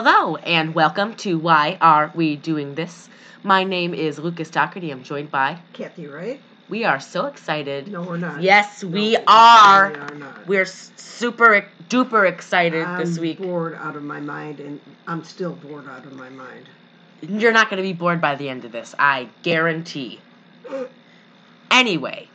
Hello 0.00 0.36
and 0.36 0.76
welcome 0.76 1.16
to 1.16 1.40
Why 1.40 1.76
Are 1.80 2.12
We 2.14 2.36
Doing 2.36 2.76
This? 2.76 3.08
My 3.42 3.64
name 3.64 3.94
is 3.94 4.16
Lucas 4.20 4.48
Doherty. 4.48 4.92
I'm 4.92 5.02
joined 5.02 5.32
by. 5.32 5.58
Kathy, 5.72 6.06
right? 6.06 6.40
We 6.68 6.84
are 6.84 7.00
so 7.00 7.26
excited. 7.26 7.88
No, 7.88 8.02
we're 8.02 8.16
not. 8.16 8.40
Yes, 8.40 8.84
No, 8.84 8.90
we 8.90 9.00
We 9.00 9.16
are. 9.26 9.92
are 9.92 10.14
not. 10.14 10.46
We're 10.46 10.66
super 10.66 11.66
duper 11.88 12.28
excited 12.28 12.84
I'm 12.86 13.00
this 13.00 13.18
week. 13.18 13.38
bored 13.40 13.74
out 13.74 13.96
of 13.96 14.04
my 14.04 14.20
mind, 14.20 14.60
and 14.60 14.80
I'm 15.08 15.24
still 15.24 15.54
bored 15.54 15.88
out 15.88 16.06
of 16.06 16.12
my 16.12 16.28
mind. 16.28 16.68
You're 17.20 17.50
not 17.50 17.68
going 17.68 17.78
to 17.78 17.82
be 17.82 17.92
bored 17.92 18.20
by 18.20 18.36
the 18.36 18.48
end 18.48 18.64
of 18.64 18.70
this, 18.70 18.94
I 19.00 19.28
guarantee. 19.42 20.20
Anyway. 21.72 22.28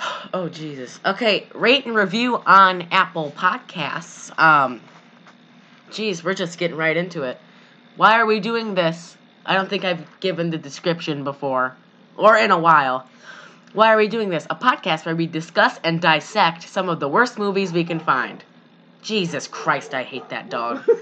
Oh 0.34 0.48
Jesus. 0.48 0.98
Okay, 1.06 1.46
rate 1.54 1.86
and 1.86 1.94
review 1.94 2.42
on 2.44 2.82
Apple 2.90 3.32
Podcasts. 3.36 4.36
Um 4.40 4.80
Jeez, 5.90 6.22
we're 6.22 6.34
just 6.34 6.58
getting 6.58 6.76
right 6.76 6.96
into 6.96 7.22
it. 7.22 7.38
Why 7.96 8.18
are 8.18 8.26
we 8.26 8.40
doing 8.40 8.74
this? 8.74 9.16
I 9.44 9.54
don't 9.54 9.68
think 9.68 9.84
I've 9.84 10.04
given 10.20 10.50
the 10.50 10.58
description 10.58 11.24
before 11.24 11.74
or 12.16 12.36
in 12.36 12.50
a 12.50 12.58
while. 12.58 13.06
Why 13.72 13.92
are 13.92 13.96
we 13.96 14.08
doing 14.08 14.28
this? 14.28 14.46
A 14.50 14.56
podcast 14.56 15.06
where 15.06 15.14
we 15.16 15.26
discuss 15.26 15.78
and 15.84 16.00
dissect 16.00 16.68
some 16.68 16.88
of 16.88 16.98
the 16.98 17.08
worst 17.08 17.38
movies 17.38 17.72
we 17.72 17.84
can 17.84 18.00
find. 18.00 18.42
Jesus 19.02 19.46
Christ, 19.46 19.94
I 19.94 20.02
hate 20.02 20.28
that 20.30 20.50
dog. 20.50 20.82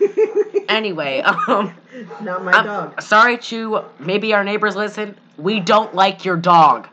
Anyway, 0.66 1.20
um 1.48 1.74
not 2.22 2.42
my 2.42 2.52
I'm 2.52 2.64
dog. 2.64 3.02
sorry 3.02 3.36
to 3.38 3.84
maybe 3.98 4.32
our 4.32 4.44
neighbors 4.44 4.74
listen. 4.74 5.14
We 5.36 5.60
don't 5.60 5.94
like 5.94 6.24
your 6.24 6.36
dog. 6.38 6.88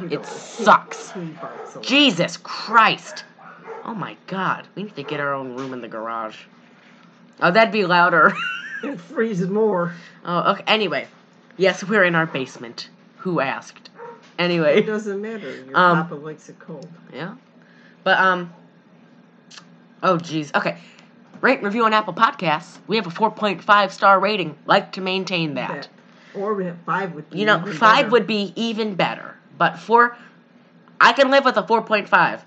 You 0.00 0.08
it 0.08 0.26
sucks. 0.26 1.12
He, 1.12 1.20
he 1.20 1.26
barks 1.32 1.74
a 1.74 1.78
lot. 1.78 1.86
Jesus 1.86 2.38
Christ. 2.38 3.24
Oh 3.84 3.94
my 3.94 4.16
god. 4.26 4.66
We 4.74 4.84
need 4.84 4.96
to 4.96 5.02
get 5.02 5.20
our 5.20 5.34
own 5.34 5.54
room 5.54 5.74
in 5.74 5.82
the 5.82 5.88
garage. 5.88 6.38
Oh, 7.40 7.50
that'd 7.50 7.72
be 7.72 7.84
louder. 7.86 8.32
It 8.82 9.00
freezes 9.00 9.48
more. 9.48 9.94
oh, 10.26 10.52
okay. 10.52 10.64
Anyway. 10.66 11.06
Yes, 11.56 11.82
we're 11.82 12.04
in 12.04 12.14
our 12.14 12.26
basement. 12.26 12.90
Who 13.18 13.40
asked? 13.40 13.88
Anyway, 14.38 14.80
it 14.80 14.82
doesn't 14.86 15.22
matter. 15.22 15.48
Your 15.64 15.74
Um, 15.74 16.02
papa 16.02 16.16
likes 16.16 16.50
it 16.50 16.58
cold. 16.58 16.86
Yeah. 17.10 17.36
But, 18.02 18.18
um. 18.18 18.52
Oh, 20.02 20.18
jeez. 20.18 20.54
Okay. 20.54 20.76
Rate 21.40 21.58
and 21.60 21.64
review 21.64 21.86
on 21.86 21.94
Apple 21.94 22.12
Podcasts. 22.12 22.76
We 22.86 22.96
have 22.96 23.06
a 23.06 23.10
4.5 23.10 23.90
star 23.90 24.20
rating. 24.20 24.54
Like 24.66 24.92
to 24.92 25.00
maintain 25.00 25.54
that. 25.54 25.70
That. 25.70 25.88
Or 26.34 26.52
we 26.52 26.66
have 26.66 26.76
five 26.84 27.14
would 27.14 27.30
be 27.30 27.38
You 27.38 27.46
know, 27.46 27.64
five 27.72 27.96
better. 28.04 28.10
would 28.10 28.26
be 28.26 28.52
even 28.54 28.96
better. 28.96 29.34
But 29.56 29.78
four, 29.78 30.14
I 31.00 31.14
can 31.14 31.30
live 31.30 31.46
with 31.46 31.56
a 31.56 31.62
4.5. 31.62 32.08
Five 32.08 32.44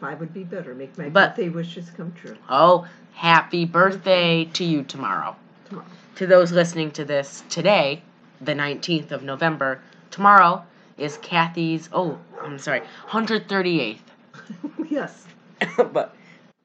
would 0.00 0.32
be 0.34 0.44
better. 0.44 0.74
Make 0.74 0.96
my 0.98 1.08
But- 1.08 1.36
birthday 1.36 1.48
wishes 1.48 1.90
come 1.96 2.12
true 2.12 2.36
Oh, 2.48 2.86
happy 3.14 3.64
birthday 3.64 4.44
to 4.54 4.64
you 4.64 4.82
tomorrow. 4.82 5.36
tomorrow. 5.68 5.86
To 6.16 6.26
those 6.26 6.52
listening 6.52 6.90
to 6.92 7.04
this 7.04 7.42
today, 7.48 8.02
the 8.40 8.54
19th 8.54 9.10
of 9.12 9.22
November, 9.22 9.80
tomorrow 10.10 10.64
is 10.98 11.18
Kathy's, 11.18 11.88
oh, 11.92 12.18
I'm 12.42 12.58
sorry, 12.58 12.82
138th. 13.08 13.98
yes. 14.90 15.26
but 15.92 16.14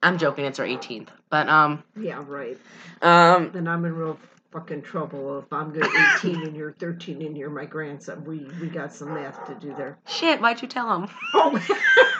I'm 0.03 0.17
joking, 0.17 0.45
it's 0.45 0.58
her 0.58 0.66
18th. 0.66 1.08
But, 1.30 1.49
um, 1.49 1.83
Yeah, 1.99 2.23
right. 2.27 2.58
um, 3.02 3.52
Then 3.52 3.67
I'm 3.67 3.83
in 3.86 3.95
real 3.95 4.17
fucking 4.52 4.81
trouble 4.83 5.39
if 5.39 5.52
I'm 5.52 5.72
good 5.72 5.86
18 6.17 6.44
and 6.44 6.55
you're 6.55 6.72
13 6.73 7.22
and 7.22 7.38
you're 7.38 7.49
my 7.49 7.66
grandson. 7.66 8.23
We 8.23 8.48
we 8.61 8.67
got 8.67 8.93
some 8.93 9.14
math 9.14 9.45
to 9.48 9.55
do 9.55 9.73
there. 9.76 9.98
shit, 10.08 10.39
why'd 10.42 10.61
you 10.61 10.67
tell 10.67 10.93
him? 11.02 11.10
Oh, 11.33 11.60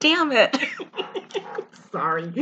Damn 0.00 0.32
it. 0.32 0.56
sorry. 1.92 2.32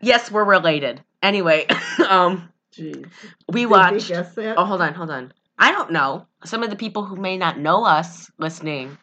yes, 0.00 0.30
we're 0.30 0.44
related. 0.44 1.02
Anyway, 1.22 1.66
um, 2.08 2.48
Jeez. 2.72 3.06
we 3.48 3.62
Did 3.62 3.70
watched. 3.70 4.08
they 4.08 4.14
guess 4.14 4.34
that? 4.34 4.58
Oh, 4.58 4.64
hold 4.64 4.80
on, 4.80 4.94
hold 4.94 5.10
on. 5.10 5.32
I 5.58 5.72
don't 5.72 5.92
know. 5.92 6.26
Some 6.44 6.62
of 6.62 6.70
the 6.70 6.76
people 6.76 7.04
who 7.04 7.16
may 7.16 7.36
not 7.36 7.58
know 7.58 7.84
us 7.84 8.30
listening, 8.38 8.98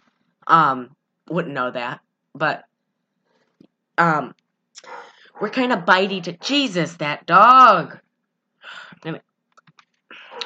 um, 0.47 0.95
wouldn't 1.29 1.53
know 1.53 1.71
that. 1.71 2.01
But, 2.35 2.63
um, 3.97 4.35
we're 5.39 5.49
kind 5.49 5.71
of 5.71 5.79
bitey 5.79 6.21
to 6.23 6.33
Jesus. 6.33 6.95
That 6.97 7.25
dog. 7.25 7.99
Anyway. 9.05 9.21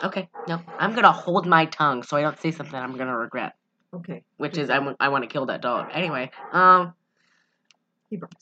Okay, 0.03 0.29
no, 0.47 0.59
I'm 0.77 0.93
gonna 0.93 1.11
hold 1.11 1.47
my 1.47 1.65
tongue 1.65 2.03
so 2.03 2.17
I 2.17 2.21
don't 2.21 2.39
say 2.39 2.51
something 2.51 2.75
I'm 2.75 2.97
gonna 2.97 3.17
regret. 3.17 3.53
Okay. 3.93 4.23
Which 4.37 4.57
is 4.57 4.69
I 4.69 4.79
want 4.79 4.97
I 4.99 5.09
want 5.09 5.23
to 5.23 5.29
kill 5.29 5.45
that 5.47 5.61
dog. 5.61 5.89
Anyway, 5.93 6.29
um, 6.51 6.93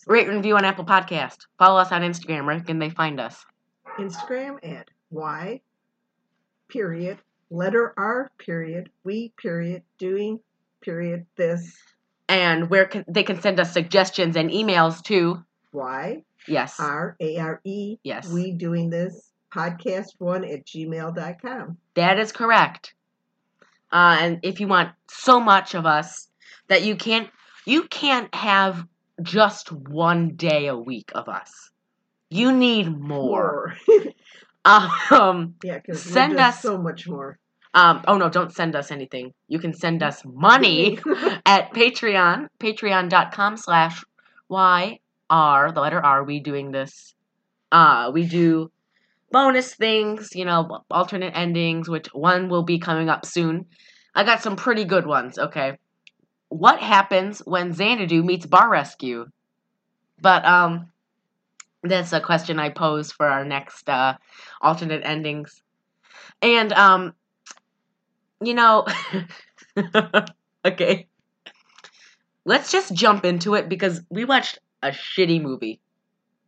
rate 0.07 0.28
and 0.28 0.38
review 0.38 0.57
on 0.57 0.66
Apple 0.66 0.85
Podcast. 0.85 1.38
Follow 1.59 1.79
us 1.79 1.91
on 1.91 2.01
Instagram. 2.01 2.45
Where 2.45 2.59
can 2.59 2.79
they 2.79 2.89
find 2.89 3.19
us? 3.19 3.45
Instagram 4.00 4.57
at 4.67 4.89
Y 5.11 5.61
period 6.67 7.19
letter 7.51 7.94
R 7.95 8.31
period 8.39 8.89
we 9.03 9.31
period 9.38 9.84
doing 10.00 10.39
period 10.81 11.25
this 11.35 11.78
And 12.28 12.69
where 12.72 12.85
can 12.85 13.05
they 13.07 13.23
can 13.23 13.39
send 13.39 13.59
us 13.59 13.72
suggestions 13.72 14.35
and 14.35 14.50
emails 14.50 15.03
to? 15.03 15.44
Y 15.72 16.23
Yes. 16.47 16.79
R 16.79 17.16
A 17.19 17.38
R 17.38 17.61
E 17.63 17.97
Yes. 18.03 18.28
we 18.29 18.51
doing 18.51 18.89
this 18.89 19.31
podcast 19.53 20.07
one 20.17 20.44
at 20.44 20.66
gmail.com. 20.66 21.78
That 21.94 22.19
is 22.19 22.31
correct. 22.31 22.94
Uh, 23.91 24.18
and 24.19 24.40
if 24.44 24.59
you 24.59 24.68
want 24.68 24.90
so 25.09 25.40
much 25.40 25.73
of 25.75 25.85
us 25.85 26.28
that 26.68 26.84
you 26.84 26.96
can't, 26.96 27.29
you 27.66 27.84
can't 27.84 28.34
have 28.35 28.85
just 29.22 29.72
one 29.72 30.35
day 30.35 30.68
a 30.68 30.75
week 30.78 31.12
of 31.16 31.29
us. 31.29 31.72
You 32.29 32.51
need 32.51 32.90
more. 33.00 33.75
Um, 34.66 35.53
yeah, 35.63 35.78
because 35.78 36.01
Send 36.01 36.40
us- 36.40 36.59
so 36.62 36.78
much 36.79 37.07
more. 37.07 37.38
um, 37.75 38.01
oh 38.07 38.18
no, 38.18 38.29
don't 38.29 38.51
send 38.51 38.75
us 38.75 38.90
anything. 38.90 39.31
You 39.47 39.59
can 39.59 39.73
send 39.75 40.02
us 40.02 40.23
money 40.25 40.97
at 41.46 41.72
Patreon, 41.72 42.47
patreon.com 42.59 43.57
slash 43.57 44.03
Y 44.50 45.00
R, 45.29 45.72
the 45.72 45.81
letter 45.81 46.03
R, 46.03 46.23
we 46.23 46.40
doing 46.40 46.72
this. 46.72 47.13
Uh, 47.72 48.09
we 48.12 48.25
do 48.25 48.72
bonus 49.35 49.75
things, 49.75 50.29
you 50.34 50.46
know, 50.46 50.79
alternate 50.90 51.35
endings, 51.35 51.90
which 51.90 52.07
one 52.13 52.47
will 52.47 52.63
be 52.63 52.79
coming 52.79 53.09
up 53.09 53.25
soon. 53.25 53.66
I 54.16 54.23
got 54.23 54.41
some 54.41 54.56
pretty 54.56 54.85
good 54.85 55.06
ones, 55.06 55.38
okay. 55.38 55.78
What 56.47 56.79
happens 56.79 57.40
when 57.40 57.73
Xanadu 57.73 58.23
meets 58.23 58.46
Bar 58.46 58.69
Rescue? 58.69 59.25
But, 60.22 60.46
um, 60.46 60.90
that's 61.84 62.13
a 62.13 62.22
question 62.22 62.59
I 62.62 62.69
pose 62.69 63.12
for 63.12 63.25
our 63.25 63.44
next, 63.44 63.90
uh, 63.90 64.13
alternate 64.62 65.01
endings. 65.03 65.62
And, 66.41 66.72
um, 66.72 67.13
you 68.40 68.53
know, 68.53 68.88
okay. 70.66 71.09
Let's 72.46 72.72
just 72.72 72.94
jump 72.94 73.25
into 73.25 73.56
it 73.56 73.67
because 73.67 74.00
we 74.09 74.23
watched 74.23 74.59
a 74.81 74.91
shitty 74.91 75.41
movie. 75.41 75.81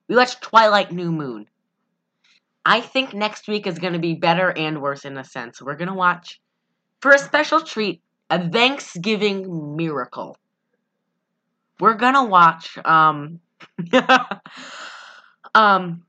We 0.08 0.16
watched 0.16 0.42
Twilight 0.42 0.94
New 0.94 1.12
Moon. 1.12 1.48
I 2.68 2.82
think 2.82 3.14
next 3.14 3.48
week 3.48 3.66
is 3.66 3.80
going 3.80 3.94
to 3.94 4.00
be 4.00 4.14
better 4.14 4.52
and 4.52 4.82
worse 4.82 5.06
in 5.06 5.18
a 5.18 5.24
sense. 5.24 5.62
We're 5.62 5.78
going 5.78 5.88
to 5.88 5.94
watch, 5.94 6.42
for 7.00 7.12
a 7.12 7.18
special 7.18 7.62
treat, 7.62 8.02
a 8.30 8.50
Thanksgiving 8.50 9.78
miracle. 9.78 10.36
We're 11.80 11.94
going 11.94 12.16
to 12.16 12.26
watch, 12.26 12.78
um, 12.84 13.40
um, 15.56 16.04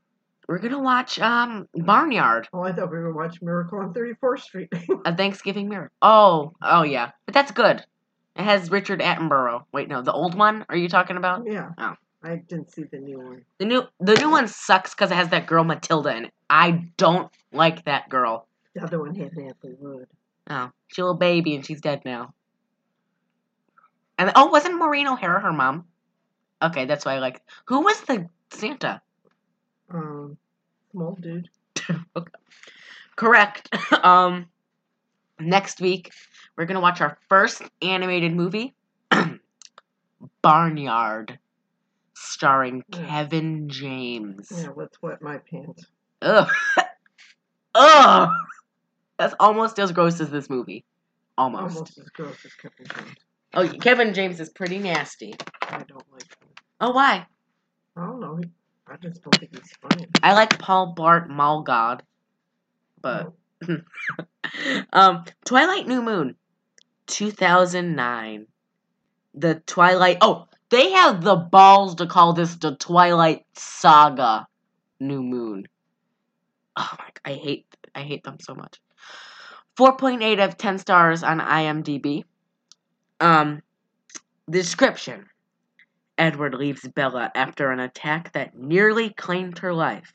we're 0.49 0.57
going 0.57 0.73
to 0.73 0.79
watch, 0.79 1.17
um, 1.19 1.69
Barnyard. 1.73 2.49
Oh, 2.51 2.63
I 2.63 2.73
thought 2.73 2.91
we 2.91 2.97
were 2.97 3.13
watching 3.13 3.45
Miracle 3.45 3.79
on 3.79 3.93
34th 3.93 4.41
Street. 4.41 4.69
A 5.05 5.15
Thanksgiving 5.15 5.69
miracle. 5.69 5.95
Oh, 6.01 6.55
oh 6.61 6.83
yeah. 6.83 7.11
But 7.25 7.35
that's 7.35 7.51
good. 7.51 7.85
It 8.35 8.43
has 8.43 8.69
Richard 8.69 8.99
Attenborough. 8.99 9.63
Wait, 9.71 9.87
no, 9.87 10.01
the 10.01 10.11
old 10.11 10.35
one? 10.35 10.65
Are 10.67 10.75
you 10.75 10.89
talking 10.89 11.15
about? 11.15 11.43
yeah. 11.45 11.69
Oh. 11.77 11.93
I 12.21 12.35
didn't 12.35 12.71
see 12.71 12.83
the 12.83 12.99
new 12.99 13.19
one. 13.19 13.45
The 13.59 13.65
new 13.65 13.83
the 13.99 14.15
new 14.15 14.29
one 14.29 14.47
sucks 14.47 14.93
because 14.93 15.11
it 15.11 15.15
has 15.15 15.29
that 15.29 15.47
girl 15.47 15.63
Matilda 15.63 16.15
in 16.15 16.25
it. 16.25 16.33
I 16.49 16.89
don't 16.97 17.31
like 17.53 17.85
that 17.85 18.09
girl. 18.09 18.47
The 18.75 18.83
other 18.83 18.99
one 18.99 19.15
had 19.15 19.35
Natalie 19.35 19.75
Wood. 19.79 20.07
Oh, 20.49 20.71
she's 20.87 20.97
a 20.97 21.01
little 21.01 21.15
baby 21.15 21.55
and 21.55 21.65
she's 21.65 21.81
dead 21.81 22.01
now. 22.03 22.33
And 24.17 24.31
oh, 24.35 24.47
wasn't 24.47 24.77
Maureen 24.77 25.07
O'Hara 25.07 25.39
her 25.39 25.53
mom? 25.53 25.85
Okay, 26.61 26.85
that's 26.85 27.05
why 27.05 27.15
I 27.15 27.19
like. 27.19 27.41
Who 27.65 27.81
was 27.81 28.01
the 28.01 28.27
Santa? 28.51 29.01
Um, 29.89 30.37
small 30.91 31.17
dude. 31.19 31.49
Okay. 32.15 32.31
Correct. 33.15 33.75
um, 34.03 34.47
next 35.39 35.81
week 35.81 36.11
we're 36.55 36.65
gonna 36.65 36.81
watch 36.81 37.01
our 37.01 37.17
first 37.29 37.61
animated 37.81 38.35
movie, 38.35 38.75
Barnyard, 40.41 41.39
starring 42.19 42.83
Yeah. 42.89 43.05
Kevin 43.05 43.69
James. 43.69 44.51
Yeah, 44.55 44.69
let's 44.75 45.01
wet 45.01 45.21
my 45.21 45.37
pants. 45.37 45.85
Ugh. 46.21 46.49
Ugh. 47.75 48.29
That's 49.17 49.35
almost 49.39 49.79
as 49.79 49.91
gross 49.91 50.19
as 50.21 50.29
this 50.29 50.49
movie. 50.49 50.85
Almost. 51.37 51.75
Almost 51.75 51.97
as 51.99 52.09
gross 52.09 52.37
as 52.45 52.53
Kevin 52.53 52.85
James. 52.95 53.17
Oh, 53.53 53.67
Kevin 53.79 54.13
James 54.13 54.39
is 54.39 54.49
pretty 54.49 54.77
nasty. 54.77 55.33
I 55.61 55.83
don't 55.83 56.03
like 56.11 56.23
him. 56.23 56.49
Oh, 56.81 56.91
why? 56.91 57.25
I 57.95 58.05
don't 58.05 58.19
know. 58.19 58.39
I 58.87 58.97
just 58.97 59.23
don't 59.23 59.35
think 59.37 59.55
he's 59.55 59.71
funny. 59.81 60.07
I 60.23 60.33
like 60.33 60.57
Paul 60.59 60.95
Blart 60.95 61.29
Mall 61.29 61.63
Cop, 61.63 62.03
but 63.01 63.33
um, 64.93 65.25
Twilight 65.45 65.87
New 65.87 66.01
Moon, 66.01 66.35
2009. 67.07 68.47
The 69.35 69.55
Twilight. 69.65 70.17
Oh, 70.21 70.48
they 70.69 70.91
have 70.91 71.23
the 71.23 71.35
balls 71.35 71.95
to 71.95 72.07
call 72.07 72.33
this 72.33 72.55
the 72.55 72.75
Twilight 72.75 73.45
Saga 73.53 74.47
New 74.99 75.23
Moon. 75.23 75.67
Oh 76.75 76.89
my! 76.97 77.09
I 77.25 77.33
hate. 77.33 77.65
I 77.95 78.01
hate 78.01 78.23
them 78.23 78.37
so 78.39 78.55
much. 78.55 78.79
4.8 79.77 80.45
of 80.45 80.57
10 80.57 80.77
stars 80.77 81.23
on 81.23 81.39
IMDb. 81.39 82.23
Um, 83.19 83.61
description. 84.49 85.27
Edward 86.17 86.53
leaves 86.53 86.85
Bella 86.87 87.31
after 87.33 87.71
an 87.71 87.79
attack 87.79 88.33
that 88.33 88.57
nearly 88.57 89.09
claimed 89.09 89.59
her 89.59 89.73
life, 89.73 90.11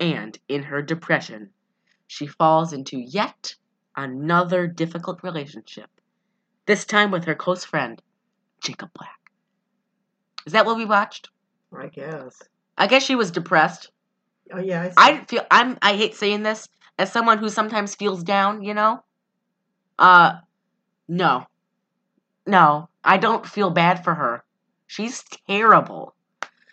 and 0.00 0.36
in 0.48 0.64
her 0.64 0.82
depression, 0.82 1.50
she 2.08 2.26
falls 2.26 2.72
into 2.72 2.98
yet 2.98 3.54
another 3.96 4.66
difficult 4.66 5.22
relationship, 5.22 5.88
this 6.66 6.84
time 6.84 7.12
with 7.12 7.24
her 7.24 7.36
close 7.36 7.64
friend, 7.64 8.02
Jacob 8.60 8.90
Black. 8.94 9.23
Is 10.46 10.52
that 10.52 10.66
what 10.66 10.76
we 10.76 10.84
watched? 10.84 11.30
I 11.76 11.88
guess. 11.88 12.40
I 12.76 12.86
guess 12.86 13.02
she 13.02 13.14
was 13.14 13.30
depressed. 13.30 13.90
Oh 14.52 14.58
yeah. 14.60 14.82
I, 14.82 14.88
see. 14.88 14.94
I 15.20 15.24
feel 15.24 15.46
I'm 15.50 15.78
I 15.82 15.96
hate 15.96 16.14
saying 16.14 16.42
this 16.42 16.68
as 16.98 17.10
someone 17.12 17.38
who 17.38 17.48
sometimes 17.48 17.94
feels 17.94 18.22
down, 18.22 18.62
you 18.62 18.74
know? 18.74 19.02
Uh 19.98 20.34
no. 21.08 21.46
No, 22.46 22.88
I 23.02 23.16
don't 23.16 23.46
feel 23.46 23.70
bad 23.70 24.04
for 24.04 24.14
her. 24.14 24.44
She's 24.86 25.24
terrible. 25.48 26.14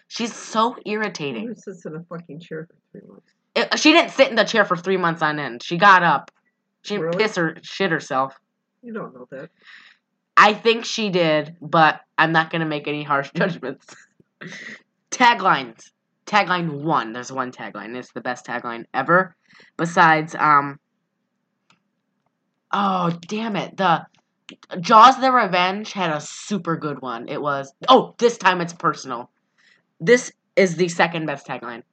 She's 0.10 0.36
so 0.36 0.76
irritating. 0.86 1.48
Who 1.48 1.56
sits 1.56 1.86
in 1.86 1.96
a 1.96 2.04
fucking 2.04 2.42
chair 2.42 2.68
for 2.68 2.76
three 2.92 3.08
months? 3.08 3.32
It- 3.56 3.80
she 3.80 3.94
didn't 3.94 4.12
sit 4.12 4.30
in 4.30 4.36
the 4.36 4.44
chair 4.44 4.66
for 4.66 4.76
three 4.76 4.98
months 4.98 5.22
on 5.22 5.40
end. 5.40 5.64
She 5.64 5.78
got 5.78 6.04
up. 6.04 6.30
She 6.82 6.98
Really? 6.98 7.18
piss 7.18 7.38
or 7.38 7.58
shit 7.62 7.92
herself. 7.92 8.36
You 8.82 8.92
don't 8.94 9.14
know 9.14 9.28
that. 9.32 9.50
I 10.42 10.56
think 10.56 10.86
she 10.86 11.12
did, 11.12 11.56
but 11.62 12.02
I'm 12.18 12.32
not 12.32 12.50
gonna 12.50 12.66
make 12.66 12.88
any 12.88 13.04
harsh 13.04 13.30
judgments. 13.36 13.86
Taglines. 15.12 15.92
Tagline 16.26 16.82
one. 16.82 17.14
There's 17.14 17.32
one 17.32 17.52
tagline. 17.52 17.96
It's 17.96 18.12
the 18.12 18.22
best 18.22 18.48
tagline 18.48 18.86
ever. 18.92 19.36
Besides, 19.78 20.34
um. 20.34 20.80
Oh 22.72 23.12
damn 23.28 23.56
it! 23.56 23.78
The 23.78 24.08
Jaws: 24.80 25.22
The 25.22 25.32
Revenge 25.32 25.94
had 25.94 26.10
a 26.10 26.20
super 26.20 26.76
good 26.76 27.04
one. 27.04 27.28
It 27.28 27.40
was 27.40 27.72
oh 27.88 28.16
this 28.18 28.40
time 28.40 28.62
it's 28.62 28.74
personal. 28.74 29.30
This 30.00 30.32
is 30.56 30.76
the 30.76 30.88
second 30.88 31.28
best 31.28 31.46
tagline. 31.46 31.84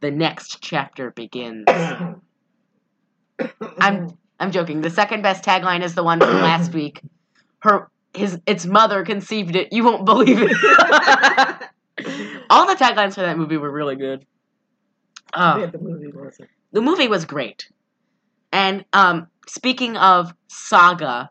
The 0.00 0.10
next 0.10 0.60
chapter 0.60 1.12
begins. 1.12 1.64
I'm 3.78 4.18
I'm 4.38 4.50
joking. 4.50 4.82
The 4.82 4.90
second 4.90 5.22
best 5.22 5.42
tagline 5.44 5.82
is 5.82 5.94
the 5.94 6.04
one 6.04 6.20
from 6.20 6.42
last 6.42 6.74
week. 6.74 7.00
Her 7.60 7.90
his 8.14 8.40
its 8.46 8.66
mother 8.66 9.04
conceived 9.04 9.56
it. 9.56 9.72
You 9.72 9.84
won't 9.84 10.04
believe 10.04 10.38
it. 10.40 10.50
All 12.50 12.66
the 12.66 12.74
taglines 12.74 13.14
for 13.14 13.20
that 13.20 13.38
movie 13.38 13.56
were 13.56 13.70
really 13.70 13.96
good. 13.96 14.26
Oh, 15.32 15.60
bet 15.60 15.72
the 15.72 15.78
movie 15.78 16.08
wasn't. 16.08 16.50
the 16.72 16.80
movie 16.80 17.08
was 17.08 17.24
great. 17.24 17.70
And 18.52 18.84
um, 18.92 19.28
speaking 19.46 19.96
of 19.96 20.34
saga, 20.48 21.30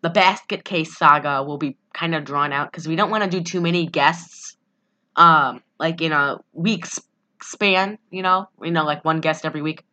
the 0.00 0.10
basket 0.10 0.64
case 0.64 0.96
saga 0.96 1.42
will 1.42 1.58
be 1.58 1.76
kind 1.92 2.14
of 2.14 2.24
drawn 2.24 2.52
out 2.52 2.70
because 2.70 2.88
we 2.88 2.96
don't 2.96 3.10
want 3.10 3.24
to 3.24 3.30
do 3.30 3.42
too 3.42 3.60
many 3.60 3.86
guests, 3.86 4.56
um, 5.16 5.62
like 5.78 6.00
in 6.00 6.12
a 6.12 6.38
week's 6.52 7.00
span. 7.42 7.98
You 8.10 8.22
know, 8.22 8.48
you 8.62 8.70
know, 8.70 8.84
like 8.84 9.04
one 9.04 9.20
guest 9.20 9.44
every 9.44 9.62
week. 9.62 9.84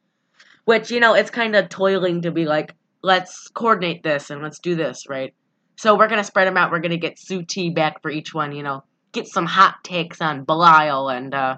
Which 0.66 0.92
you 0.92 1.00
know, 1.00 1.16
it's 1.16 1.32
kind 1.32 1.56
of 1.56 1.70
toiling 1.70 2.22
to 2.22 2.32
be 2.32 2.46
like, 2.46 2.76
let's 3.02 3.48
coordinate 3.50 4.04
this 4.04 4.30
and 4.30 4.42
let's 4.42 4.60
do 4.60 4.76
this, 4.76 5.10
right? 5.10 5.34
So 5.82 5.98
we're 5.98 6.10
gonna 6.10 6.24
spread 6.24 6.48
them 6.48 6.58
out. 6.58 6.70
We're 6.70 6.78
gonna 6.78 6.98
get 6.98 7.18
Sue 7.18 7.42
T 7.42 7.72
back 7.72 8.04
for 8.04 8.12
each 8.12 8.36
one. 8.36 8.52
You 8.52 8.62
know, 8.62 8.84
get 9.14 9.26
some 9.26 9.48
hot 9.48 9.84
takes 9.84 10.22
on 10.22 10.44
Belial 10.44 11.10
and 11.10 11.34
uh, 11.34 11.58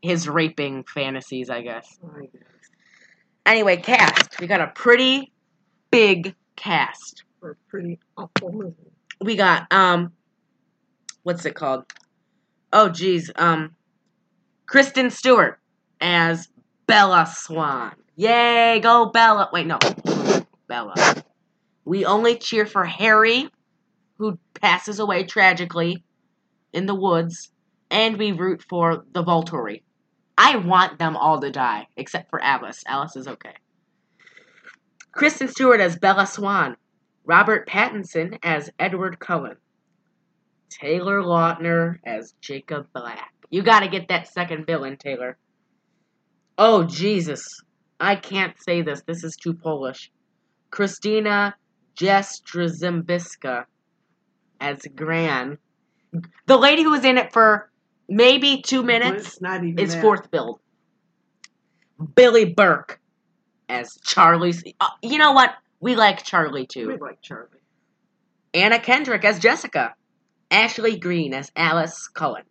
his 0.00 0.28
raping 0.28 0.84
fantasies, 0.84 1.50
I 1.50 1.62
guess. 1.62 1.98
Anyway, 3.44 3.78
cast. 3.78 4.38
We 4.38 4.46
got 4.46 4.60
a 4.60 4.68
pretty 4.68 5.32
big 5.90 6.36
cast. 6.54 7.24
For 7.40 7.50
a 7.50 7.56
pretty 7.68 7.98
awful 8.16 8.52
movie. 8.52 8.92
We 9.20 9.34
got 9.34 9.66
um 9.72 10.12
what's 11.24 11.44
it 11.44 11.56
called? 11.56 11.86
Oh 12.72 12.88
geez, 12.88 13.32
um 13.34 13.74
Kristen 14.66 15.10
Stewart 15.10 15.58
as 16.00 16.46
Bella 16.86 17.26
Swan. 17.26 17.96
Yay, 18.14 18.78
go 18.78 19.06
Bella. 19.06 19.50
Wait, 19.52 19.66
no. 19.66 19.80
Bella. 20.68 20.94
We 21.90 22.04
only 22.04 22.36
cheer 22.36 22.66
for 22.66 22.84
Harry, 22.84 23.50
who 24.16 24.38
passes 24.54 25.00
away 25.00 25.24
tragically 25.24 26.04
in 26.72 26.86
the 26.86 26.94
woods, 26.94 27.50
and 27.90 28.16
we 28.16 28.30
root 28.30 28.62
for 28.62 29.04
the 29.10 29.24
Volturi. 29.24 29.82
I 30.38 30.58
want 30.58 31.00
them 31.00 31.16
all 31.16 31.40
to 31.40 31.50
die, 31.50 31.88
except 31.96 32.30
for 32.30 32.40
Alice. 32.40 32.84
Alice 32.86 33.16
is 33.16 33.26
okay. 33.26 33.54
Kristen 35.10 35.48
Stewart 35.48 35.80
as 35.80 35.98
Bella 35.98 36.28
Swan. 36.28 36.76
Robert 37.24 37.68
Pattinson 37.68 38.38
as 38.44 38.70
Edward 38.78 39.18
Cullen. 39.18 39.56
Taylor 40.68 41.20
Lautner 41.22 41.98
as 42.06 42.34
Jacob 42.40 42.86
Black. 42.94 43.34
You 43.50 43.64
gotta 43.64 43.88
get 43.88 44.06
that 44.06 44.28
second 44.28 44.64
villain, 44.64 44.96
Taylor. 44.96 45.36
Oh, 46.56 46.84
Jesus. 46.84 47.44
I 47.98 48.14
can't 48.14 48.54
say 48.62 48.80
this. 48.80 49.02
This 49.08 49.24
is 49.24 49.34
too 49.34 49.54
Polish. 49.54 50.12
Christina 50.70 51.56
Jastrzębiska 52.00 53.64
as 54.60 54.80
Gran. 54.94 55.58
The 56.46 56.56
lady 56.56 56.82
who 56.82 56.90
was 56.90 57.04
in 57.04 57.18
it 57.18 57.32
for 57.32 57.70
maybe 58.08 58.62
two 58.62 58.82
minutes 58.82 59.26
It's 59.26 59.40
not 59.40 59.62
even 59.62 59.78
is 59.78 59.94
that. 59.94 60.02
fourth 60.02 60.30
build. 60.30 60.60
Billy 62.14 62.46
Burke 62.46 63.00
as 63.68 63.98
Charlie. 64.02 64.54
Uh, 64.80 64.86
you 65.02 65.18
know 65.18 65.32
what? 65.32 65.54
We 65.80 65.94
like 65.94 66.24
Charlie 66.24 66.66
too. 66.66 66.88
We 66.88 66.96
like 66.96 67.20
Charlie. 67.22 67.46
Anna 68.54 68.78
Kendrick 68.78 69.24
as 69.24 69.38
Jessica. 69.38 69.94
Ashley 70.50 70.98
Greene 70.98 71.34
as 71.34 71.52
Alice 71.54 72.08
Cullen. 72.08 72.42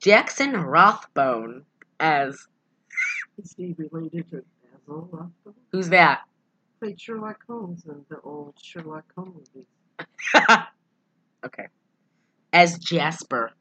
Jackson 0.00 0.56
Rathbone 0.56 1.64
as. 1.98 2.46
Is 3.42 3.54
he 3.56 3.74
related 3.78 4.28
to 4.30 4.42
Basil 4.72 5.08
Rathbone? 5.10 5.54
Who's 5.72 5.88
that? 5.90 6.20
Played 6.78 7.00
Sherlock 7.00 7.44
Holmes 7.48 7.84
in 7.86 8.04
the 8.08 8.20
old 8.20 8.54
Sherlock 8.62 9.04
Holmes 9.16 9.48
movies. 9.54 9.66
okay. 11.44 11.66
As 12.52 12.78
Jasper. 12.78 13.52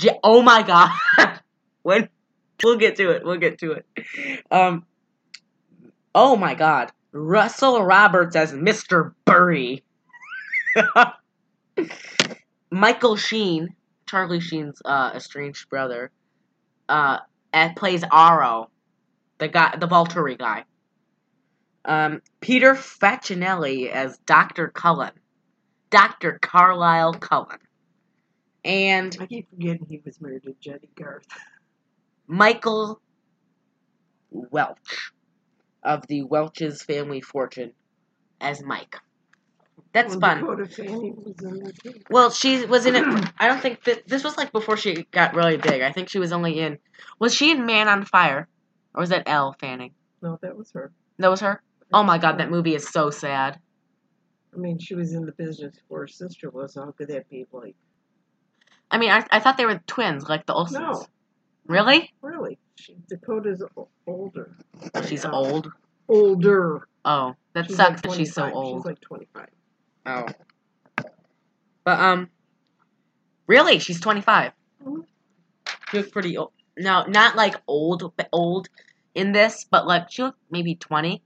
Ja- 0.00 0.18
oh 0.22 0.40
my 0.42 0.62
god. 0.62 0.90
when 1.82 2.08
we'll 2.62 2.78
get 2.78 2.96
to 2.96 3.10
it. 3.10 3.24
We'll 3.24 3.36
get 3.36 3.58
to 3.58 3.72
it. 3.72 3.86
Um 4.50 4.86
Oh 6.14 6.36
my 6.36 6.54
god. 6.54 6.92
Russell 7.12 7.82
Roberts 7.84 8.34
as 8.34 8.52
Mr. 8.52 9.12
Burry. 9.24 9.84
Michael 12.70 13.16
Sheen, 13.16 13.74
Charlie 14.06 14.40
Sheen's 14.40 14.82
uh, 14.84 15.12
estranged 15.14 15.68
brother, 15.68 16.10
uh, 16.88 17.18
plays 17.76 18.02
Aro, 18.02 18.66
the 19.38 19.48
guy, 19.48 19.76
the 19.78 19.86
Volturi 19.86 20.36
guy. 20.36 20.64
Um, 21.84 22.22
Peter 22.40 22.74
Facinelli 22.74 23.90
as 23.90 24.16
Dr. 24.18 24.68
Cullen, 24.68 25.12
Dr. 25.90 26.38
Carlisle 26.40 27.14
Cullen, 27.14 27.58
and 28.64 29.16
I 29.20 29.26
keep 29.26 29.50
forgetting 29.50 29.86
he 29.88 30.00
was 30.04 30.20
married 30.20 30.44
to 30.44 30.54
Jennie 30.60 30.88
Garth. 30.96 31.26
Michael 32.26 33.00
Welch 34.30 35.12
of 35.82 36.06
the 36.06 36.22
Welch's 36.22 36.82
Family 36.82 37.20
Fortune 37.20 37.72
as 38.40 38.62
Mike. 38.62 38.96
That's 39.92 40.16
Well, 40.16 40.20
fun. 40.20 40.40
Dakota 40.40 40.66
Fanning 40.66 41.22
was 41.24 41.36
in 41.42 41.62
there 41.62 41.72
too. 41.72 42.00
Well, 42.10 42.30
she 42.30 42.64
was 42.64 42.86
in 42.86 42.96
it. 42.96 43.30
I 43.38 43.46
don't 43.46 43.60
think 43.60 43.84
that 43.84 44.08
this 44.08 44.24
was 44.24 44.36
like 44.36 44.50
before 44.52 44.76
she 44.76 45.06
got 45.12 45.34
really 45.34 45.56
big. 45.56 45.82
I 45.82 45.92
think 45.92 46.08
she 46.08 46.18
was 46.18 46.32
only 46.32 46.58
in. 46.58 46.78
Was 47.18 47.34
she 47.34 47.50
in 47.50 47.66
Man 47.66 47.88
on 47.88 48.04
Fire, 48.04 48.48
or 48.94 49.00
was 49.00 49.10
that 49.10 49.24
Elle 49.26 49.54
Fanning? 49.60 49.92
No, 50.22 50.38
that 50.42 50.56
was 50.56 50.72
her. 50.72 50.90
That 51.18 51.30
was 51.30 51.40
her. 51.40 51.62
Oh 51.94 52.02
my 52.02 52.18
god, 52.18 52.38
that 52.38 52.50
movie 52.50 52.74
is 52.74 52.88
so 52.88 53.08
sad. 53.08 53.60
I 54.52 54.56
mean, 54.56 54.80
she 54.80 54.96
was 54.96 55.14
in 55.14 55.24
the 55.26 55.30
business 55.32 55.76
before 55.76 56.00
her 56.00 56.08
sister 56.08 56.50
was. 56.50 56.74
How 56.74 56.90
could 56.90 57.06
that 57.06 57.30
be 57.30 57.46
like? 57.52 57.76
I 58.90 58.98
mean, 58.98 59.10
I, 59.10 59.24
I 59.30 59.38
thought 59.38 59.56
they 59.56 59.64
were 59.64 59.80
twins, 59.86 60.28
like 60.28 60.44
the 60.44 60.54
Olsens. 60.54 60.72
No, 60.72 61.06
Really? 61.68 62.12
really. 62.20 62.58
She, 62.74 62.96
Dakota's 63.08 63.62
older. 64.08 64.56
She's 65.06 65.24
old. 65.24 65.70
Older. 66.08 66.88
Oh, 67.04 67.36
that 67.52 67.66
She's 67.66 67.76
sucks 67.76 68.02
like 68.04 68.10
that 68.10 68.16
she's 68.16 68.34
so 68.34 68.50
old. 68.52 68.80
She's 68.80 68.86
like 68.86 69.00
25. 69.00 69.46
oh. 70.06 70.26
But 71.84 72.00
um, 72.00 72.28
really, 73.46 73.78
she's 73.78 74.00
twenty 74.00 74.20
five. 74.20 74.50
Mhm. 74.84 75.04
She 75.90 75.98
looks 75.98 76.10
pretty 76.10 76.36
old. 76.36 76.50
No, 76.76 77.04
not 77.04 77.36
like 77.36 77.54
old, 77.68 78.12
old 78.32 78.68
in 79.14 79.30
this, 79.30 79.64
but 79.70 79.86
like 79.86 80.10
she 80.10 80.22
looked 80.22 80.40
maybe 80.50 80.74
twenty. 80.74 81.22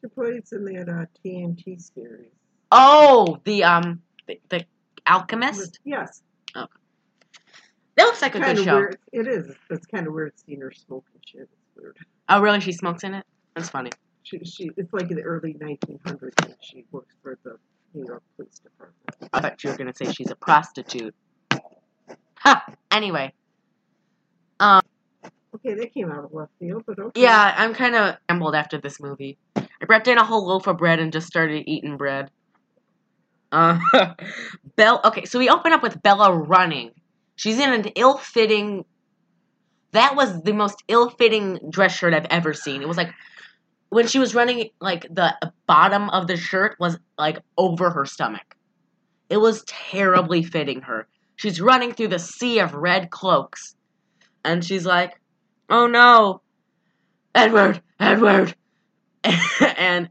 She 0.00 0.08
plays 0.08 0.52
in 0.52 0.64
that 0.64 0.88
uh, 0.88 1.06
TNT 1.24 1.80
series. 1.80 2.30
Oh, 2.70 3.38
the 3.44 3.64
um, 3.64 4.02
the, 4.26 4.40
the 4.48 4.64
Alienist. 5.08 5.80
Yes. 5.84 6.22
That 6.54 8.04
looks 8.04 8.22
like 8.22 8.36
a 8.36 8.38
Kind 8.40 8.56
good 8.58 8.64
show. 8.64 8.76
weird. 8.76 8.98
It 9.12 9.26
is. 9.26 9.56
It's 9.70 9.84
kind 9.86 10.06
of 10.06 10.12
weird 10.12 10.32
seeing 10.46 10.60
her 10.60 10.70
smoking 10.70 11.20
shit. 11.26 11.40
It's 11.42 11.76
weird. 11.76 11.96
Oh, 12.28 12.40
really? 12.40 12.60
She 12.60 12.70
smokes 12.70 13.02
in 13.02 13.12
it. 13.12 13.26
That's 13.56 13.70
funny. 13.70 13.90
She, 14.22 14.38
she, 14.44 14.70
it's 14.76 14.92
like 14.92 15.10
in 15.10 15.16
the 15.16 15.22
early 15.22 15.54
1900s, 15.54 16.44
and 16.44 16.54
she 16.60 16.84
works 16.92 17.16
for 17.22 17.38
the 17.42 17.56
New 17.94 18.06
York 18.06 18.22
Police 18.36 18.60
Department. 18.60 19.30
I 19.32 19.40
thought 19.40 19.64
you 19.64 19.70
were 19.70 19.76
gonna 19.76 19.94
say 19.96 20.12
she's 20.12 20.30
a 20.30 20.36
prostitute. 20.36 21.12
Ha. 22.36 22.66
Anyway, 22.92 23.32
Um. 24.60 24.82
Okay, 25.54 25.74
they 25.74 25.86
came 25.86 26.12
out 26.12 26.24
of 26.24 26.32
left 26.32 26.52
field, 26.60 26.84
but 26.86 26.98
okay. 27.00 27.20
yeah, 27.20 27.54
I'm 27.56 27.74
kind 27.74 27.96
of 27.96 28.16
ambled 28.28 28.54
after 28.54 28.78
this 28.78 29.00
movie. 29.00 29.38
I 29.80 29.84
brought 29.84 30.08
in 30.08 30.18
a 30.18 30.24
whole 30.24 30.46
loaf 30.46 30.66
of 30.66 30.78
bread 30.78 30.98
and 30.98 31.12
just 31.12 31.26
started 31.26 31.64
eating 31.66 31.96
bread. 31.96 32.30
Uh, 33.52 33.78
Belle. 34.76 35.00
Okay, 35.04 35.24
so 35.24 35.38
we 35.38 35.48
open 35.48 35.72
up 35.72 35.82
with 35.82 36.02
Bella 36.02 36.32
running. 36.32 36.92
She's 37.36 37.58
in 37.58 37.72
an 37.72 37.84
ill-fitting. 37.94 38.84
That 39.92 40.16
was 40.16 40.42
the 40.42 40.52
most 40.52 40.82
ill-fitting 40.88 41.70
dress 41.70 41.96
shirt 41.96 42.12
I've 42.14 42.26
ever 42.30 42.52
seen. 42.52 42.82
It 42.82 42.88
was 42.88 42.96
like 42.96 43.12
when 43.90 44.06
she 44.06 44.18
was 44.18 44.34
running, 44.34 44.70
like 44.80 45.02
the 45.02 45.34
bottom 45.66 46.10
of 46.10 46.26
the 46.26 46.36
shirt 46.36 46.76
was 46.78 46.98
like 47.16 47.38
over 47.56 47.90
her 47.90 48.04
stomach. 48.04 48.56
It 49.30 49.38
was 49.38 49.64
terribly 49.64 50.42
fitting 50.42 50.82
her. 50.82 51.06
She's 51.36 51.60
running 51.60 51.92
through 51.92 52.08
the 52.08 52.18
sea 52.18 52.58
of 52.58 52.74
red 52.74 53.10
cloaks, 53.10 53.76
and 54.44 54.64
she's 54.64 54.84
like, 54.84 55.20
"Oh 55.70 55.86
no, 55.86 56.42
Edward, 57.34 57.80
Edward," 58.00 58.54
and 59.76 60.08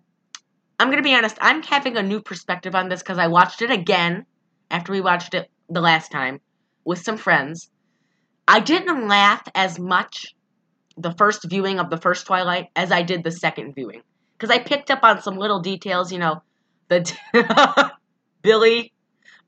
I'm 0.80 0.90
gonna 0.90 1.02
be 1.02 1.16
honest. 1.16 1.38
I'm 1.42 1.64
having 1.64 1.98
a 1.98 2.04
new 2.04 2.22
perspective 2.22 2.76
on 2.76 2.90
this 2.90 3.02
because 3.02 3.18
I 3.18 3.28
watched 3.28 3.62
it 3.62 3.72
again 3.72 4.26
after 4.70 4.92
we 4.92 5.02
watched 5.02 5.34
it 5.34 5.50
the 5.70 5.82
last 5.82 6.12
time 6.12 6.40
with 6.86 7.00
some 7.00 7.18
friends. 7.18 7.70
I 8.48 8.60
didn't 8.60 9.08
laugh 9.08 9.48
as 9.56 9.80
much 9.80 10.34
the 10.98 11.12
first 11.12 11.46
viewing 11.50 11.80
of 11.80 11.90
the 11.90 11.98
first 11.98 12.26
Twilight 12.26 12.68
as 12.76 12.92
I 12.92 13.04
did 13.04 13.24
the 13.24 13.32
second 13.32 13.76
viewing 13.76 14.02
because 14.38 14.50
I 14.50 14.60
picked 14.60 14.92
up 14.92 15.04
on 15.04 15.22
some 15.22 15.38
little 15.38 15.60
details. 15.60 16.12
You 16.12 16.20
know, 16.20 16.44
the 16.88 17.12
Billy 18.42 18.94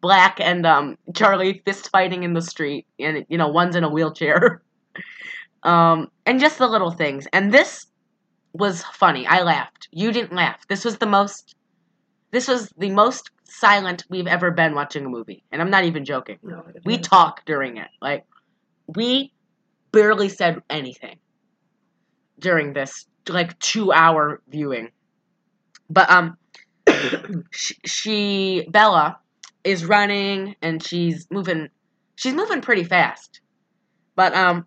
Black 0.01 0.39
and 0.39 0.65
um, 0.65 0.97
Charlie 1.13 1.61
fist 1.65 1.89
fighting 1.91 2.23
in 2.23 2.33
the 2.33 2.41
street, 2.41 2.85
and 2.99 3.25
you 3.29 3.37
know 3.37 3.49
one's 3.49 3.75
in 3.75 3.83
a 3.83 3.89
wheelchair, 3.89 4.61
um, 5.63 6.09
and 6.25 6.39
just 6.39 6.57
the 6.57 6.67
little 6.67 6.91
things. 6.91 7.27
And 7.33 7.53
this 7.53 7.85
was 8.53 8.83
funny. 8.83 9.25
I 9.27 9.41
laughed. 9.43 9.87
You 9.91 10.11
didn't 10.11 10.33
laugh. 10.35 10.67
This 10.67 10.83
was 10.85 10.97
the 10.97 11.05
most. 11.05 11.55
This 12.31 12.47
was 12.47 12.71
the 12.77 12.91
most 12.91 13.31
silent 13.45 14.05
we've 14.09 14.27
ever 14.27 14.51
been 14.51 14.75
watching 14.75 15.05
a 15.05 15.09
movie, 15.09 15.43
and 15.51 15.61
I'm 15.61 15.71
not 15.71 15.85
even 15.85 16.05
joking. 16.05 16.37
No, 16.43 16.63
We 16.85 16.97
has- 16.97 17.07
talk 17.07 17.45
during 17.45 17.77
it. 17.77 17.87
Like 18.01 18.25
we 18.87 19.33
barely 19.91 20.29
said 20.29 20.61
anything 20.69 21.17
during 22.39 22.73
this 22.73 23.05
like 23.27 23.57
2 23.59 23.91
hour 23.91 24.41
viewing. 24.47 24.89
But 25.89 26.09
um 26.09 26.37
she, 27.51 27.75
she 27.85 28.67
Bella 28.69 29.19
is 29.63 29.85
running 29.85 30.55
and 30.61 30.81
she's 30.83 31.27
moving 31.29 31.69
she's 32.15 32.33
moving 32.33 32.61
pretty 32.61 32.83
fast. 32.83 33.41
But 34.15 34.33
um 34.35 34.65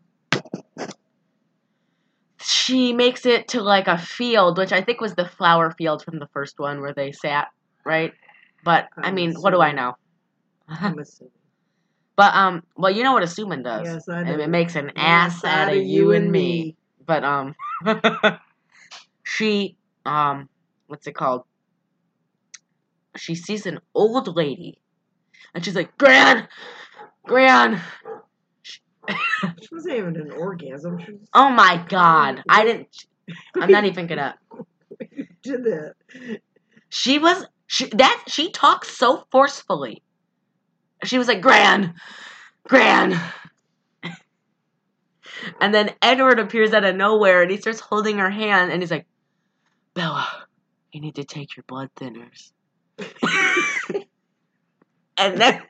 she 2.43 2.93
makes 2.93 3.27
it 3.27 3.49
to 3.49 3.61
like 3.63 3.89
a 3.89 3.99
field 3.99 4.59
which 4.59 4.73
I 4.73 4.83
think 4.83 5.01
was 5.01 5.15
the 5.15 5.27
flower 5.27 5.71
field 5.71 6.05
from 6.05 6.19
the 6.19 6.29
first 6.29 6.59
one 6.59 6.81
where 6.81 6.95
they 6.95 7.13
sat, 7.13 7.49
right? 7.85 8.13
But 8.65 8.89
I 8.97 9.09
I'm 9.09 9.15
mean, 9.15 9.35
what 9.35 9.51
do 9.51 9.61
I 9.61 9.73
know? 9.73 9.95
I'm 10.69 10.99
assuming. 10.99 11.33
But 12.17 12.35
um, 12.35 12.63
well, 12.77 12.91
you 12.91 13.03
know 13.03 13.13
what 13.13 13.23
assuming 13.23 13.63
does. 13.63 13.87
Yes, 13.87 14.09
I 14.09 14.23
know. 14.23 14.39
it 14.39 14.49
makes 14.49 14.77
an 14.77 14.93
ass 14.97 15.45
out 15.45 15.69
of 15.71 15.83
you 15.83 16.13
and 16.13 16.31
me. 16.31 16.77
But 17.05 17.25
um, 17.25 17.55
she 19.25 19.77
um, 20.05 20.49
what's 20.87 21.07
it 21.07 21.15
called? 21.15 21.45
She 23.17 23.35
sees 23.35 23.67
an 23.67 23.81
old 23.95 24.37
lady, 24.37 24.79
and 25.55 25.65
she's 25.65 25.75
like, 25.75 25.97
"Gran, 25.99 26.49
Gran." 27.25 27.81
She 29.09 29.69
wasn't 29.75 29.97
even 29.97 30.17
an 30.17 30.31
orgasm. 30.31 30.99
Oh 31.35 31.51
my 31.51 31.85
God! 31.89 32.43
I 32.49 32.65
didn't. 32.67 33.07
I'm 33.57 33.71
not 33.71 33.85
even 33.85 34.07
gonna. 34.07 34.37
did 35.43 35.65
that. 35.65 35.95
She 36.89 37.19
was 37.19 37.45
she 37.67 37.87
that 37.87 38.25
she 38.29 38.51
talks 38.51 38.97
so 38.97 39.27
forcefully. 39.31 40.03
She 41.05 41.19
was 41.19 41.27
like, 41.27 41.41
"Gran, 41.41 41.95
Gran," 42.69 43.19
and 45.61 45.75
then 45.75 45.91
Edward 46.01 46.39
appears 46.39 46.73
out 46.73 46.85
of 46.85 46.95
nowhere 46.95 47.43
and 47.43 47.51
he 47.51 47.57
starts 47.57 47.81
holding 47.81 48.19
her 48.19 48.31
hand 48.31 48.71
and 48.71 48.81
he's 48.83 48.91
like, 48.91 49.07
"Bella, 49.95 50.29
you 50.93 51.01
need 51.01 51.17
to 51.17 51.25
take 51.25 51.57
your 51.57 51.65
blood 51.67 51.91
thinners." 51.97 52.53
and 55.17 55.39
then 55.39 55.63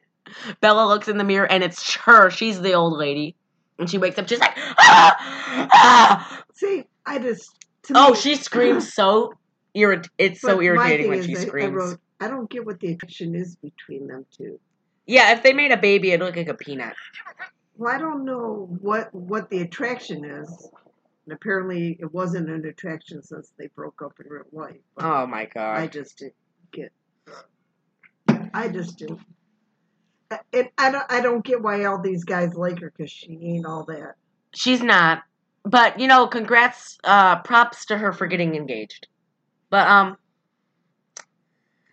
Bella 0.61 0.87
looks 0.87 1.09
in 1.09 1.19
the 1.19 1.25
mirror 1.25 1.51
and 1.51 1.63
it's 1.63 1.95
her. 1.97 2.31
She's 2.31 2.61
the 2.61 2.73
old 2.75 2.97
lady, 2.99 3.37
and 3.79 3.89
she 3.91 3.99
wakes 3.99 4.19
up. 4.19 4.29
She's 4.29 4.41
like, 4.41 4.57
"Ah, 4.57 5.69
ah!" 5.73 6.43
See, 6.55 6.85
I 7.07 7.19
just. 7.19 7.51
To 7.85 7.95
Oh, 7.97 8.11
me- 8.11 8.17
she 8.17 8.35
screams 8.37 8.93
so 8.95 9.35
irrit. 9.77 10.09
It's 10.19 10.41
so 10.41 10.61
irritating 10.61 11.09
when 11.09 11.23
she 11.25 11.37
I- 11.37 11.41
I 11.41 11.45
screams. 11.45 11.75
wrote, 11.75 11.99
I 12.21 12.29
don't 12.29 12.49
get 12.49 12.65
what 12.65 12.79
the 12.81 12.93
attraction 12.93 13.35
is 13.35 13.57
between 13.57 14.07
them 14.07 14.25
two. 14.37 14.61
Yeah, 15.07 15.33
if 15.33 15.43
they 15.43 15.53
made 15.53 15.73
a 15.73 15.77
baby, 15.77 16.13
it'd 16.13 16.25
look 16.25 16.37
like 16.37 16.47
a 16.49 16.55
peanut. 16.55 16.95
Well, 17.77 17.93
I 17.93 17.99
don't 17.99 18.25
know 18.25 18.69
what 18.81 19.13
what 19.13 19.51
the 19.51 19.63
attraction 19.63 20.25
is. 20.25 20.69
And 21.27 21.33
apparently, 21.35 21.97
it 22.01 22.13
wasn't 22.13 22.49
an 22.51 22.65
attraction 22.67 23.23
since 23.23 23.53
they 23.59 23.69
broke 23.75 24.03
up 24.03 24.13
in 24.25 24.31
real 24.31 24.45
life. 24.53 24.77
Oh 24.99 25.27
my 25.27 25.47
god! 25.47 25.79
I 25.79 25.87
just 25.89 26.19
didn't 26.19 26.35
get. 26.73 26.93
I 28.55 28.69
just 28.69 28.99
didn't. 28.99 29.21
I- 30.55 30.71
I 30.79 30.91
don't. 30.91 31.05
I 31.11 31.21
don't 31.21 31.45
get 31.45 31.63
why 31.63 31.85
all 31.85 32.01
these 32.01 32.25
guys 32.25 32.55
like 32.55 32.81
her 32.81 32.93
because 32.97 33.11
she 33.11 33.39
ain't 33.43 33.67
all 33.67 33.85
that. 33.85 34.15
She's 34.55 34.83
not. 34.83 35.23
But, 35.65 36.01
you 36.01 36.09
know, 36.09 36.27
congrats, 36.27 36.99
uh, 37.05 37.39
props 37.43 37.87
to 37.87 37.97
her 37.97 38.13
for 38.13 38.27
getting 38.27 38.57
engaged. 38.57 39.07
But, 39.71 39.87
um, 39.87 40.17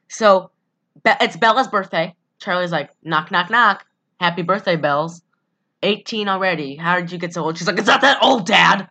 so, 0.08 0.50
Be- 1.04 1.12
it's 1.22 1.38
Bella's 1.38 1.68
birthday. 1.68 2.16
Charlie's 2.40 2.72
like, 2.72 2.90
knock, 3.04 3.32
knock, 3.32 3.50
knock. 3.50 3.86
Happy 4.20 4.42
birthday, 4.42 4.76
Bells. 4.76 5.22
18 5.84 6.28
already. 6.28 6.76
How 6.76 7.00
did 7.00 7.12
you 7.12 7.18
get 7.20 7.34
so 7.34 7.44
old? 7.44 7.58
She's 7.58 7.68
like, 7.68 7.78
it's 7.78 7.88
not 7.88 8.02
that 8.02 8.18
old, 8.22 8.46
Dad. 8.46 8.90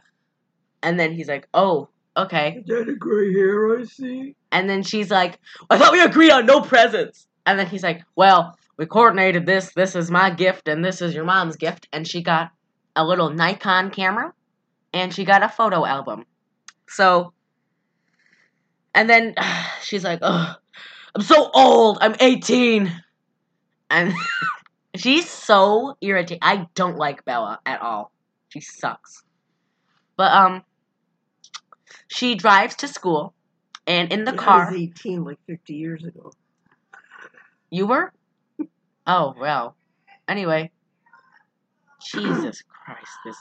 And 0.82 0.98
then 0.98 1.12
he's 1.12 1.28
like, 1.28 1.48
oh, 1.52 1.88
okay. 2.16 2.58
Is 2.60 2.66
that 2.66 2.88
a 2.88 2.94
gray 2.94 3.32
hair 3.34 3.78
I 3.78 3.84
see? 3.84 4.36
And 4.52 4.70
then 4.70 4.82
she's 4.82 5.10
like, 5.10 5.38
I 5.68 5.76
thought 5.76 5.92
we 5.92 6.00
agreed 6.00 6.30
on 6.30 6.46
no 6.46 6.60
presents. 6.60 7.26
And 7.44 7.58
then 7.58 7.66
he's 7.66 7.82
like, 7.82 8.02
Well, 8.14 8.56
we 8.78 8.86
coordinated 8.86 9.44
this. 9.44 9.72
This 9.74 9.96
is 9.96 10.10
my 10.10 10.30
gift, 10.30 10.68
and 10.68 10.84
this 10.84 11.02
is 11.02 11.14
your 11.14 11.24
mom's 11.24 11.56
gift. 11.56 11.88
And 11.92 12.06
she 12.06 12.22
got 12.22 12.50
a 12.94 13.04
little 13.04 13.30
Nikon 13.30 13.90
camera, 13.90 14.32
and 14.94 15.12
she 15.12 15.24
got 15.24 15.42
a 15.42 15.48
photo 15.48 15.84
album. 15.84 16.24
So, 16.88 17.32
and 18.94 19.10
then 19.10 19.34
she's 19.82 20.04
like, 20.04 20.20
Ugh, 20.22 20.56
I'm 21.14 21.22
so 21.22 21.50
old. 21.52 21.98
I'm 22.00 22.14
18. 22.20 22.90
And 23.90 24.14
she's 24.94 25.28
so 25.28 25.96
irritating. 26.00 26.38
I 26.42 26.68
don't 26.74 26.96
like 26.96 27.24
Bella 27.24 27.58
at 27.66 27.82
all. 27.82 28.12
She 28.48 28.60
sucks. 28.60 29.24
But, 30.16 30.32
um, 30.32 30.62
she 32.08 32.34
drives 32.34 32.76
to 32.76 32.88
school, 32.88 33.34
and 33.86 34.12
in 34.12 34.24
the 34.24 34.32
car. 34.32 34.70
was 34.70 34.80
18 34.80 35.24
like 35.24 35.38
50 35.46 35.74
years 35.74 36.04
ago. 36.04 36.32
You 37.70 37.86
were? 37.86 38.12
Oh, 39.08 39.34
well. 39.40 39.74
Anyway. 40.28 40.70
Jesus 42.00 42.62
Christ, 42.62 43.18
this 43.24 43.36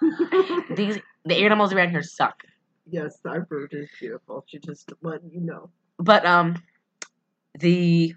these 0.76 0.98
the 1.26 1.44
animals 1.44 1.72
around 1.74 1.90
here 1.90 2.02
suck. 2.02 2.44
yes, 2.88 3.18
our 3.26 3.42
bird 3.42 3.74
is 3.74 3.90
beautiful. 4.00 4.42
She 4.48 4.58
just 4.58 4.90
let 5.02 5.20
you 5.30 5.42
know. 5.42 5.68
But 5.98 6.24
um 6.24 6.62
the 7.58 8.14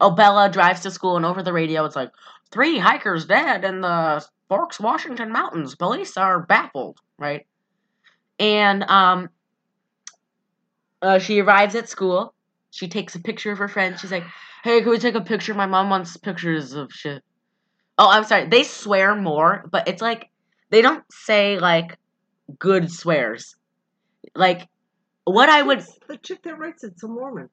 Oh 0.00 0.10
Bella 0.10 0.50
drives 0.50 0.80
to 0.80 0.90
school 0.90 1.16
and 1.16 1.24
over 1.24 1.42
the 1.42 1.52
radio 1.52 1.84
it's 1.84 1.94
like 1.94 2.10
three 2.50 2.78
hikers 2.78 3.26
dead 3.26 3.64
in 3.64 3.80
the 3.80 4.26
Forks, 4.48 4.80
Washington 4.80 5.30
mountains. 5.30 5.76
Police 5.76 6.16
are 6.16 6.40
baffled, 6.40 6.98
right? 7.16 7.46
And 8.40 8.82
um 8.84 9.28
uh, 11.00 11.20
she 11.20 11.40
arrives 11.40 11.76
at 11.76 11.88
school. 11.88 12.33
She 12.74 12.88
takes 12.88 13.14
a 13.14 13.20
picture 13.20 13.52
of 13.52 13.58
her 13.58 13.68
friend. 13.68 13.98
She's 13.98 14.10
like, 14.10 14.24
"Hey, 14.64 14.80
can 14.80 14.90
we 14.90 14.98
take 14.98 15.14
a 15.14 15.20
picture? 15.20 15.54
My 15.54 15.66
mom 15.66 15.90
wants 15.90 16.16
pictures 16.16 16.72
of 16.72 16.92
shit." 16.92 17.22
Oh, 17.96 18.10
I'm 18.10 18.24
sorry. 18.24 18.48
They 18.48 18.64
swear 18.64 19.14
more, 19.14 19.64
but 19.70 19.86
it's 19.86 20.02
like 20.02 20.28
they 20.70 20.82
don't 20.82 21.04
say 21.12 21.58
like 21.60 21.96
good 22.58 22.90
swears. 22.90 23.54
Like 24.34 24.68
what 25.24 25.48
I 25.48 25.62
would 25.62 25.84
the 26.08 26.16
chick 26.16 26.42
that 26.42 26.58
writes 26.58 26.82
it's 26.82 27.02
a 27.04 27.08
Mormon. 27.08 27.48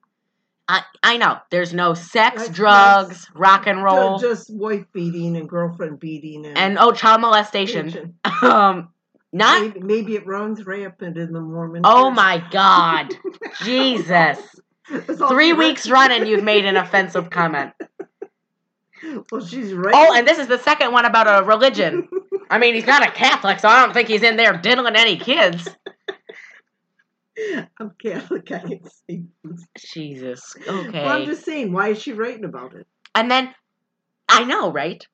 I 0.66 0.82
I 1.04 1.16
know 1.18 1.38
there's 1.50 1.72
no 1.72 1.94
sex, 1.94 2.48
drugs, 2.48 3.28
rock 3.32 3.68
and 3.68 3.84
roll, 3.84 4.18
Just 4.18 4.52
wife 4.52 4.86
beating 4.92 5.36
and 5.36 5.48
girlfriend 5.48 6.00
beating 6.00 6.46
and 6.46 6.58
and 6.58 6.78
oh 6.80 6.90
child 6.90 7.20
molestation. 7.20 8.14
Um, 8.42 8.88
not 9.32 9.62
Maybe, 9.62 9.80
maybe 9.80 10.14
it 10.16 10.26
runs 10.26 10.66
rampant 10.66 11.16
in 11.16 11.32
the 11.32 11.40
Mormon. 11.40 11.82
oh 11.84 12.08
church. 12.08 12.16
my 12.16 12.44
god, 12.50 13.14
Jesus! 13.62 14.38
Three 14.86 15.52
weeks 15.52 15.88
running, 15.88 16.26
you've 16.26 16.44
made 16.44 16.64
an 16.64 16.76
offensive 16.76 17.30
comment. 17.30 17.72
Well, 19.30 19.44
she's 19.44 19.72
right. 19.72 19.94
Oh, 19.94 20.14
and 20.16 20.26
this 20.26 20.38
is 20.38 20.46
the 20.46 20.58
second 20.58 20.92
one 20.92 21.04
about 21.04 21.26
a 21.26 21.44
religion. 21.44 22.08
I 22.50 22.58
mean, 22.58 22.74
he's 22.74 22.86
not 22.86 23.06
a 23.06 23.10
Catholic, 23.10 23.58
so 23.58 23.68
I 23.68 23.84
don't 23.84 23.92
think 23.92 24.08
he's 24.08 24.22
in 24.22 24.36
there 24.36 24.56
diddling 24.56 24.96
any 24.96 25.16
kids. 25.16 25.68
I'm 27.78 27.92
Catholic. 28.00 28.50
I 28.52 28.58
can 28.58 28.80
things. 29.06 29.66
Jesus. 29.78 30.54
Well, 30.66 31.08
I'm 31.08 31.24
just 31.24 31.44
saying, 31.44 31.72
why 31.72 31.88
is 31.88 32.02
she 32.02 32.12
writing 32.12 32.44
about 32.44 32.74
it? 32.74 32.86
And 33.14 33.30
then, 33.30 33.54
I 34.28 34.44
know, 34.44 34.70
right? 34.70 35.06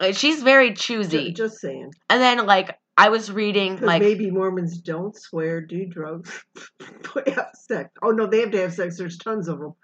Uh, 0.00 0.12
She's 0.12 0.42
very 0.42 0.74
choosy. 0.74 1.32
Just 1.32 1.58
saying. 1.58 1.92
And 2.10 2.20
then, 2.20 2.44
like, 2.46 2.76
I 2.96 3.08
was 3.08 3.32
reading, 3.32 3.80
like, 3.80 4.02
maybe 4.02 4.30
Mormons 4.30 4.78
don't 4.78 5.16
swear, 5.16 5.60
do 5.62 5.86
drugs, 5.86 6.44
have 7.26 7.50
sex. 7.54 7.90
Oh 8.02 8.10
no, 8.10 8.26
they 8.26 8.40
have 8.40 8.50
to 8.50 8.60
have 8.60 8.74
sex. 8.74 8.98
There's 8.98 9.16
tons 9.16 9.48
of 9.48 9.58
them. 9.58 9.74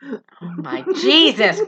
oh 0.43 0.55
my 0.59 0.85
Jesus. 1.01 1.61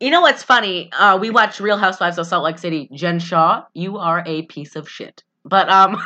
You 0.00 0.10
know 0.10 0.20
what's 0.20 0.42
funny? 0.42 0.92
Uh, 0.92 1.16
we 1.18 1.30
watched 1.30 1.60
Real 1.60 1.78
Housewives 1.78 2.18
of 2.18 2.26
Salt 2.26 2.44
Lake 2.44 2.58
City. 2.58 2.90
Jen 2.92 3.18
Shah, 3.18 3.64
you 3.72 3.96
are 3.96 4.22
a 4.26 4.42
piece 4.42 4.76
of 4.76 4.88
shit. 4.88 5.22
But 5.44 5.70
um, 5.70 5.96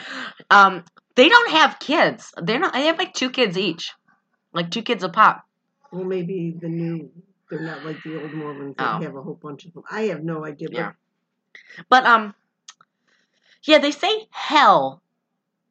um, 0.50 0.84
they 1.16 1.28
don't 1.28 1.50
have 1.50 1.78
kids. 1.80 2.32
They're 2.40 2.58
not. 2.60 2.72
They 2.74 2.86
have 2.86 2.98
like 2.98 3.14
two 3.14 3.30
kids 3.30 3.58
each, 3.58 3.92
like 4.52 4.70
two 4.70 4.82
kids 4.82 5.02
a 5.02 5.08
pop. 5.08 5.44
Well, 5.90 6.04
maybe 6.04 6.54
the 6.60 6.68
new. 6.68 7.10
They're 7.50 7.60
not 7.60 7.84
like 7.84 8.00
the 8.04 8.20
old 8.20 8.32
Mormons 8.32 8.76
They 8.78 8.84
Oh. 8.84 9.00
have 9.00 9.16
a 9.16 9.22
whole 9.22 9.34
bunch 9.42 9.64
of 9.64 9.72
them. 9.72 9.82
I 9.90 10.02
have 10.02 10.22
no 10.22 10.44
idea. 10.44 10.68
But 10.68 10.76
Yeah. 10.76 10.92
But 11.88 12.06
um, 12.06 12.34
yeah, 13.64 13.78
they 13.78 13.90
say 13.90 14.26
hell 14.30 15.02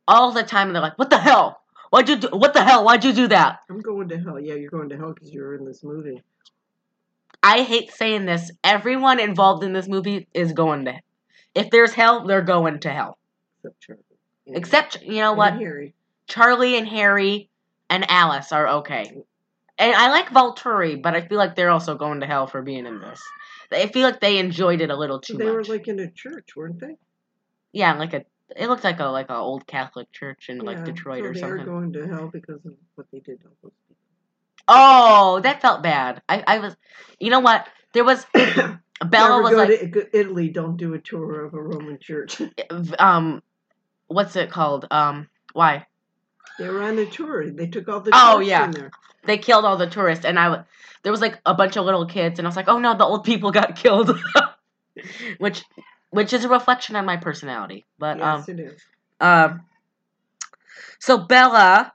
all 0.08 0.31
the 0.31 0.43
time, 0.43 0.67
and 0.67 0.75
they're 0.75 0.81
like, 0.81 0.98
"What 0.98 1.10
the 1.10 1.17
hell? 1.17 1.62
Why'd 1.89 2.10
you 2.10 2.17
do? 2.17 2.29
What 2.31 2.53
the 2.53 2.63
hell? 2.63 2.84
Why'd 2.84 3.03
you 3.03 3.13
do 3.13 3.27
that?" 3.27 3.60
I'm 3.69 3.79
going 3.79 4.10
to 4.10 4.19
hell. 4.19 4.39
Yeah, 4.39 4.55
you're 4.55 4.69
going 4.72 4.89
to 4.89 4.98
hell 4.98 5.13
because 5.13 5.31
you're 5.31 5.55
in 5.55 5.65
this 5.65 5.84
movie. 5.84 6.22
I 7.41 7.63
hate 7.63 7.91
saying 7.91 8.25
this. 8.25 8.51
Everyone 8.63 9.19
involved 9.19 9.63
in 9.63 9.74
this 9.74 9.88
movie 9.88 10.27
is 10.34 10.53
going 10.53 10.86
to. 10.86 10.91
Hell. 10.93 11.01
If 11.55 11.69
there's 11.72 11.93
hell, 11.93 12.25
they're 12.27 12.41
going 12.41 12.79
to 12.81 12.89
hell. 12.89 13.17
Except 13.63 13.81
Charlie. 13.81 14.03
And- 14.48 14.58
Except 14.58 15.01
you 15.01 15.22
know 15.22 15.31
and 15.31 15.38
what? 15.38 15.53
Harry. 15.55 15.93
Charlie 16.27 16.77
and 16.77 16.88
Harry 16.88 17.50
and 17.89 18.10
Alice 18.10 18.51
are 18.51 18.67
okay. 18.67 19.24
And 19.77 19.96
I 19.96 20.10
like 20.10 20.27
Volturi, 20.29 21.01
but 21.01 21.15
I 21.15 21.22
feel 21.22 21.38
like 21.38 21.55
they're 21.55 21.69
also 21.69 21.96
going 21.96 22.19
to 22.19 22.27
hell 22.27 22.48
for 22.48 22.62
being 22.62 22.86
in 22.86 23.00
this. 23.00 23.22
I 23.72 23.88
feel 23.88 24.03
like 24.03 24.19
they 24.19 24.38
enjoyed 24.38 24.81
it 24.81 24.89
a 24.89 24.96
little 24.96 25.19
too 25.19 25.38
They 25.38 25.46
much. 25.46 25.65
They 25.67 25.72
were 25.72 25.77
like 25.77 25.88
in 25.88 26.00
a 26.00 26.12
church, 26.12 26.55
weren't 26.55 26.79
they? 26.79 26.98
Yeah, 27.72 27.94
like 27.94 28.14
a. 28.14 28.26
It 28.56 28.68
looked 28.68 28.84
like 28.84 29.00
a 29.00 29.06
like 29.06 29.30
a 29.30 29.36
old 29.36 29.67
Catholic 29.67 30.12
church 30.12 30.50
in 30.50 30.60
like 30.60 30.84
Detroit 30.84 31.24
so 31.24 31.30
or 31.30 31.34
they 31.34 31.39
something. 31.39 31.60
are 31.62 31.65
going 31.65 31.93
to 31.93 32.08
hell 32.08 32.30
because 32.32 32.65
of 32.65 32.74
what 32.96 33.08
they 33.12 33.20
did 33.20 33.39
to 33.41 33.48
those 33.62 33.72
Oh, 34.67 35.39
that 35.41 35.62
felt 35.62 35.82
bad. 35.82 36.22
I, 36.30 36.43
I 36.46 36.60
was, 36.60 36.76
you 37.20 37.30
know 37.30 37.39
what? 37.39 37.67
There 37.93 38.04
was. 38.04 38.26
Bella 38.34 39.41
Never 39.41 39.41
was 39.41 39.70
like, 39.70 40.10
Italy. 40.13 40.50
Don't 40.50 40.76
do 40.78 40.93
a 40.93 41.00
tour 41.00 41.46
of 41.46 41.54
a 41.54 41.62
Roman 41.62 42.00
church. 42.00 42.41
um, 43.00 43.41
what's 44.08 44.36
it 44.36 44.52
called? 44.52 44.86
Um, 44.91 45.30
why 45.54 45.86
they 46.60 46.67
were 46.67 46.84
on 46.84 47.00
a 47.00 47.06
tour. 47.06 47.50
They 47.50 47.67
took 47.67 47.88
all 47.88 48.02
the 48.02 48.12
Oh, 48.13 48.39
yeah. 48.39 48.65
in 48.65 48.72
there. 48.72 48.91
they 49.26 49.38
killed 49.38 49.65
all 49.65 49.78
the 49.78 49.88
tourists, 49.89 50.26
and 50.26 50.38
I, 50.38 50.63
there 51.04 51.12
was 51.12 51.22
like 51.22 51.39
a 51.46 51.54
bunch 51.54 51.78
of 51.78 51.86
little 51.86 52.06
kids, 52.06 52.38
and 52.38 52.46
I 52.46 52.50
was 52.50 52.58
like, 52.58 52.67
oh 52.67 52.80
no, 52.80 52.96
the 52.96 53.06
old 53.06 53.24
people 53.24 53.52
got 53.52 53.76
killed, 53.78 54.20
which, 55.38 55.63
which 56.12 56.34
is 56.34 56.45
a 56.45 56.50
reflection 56.50 56.95
on 56.95 57.06
my 57.06 57.17
personality. 57.17 57.86
But 57.98 58.22
um, 58.22 58.43
it 58.48 58.60
is. 58.60 58.82
um, 59.19 59.62
so 61.00 61.17
Bella, 61.17 61.93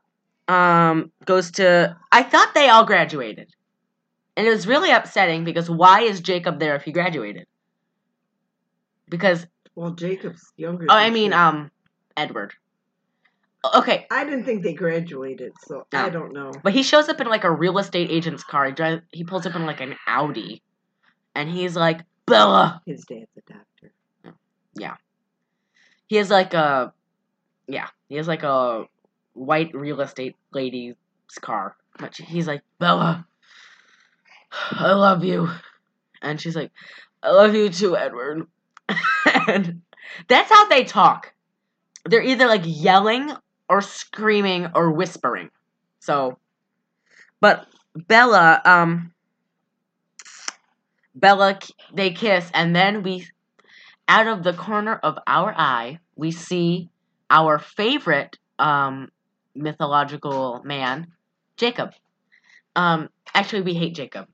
um, 0.48 1.10
goes 1.24 1.50
to. 1.52 1.96
I 2.12 2.22
thought 2.22 2.52
they 2.54 2.68
all 2.68 2.84
graduated, 2.84 3.48
and 4.36 4.46
it 4.46 4.50
was 4.50 4.66
really 4.66 4.90
upsetting 4.90 5.44
because 5.44 5.68
why 5.70 6.00
is 6.02 6.20
Jacob 6.20 6.58
there 6.60 6.76
if 6.76 6.82
he 6.82 6.92
graduated? 6.92 7.46
Because 9.08 9.46
Well, 9.74 9.90
Jacob's 9.92 10.52
younger. 10.56 10.86
Oh, 10.88 10.94
I 10.94 11.10
mean, 11.10 11.30
she. 11.30 11.34
um, 11.36 11.70
Edward. 12.16 12.54
Okay, 13.74 14.06
I 14.10 14.24
didn't 14.24 14.44
think 14.44 14.62
they 14.62 14.74
graduated, 14.74 15.52
so 15.66 15.86
No. 15.90 15.98
I 15.98 16.10
don't 16.10 16.34
know. 16.34 16.52
but 16.62 16.74
he 16.74 16.82
shows 16.82 17.08
up 17.08 17.18
in 17.22 17.28
like 17.28 17.44
a 17.44 17.50
real 17.50 17.78
estate 17.78 18.10
agent's 18.10 18.44
car. 18.44 18.66
He 18.66 18.72
drives. 18.72 19.02
He 19.10 19.24
pulls 19.24 19.46
up 19.46 19.54
in 19.56 19.64
like 19.64 19.80
an 19.80 19.96
Audi, 20.06 20.62
and 21.34 21.48
he's 21.48 21.74
like 21.74 22.00
Bella. 22.26 22.82
His 22.84 23.04
dad's 23.06 23.26
a 23.38 23.40
doctor. 23.50 23.93
He 26.06 26.16
has 26.16 26.30
like 26.30 26.54
a, 26.54 26.92
yeah, 27.66 27.88
he 28.08 28.16
has 28.16 28.28
like 28.28 28.42
a 28.42 28.86
white 29.32 29.74
real 29.74 30.00
estate 30.00 30.36
lady's 30.52 30.94
car. 31.40 31.76
But 31.98 32.16
he's 32.16 32.46
like 32.46 32.62
Bella, 32.78 33.26
I 34.72 34.92
love 34.92 35.24
you, 35.24 35.48
and 36.22 36.40
she's 36.40 36.56
like, 36.56 36.72
I 37.22 37.30
love 37.30 37.54
you 37.54 37.68
too, 37.70 37.96
Edward. 37.96 38.46
and 39.48 39.82
that's 40.28 40.50
how 40.50 40.68
they 40.68 40.84
talk. 40.84 41.32
They're 42.04 42.22
either 42.22 42.46
like 42.46 42.62
yelling 42.64 43.32
or 43.68 43.80
screaming 43.80 44.68
or 44.74 44.90
whispering. 44.90 45.50
So, 46.00 46.38
but 47.40 47.66
Bella, 47.94 48.60
um, 48.64 49.12
Bella, 51.14 51.58
they 51.92 52.10
kiss, 52.10 52.50
and 52.52 52.74
then 52.74 53.02
we, 53.02 53.26
out 54.08 54.26
of 54.26 54.42
the 54.42 54.52
corner 54.52 54.94
of 54.94 55.18
our 55.26 55.54
eye, 55.56 55.98
we 56.16 56.30
see 56.30 56.90
our 57.30 57.58
favorite 57.58 58.38
um 58.58 59.10
mythological 59.54 60.62
man, 60.64 61.08
Jacob. 61.56 61.92
Um, 62.76 63.08
actually, 63.34 63.62
we 63.62 63.74
hate 63.74 63.94
Jacob. 63.94 64.26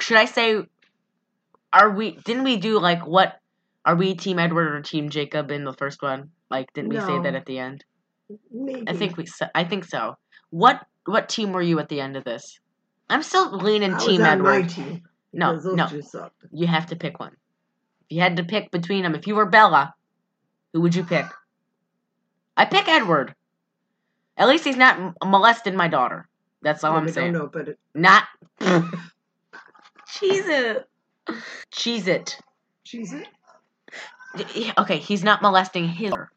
Should 0.00 0.16
I 0.18 0.24
say? 0.24 0.56
Are 1.72 1.90
we? 1.90 2.12
Didn't 2.24 2.44
we 2.44 2.56
do 2.56 2.78
like 2.78 3.06
what? 3.06 3.40
Are 3.84 3.94
we 3.96 4.14
Team 4.14 4.38
Edward 4.38 4.74
or 4.74 4.82
Team 4.82 5.10
Jacob 5.10 5.50
in 5.50 5.64
the 5.64 5.72
first 5.72 6.02
one? 6.02 6.30
Like, 6.50 6.72
didn't 6.72 6.90
we 6.90 7.00
say 7.00 7.18
that 7.20 7.34
at 7.34 7.46
the 7.46 7.58
end? 7.58 7.84
Maybe. 8.50 8.84
I 8.88 8.94
think 8.94 9.16
we. 9.16 9.26
I 9.54 9.64
think 9.64 9.84
so. 9.84 10.16
What? 10.50 10.84
What 11.04 11.28
team 11.28 11.52
were 11.52 11.62
you 11.62 11.78
at 11.78 11.88
the 11.88 12.00
end 12.00 12.16
of 12.16 12.24
this? 12.24 12.58
I'm 13.08 13.22
still 13.22 13.56
leaning 13.56 13.94
I 13.94 13.98
Team 13.98 14.20
was 14.20 14.28
on 14.28 14.42
my 14.42 14.56
Edward. 14.56 14.68
team. 14.70 15.02
No, 15.32 15.54
no. 15.54 15.88
You 16.52 16.66
have 16.66 16.86
to 16.86 16.96
pick 16.96 17.20
one. 17.20 17.36
If 18.08 18.16
you 18.16 18.22
had 18.22 18.36
to 18.36 18.44
pick 18.44 18.70
between 18.70 19.02
them, 19.02 19.14
if 19.14 19.26
you 19.26 19.34
were 19.34 19.46
Bella, 19.46 19.94
who 20.72 20.80
would 20.82 20.94
you 20.94 21.04
pick? 21.04 21.26
I 22.56 22.64
pick 22.64 22.88
Edward. 22.88 23.34
At 24.36 24.48
least 24.48 24.64
he's 24.64 24.76
not 24.76 25.14
molesting 25.24 25.74
my 25.76 25.88
daughter. 25.88 26.28
That's 26.62 26.84
all 26.84 26.94
I'm 26.96 27.08
saying. 27.08 27.32
don't 27.32 27.42
know, 27.42 27.48
but 27.48 27.68
it, 27.68 27.78
Not. 27.94 28.24
Cheese 30.08 30.46
it. 30.46 30.88
Cheese 31.72 32.06
it. 32.08 32.38
Cheese 32.84 33.12
it. 33.12 34.78
Okay, 34.78 34.98
he's 34.98 35.24
not 35.24 35.42
molesting 35.42 35.88
his. 35.88 36.12
Oh, 36.12 36.28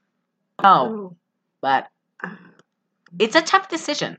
Oh. 0.63 1.15
but 1.61 1.87
uh. 2.23 2.35
it's 3.17 3.35
a 3.35 3.41
tough 3.41 3.69
decision. 3.69 4.17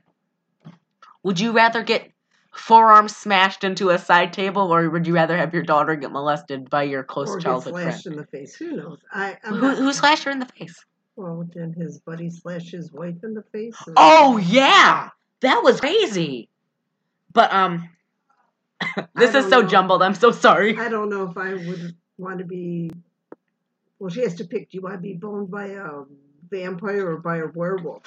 Would 1.23 1.39
you 1.39 1.51
rather 1.51 1.83
get 1.83 2.10
forearms 2.51 3.15
smashed 3.15 3.63
into 3.63 3.89
a 3.89 3.97
side 3.97 4.33
table, 4.33 4.73
or 4.73 4.89
would 4.89 5.07
you 5.07 5.13
rather 5.13 5.37
have 5.37 5.53
your 5.53 5.63
daughter 5.63 5.95
get 5.95 6.11
molested 6.11 6.69
by 6.69 6.83
your 6.83 7.03
close 7.03 7.29
or 7.29 7.37
get 7.37 7.43
childhood 7.43 7.73
friend? 7.73 7.91
slashed 7.91 8.05
in 8.07 8.15
the 8.17 8.25
face. 8.25 8.55
Who 8.55 8.75
knows? 8.75 8.99
I, 9.11 9.37
Who, 9.43 9.61
not, 9.61 9.77
who 9.77 9.93
slashed 9.93 10.23
her 10.25 10.31
in 10.31 10.39
the 10.39 10.45
face? 10.45 10.83
Well, 11.15 11.47
then 11.53 11.73
his 11.73 11.99
buddy 11.99 12.29
slashed 12.29 12.71
his 12.71 12.91
wife 12.91 13.23
in 13.23 13.33
the 13.33 13.43
face. 13.43 13.75
Oh 13.95 14.37
yeah, 14.37 15.09
that 15.41 15.61
was 15.63 15.79
crazy. 15.79 16.49
But 17.33 17.53
um, 17.53 17.89
this 19.15 19.35
is 19.35 19.49
so 19.49 19.61
know. 19.61 19.67
jumbled. 19.67 20.01
I'm 20.03 20.15
so 20.15 20.31
sorry. 20.31 20.77
I 20.77 20.89
don't 20.89 21.09
know 21.09 21.29
if 21.29 21.37
I 21.37 21.53
would 21.53 21.95
want 22.17 22.39
to 22.39 22.45
be. 22.45 22.91
Well, 23.99 24.09
she 24.09 24.21
has 24.21 24.35
to 24.35 24.45
pick. 24.45 24.71
Do 24.71 24.77
you 24.77 24.81
want 24.81 24.95
to 24.95 25.01
be 25.01 25.13
boned 25.13 25.51
by 25.51 25.67
a 25.67 26.03
vampire 26.49 27.11
or 27.11 27.17
by 27.17 27.37
a 27.37 27.47
werewolf? 27.47 28.03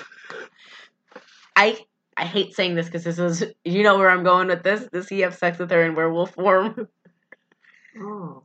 I 1.57 1.78
I 2.16 2.24
hate 2.27 2.55
saying 2.55 2.74
this 2.74 2.87
because 2.87 3.05
this 3.05 3.18
is 3.18 3.44
you 3.64 3.83
know 3.83 3.98
where 3.98 4.11
I'm 4.11 4.24
going 4.24 4.48
with 4.48 4.62
this. 4.62 4.87
Does 4.92 5.09
he 5.09 5.20
have 5.20 5.35
sex 5.35 5.59
with 5.59 5.70
her 5.70 5.85
in 5.85 5.94
werewolf 5.94 6.35
form? 6.35 6.88
Oh. 7.96 8.42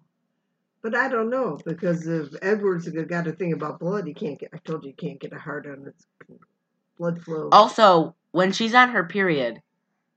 But 0.81 0.95
I 0.95 1.09
don't 1.09 1.29
know 1.29 1.59
because 1.65 2.07
if 2.07 2.29
Edward's 2.41 2.87
got 2.87 3.27
a 3.27 3.33
thing 3.33 3.51
about 3.51 3.79
blood, 3.79 4.07
he 4.07 4.13
can't 4.13 4.39
get. 4.39 4.51
I 4.53 4.57
told 4.57 4.85
you, 4.85 4.93
he 4.97 5.07
can't 5.07 5.19
get 5.19 5.33
a 5.33 5.39
heart 5.39 5.65
on 5.65 5.87
its 5.87 6.05
blood 6.97 7.21
flow. 7.21 7.49
Also, 7.51 8.15
when 8.31 8.51
she's 8.53 8.73
on 8.73 8.89
her 8.89 9.03
period, 9.03 9.61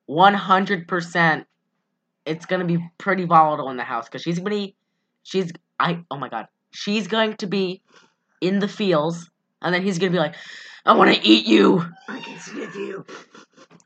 100%, 0.08 1.46
it's 2.26 2.46
gonna 2.46 2.64
be 2.64 2.78
pretty 2.98 3.24
volatile 3.24 3.70
in 3.70 3.76
the 3.76 3.82
house 3.84 4.06
because 4.06 4.22
she's 4.22 4.38
gonna 4.38 4.50
be, 4.50 4.76
she's 5.24 5.52
I 5.80 6.04
oh 6.10 6.16
my 6.16 6.28
god, 6.28 6.46
she's 6.70 7.08
going 7.08 7.36
to 7.38 7.46
be 7.46 7.82
in 8.40 8.60
the 8.60 8.68
fields, 8.68 9.28
and 9.62 9.74
then 9.74 9.82
he's 9.82 9.98
gonna 9.98 10.12
be 10.12 10.18
like, 10.18 10.36
"I 10.84 10.94
want 10.94 11.14
to 11.14 11.26
eat 11.26 11.46
you." 11.46 11.84
I 12.08 12.20
can 12.20 12.38
sniff 12.38 12.74
you. 12.74 13.04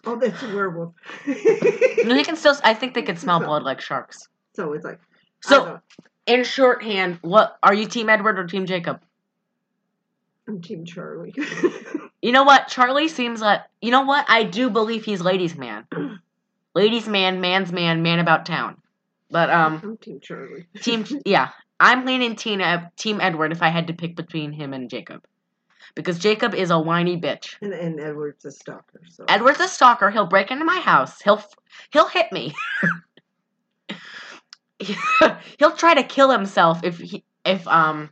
Oh, 0.04 0.16
that's 0.16 0.42
a 0.42 0.54
werewolf. 0.54 0.94
No, 1.26 2.14
he 2.14 2.24
can 2.24 2.36
still. 2.36 2.54
I 2.62 2.74
think 2.74 2.94
they 2.94 3.02
can 3.02 3.16
smell 3.16 3.40
blood 3.40 3.62
like 3.62 3.80
sharks. 3.80 4.28
so 4.54 4.72
it's 4.72 4.84
like 4.84 5.00
So, 5.42 5.80
in 6.26 6.44
shorthand, 6.44 7.18
what 7.22 7.56
are 7.62 7.74
you, 7.74 7.86
Team 7.86 8.08
Edward 8.08 8.38
or 8.38 8.46
Team 8.46 8.66
Jacob? 8.66 9.00
I'm 10.48 10.60
Team 10.60 10.84
Charlie. 10.84 11.34
You 12.22 12.32
know 12.32 12.42
what? 12.44 12.66
Charlie 12.66 13.06
seems 13.08 13.40
like. 13.40 13.60
You 13.80 13.90
know 13.92 14.00
what? 14.00 14.24
I 14.28 14.42
do 14.42 14.68
believe 14.70 15.04
he's 15.04 15.20
ladies' 15.20 15.54
man. 15.54 15.86
ladies' 16.74 17.06
man, 17.06 17.40
man's 17.40 17.70
man, 17.70 18.02
man 18.02 18.18
about 18.18 18.46
town. 18.46 18.80
But 19.30 19.48
um, 19.50 19.80
I'm 19.82 19.96
Team 19.98 20.18
Charlie. 20.20 20.66
team. 20.80 21.04
Yeah, 21.24 21.50
I'm 21.78 22.04
leaning 22.04 22.34
Team 22.34 22.60
Team 22.96 23.20
Edward 23.20 23.52
if 23.52 23.62
I 23.62 23.68
had 23.68 23.88
to 23.88 23.92
pick 23.92 24.16
between 24.16 24.50
him 24.52 24.72
and 24.72 24.90
Jacob, 24.90 25.24
because 25.94 26.18
Jacob 26.18 26.54
is 26.54 26.70
a 26.70 26.78
whiny 26.78 27.20
bitch. 27.20 27.56
And, 27.60 27.72
and 27.72 28.00
Edward's 28.00 28.44
a 28.44 28.50
stalker. 28.50 29.00
So 29.08 29.24
Edward's 29.28 29.60
a 29.60 29.68
stalker. 29.68 30.10
He'll 30.10 30.26
break 30.26 30.50
into 30.50 30.64
my 30.64 30.80
house. 30.80 31.20
He'll 31.22 31.42
he'll 31.90 32.08
hit 32.08 32.32
me. 32.32 32.54
he'll 35.58 35.76
try 35.76 35.94
to 35.94 36.02
kill 36.02 36.30
himself 36.30 36.80
if 36.84 36.98
he 36.98 37.24
if 37.44 37.66
um 37.68 38.10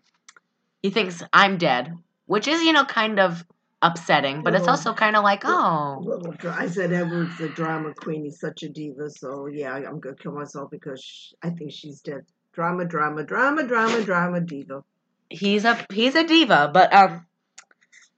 he 0.82 0.90
thinks 0.90 1.22
I'm 1.32 1.58
dead, 1.58 1.96
which 2.26 2.48
is 2.48 2.62
you 2.62 2.72
know 2.72 2.84
kind 2.84 3.18
of 3.18 3.44
upsetting, 3.82 4.42
but 4.42 4.54
it's 4.54 4.66
also 4.66 4.94
kind 4.94 5.14
of 5.14 5.22
like 5.22 5.42
oh 5.44 5.98
little 6.00 6.34
I 6.50 6.68
said 6.68 6.92
Edward's 6.92 7.36
the 7.38 7.48
drama 7.50 7.92
queen. 7.94 8.24
He's 8.24 8.40
such 8.40 8.62
a 8.62 8.68
diva. 8.68 9.10
So 9.10 9.46
yeah, 9.46 9.74
I'm 9.74 10.00
gonna 10.00 10.16
kill 10.16 10.32
myself 10.32 10.70
because 10.70 11.02
sh 11.02 11.32
I 11.42 11.50
think 11.50 11.70
she's 11.70 12.00
dead. 12.00 12.24
Drama, 12.52 12.84
drama, 12.84 13.24
drama, 13.24 13.66
drama, 13.66 14.02
drama, 14.02 14.40
diva. 14.40 14.84
he's 15.28 15.64
a 15.64 15.84
he's 15.92 16.14
a 16.14 16.24
diva, 16.24 16.70
but 16.72 16.92
um 16.94 17.26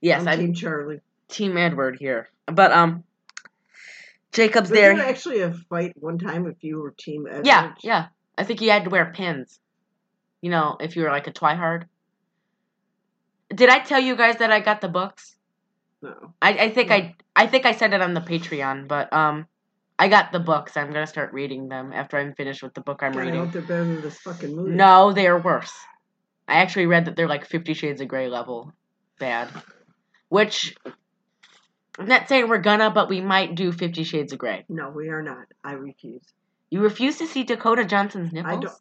yes, 0.00 0.22
I'm 0.22 0.28
I'm 0.28 0.38
Team 0.38 0.54
Charlie. 0.54 1.00
Team 1.28 1.56
Edward 1.56 1.96
here, 1.98 2.28
but 2.46 2.72
um 2.72 3.04
Jacob's 4.32 4.70
Was 4.70 4.78
there. 4.78 4.96
there 4.96 5.06
actually 5.06 5.40
a 5.40 5.52
fight 5.52 5.92
one 5.96 6.18
time 6.18 6.46
if 6.46 6.62
you 6.62 6.78
were 6.80 6.90
Team 6.90 7.26
Edward? 7.28 7.46
Yeah, 7.46 7.74
yeah. 7.82 8.06
I 8.36 8.44
think 8.44 8.60
you 8.60 8.70
had 8.70 8.84
to 8.84 8.90
wear 8.90 9.12
pins. 9.14 9.58
You 10.42 10.50
know, 10.50 10.76
if 10.78 10.94
you 10.94 11.02
were 11.02 11.08
like 11.08 11.26
a 11.26 11.32
twihard. 11.32 11.84
Did 13.54 13.70
I 13.70 13.78
tell 13.78 14.00
you 14.00 14.16
guys 14.16 14.36
that 14.36 14.50
I 14.50 14.60
got 14.60 14.80
the 14.80 14.88
books? 14.88 15.36
No. 16.02 16.34
I, 16.42 16.52
I 16.52 16.70
think 16.70 16.90
I 16.90 17.14
I 17.34 17.46
think 17.46 17.64
I 17.64 17.72
said 17.72 17.94
it 17.94 18.02
on 18.02 18.12
the 18.14 18.20
Patreon, 18.20 18.88
but 18.88 19.12
um 19.12 19.46
I 19.98 20.08
got 20.08 20.32
the 20.32 20.40
books. 20.40 20.76
I'm 20.76 20.92
gonna 20.92 21.06
start 21.06 21.32
reading 21.32 21.68
them 21.68 21.92
after 21.92 22.18
I'm 22.18 22.34
finished 22.34 22.62
with 22.62 22.74
the 22.74 22.82
book 22.82 23.02
I'm 23.02 23.12
God, 23.12 23.20
I 23.20 23.24
reading. 23.24 23.40
hope 23.40 23.52
they're 23.52 23.62
better 23.62 23.84
than 23.84 24.02
this 24.02 24.18
fucking 24.18 24.54
movie. 24.54 24.72
No, 24.72 25.12
they 25.12 25.26
are 25.26 25.38
worse. 25.38 25.72
I 26.46 26.56
actually 26.56 26.86
read 26.86 27.06
that 27.06 27.16
they're 27.16 27.28
like 27.28 27.46
Fifty 27.46 27.72
Shades 27.72 28.00
of 28.00 28.08
Grey 28.08 28.28
level 28.28 28.72
bad. 29.18 29.48
Which 30.28 30.74
I'm 31.98 32.06
not 32.06 32.28
saying 32.28 32.48
we're 32.48 32.58
gonna, 32.58 32.90
but 32.90 33.08
we 33.08 33.20
might 33.20 33.54
do 33.54 33.72
Fifty 33.72 34.04
Shades 34.04 34.32
of 34.32 34.38
Grey. 34.38 34.64
No, 34.68 34.90
we 34.90 35.08
are 35.08 35.22
not. 35.22 35.46
I 35.64 35.72
refuse. 35.72 36.22
You 36.70 36.80
refuse 36.80 37.18
to 37.18 37.26
see 37.26 37.44
Dakota 37.44 37.84
Johnson's 37.84 38.32
nipples? 38.32 38.56
I 38.56 38.60
don't- 38.60 38.80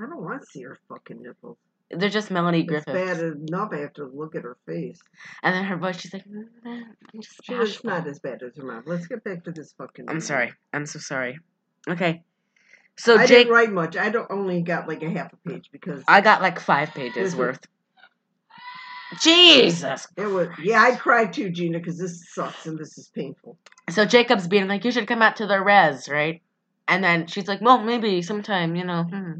I 0.00 0.02
don't 0.02 0.22
want 0.22 0.40
to 0.42 0.46
see 0.46 0.62
her 0.62 0.78
fucking 0.88 1.22
nipples. 1.22 1.58
They're 1.90 2.10
just 2.10 2.30
Melanie 2.30 2.64
Griffith. 2.64 2.94
It's 2.94 3.18
bad 3.18 3.24
enough 3.24 3.70
I 3.72 3.78
have 3.78 3.94
to 3.94 4.04
look 4.04 4.34
at 4.36 4.44
her 4.44 4.56
face. 4.66 5.00
And 5.42 5.54
then 5.54 5.64
her 5.64 5.76
voice, 5.76 5.98
she's 5.98 6.12
like, 6.12 6.24
"Mm, 6.26 6.44
I'm 6.66 7.22
She 7.42 7.54
was 7.54 7.82
not 7.82 8.06
as 8.06 8.18
bad 8.18 8.42
as 8.42 8.56
her 8.56 8.62
mom. 8.62 8.82
Let's 8.86 9.06
get 9.06 9.24
back 9.24 9.44
to 9.44 9.52
this 9.52 9.72
fucking. 9.72 10.04
I'm 10.08 10.16
movie. 10.16 10.26
sorry. 10.26 10.52
I'm 10.72 10.84
so 10.86 10.98
sorry. 10.98 11.40
Okay. 11.88 12.22
So 12.96 13.14
I 13.16 13.26
Jake, 13.26 13.38
didn't 13.38 13.52
write 13.54 13.72
much. 13.72 13.96
I 13.96 14.10
don't 14.10 14.30
only 14.30 14.60
got 14.62 14.86
like 14.86 15.02
a 15.02 15.10
half 15.10 15.32
a 15.32 15.36
page 15.48 15.70
because 15.72 16.02
I 16.06 16.20
got 16.20 16.42
like 16.42 16.60
five 16.60 16.90
pages 16.90 17.34
worth. 17.34 17.60
Jesus. 19.20 20.06
it 20.16 20.26
was. 20.26 20.48
Yeah, 20.62 20.82
I 20.82 20.96
cried 20.96 21.32
too, 21.32 21.50
Gina, 21.50 21.78
because 21.78 21.98
this 21.98 22.28
sucks 22.32 22.66
and 22.66 22.78
this 22.78 22.98
is 22.98 23.08
painful. 23.08 23.58
So 23.90 24.04
Jacob's 24.04 24.46
being 24.46 24.68
like, 24.68 24.84
you 24.84 24.90
should 24.92 25.06
come 25.08 25.22
out 25.22 25.36
to 25.36 25.46
the 25.46 25.60
res, 25.62 26.08
right? 26.08 26.42
And 26.86 27.02
then 27.02 27.26
she's 27.26 27.48
like, 27.48 27.60
well, 27.60 27.78
maybe 27.78 28.22
sometime, 28.22 28.76
you 28.76 28.84
know. 28.84 29.04
hmm." 29.04 29.32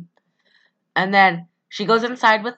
And 0.96 1.14
then 1.14 1.46
she 1.68 1.84
goes 1.84 2.02
inside 2.02 2.44
with, 2.44 2.54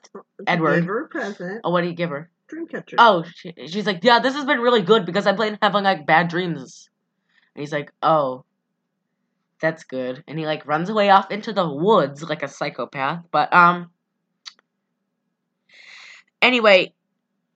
Edward. 0.47 0.81
Gave 0.81 0.85
her 0.85 1.03
a 1.03 1.07
present. 1.07 1.61
oh, 1.63 1.71
what 1.71 1.81
do 1.81 1.87
you 1.87 1.93
give 1.93 2.09
her? 2.09 2.29
Dream 2.47 2.67
catcher. 2.67 2.95
Oh, 2.97 3.23
she, 3.35 3.53
she's 3.67 3.85
like, 3.85 4.03
yeah, 4.03 4.19
this 4.19 4.35
has 4.35 4.45
been 4.45 4.59
really 4.59 4.81
good 4.81 5.05
because 5.05 5.27
I've 5.27 5.37
been 5.37 5.57
having 5.61 5.83
like 5.83 6.05
bad 6.05 6.29
dreams. 6.29 6.89
And 7.55 7.61
he's 7.61 7.71
like, 7.71 7.91
oh, 8.01 8.45
that's 9.61 9.83
good. 9.83 10.23
And 10.27 10.39
he 10.39 10.45
like 10.45 10.65
runs 10.65 10.89
away 10.89 11.09
off 11.09 11.29
into 11.29 11.53
the 11.53 11.67
woods 11.67 12.23
like 12.23 12.43
a 12.43 12.47
psychopath. 12.47 13.25
But 13.31 13.53
um, 13.53 13.91
anyway, 16.41 16.93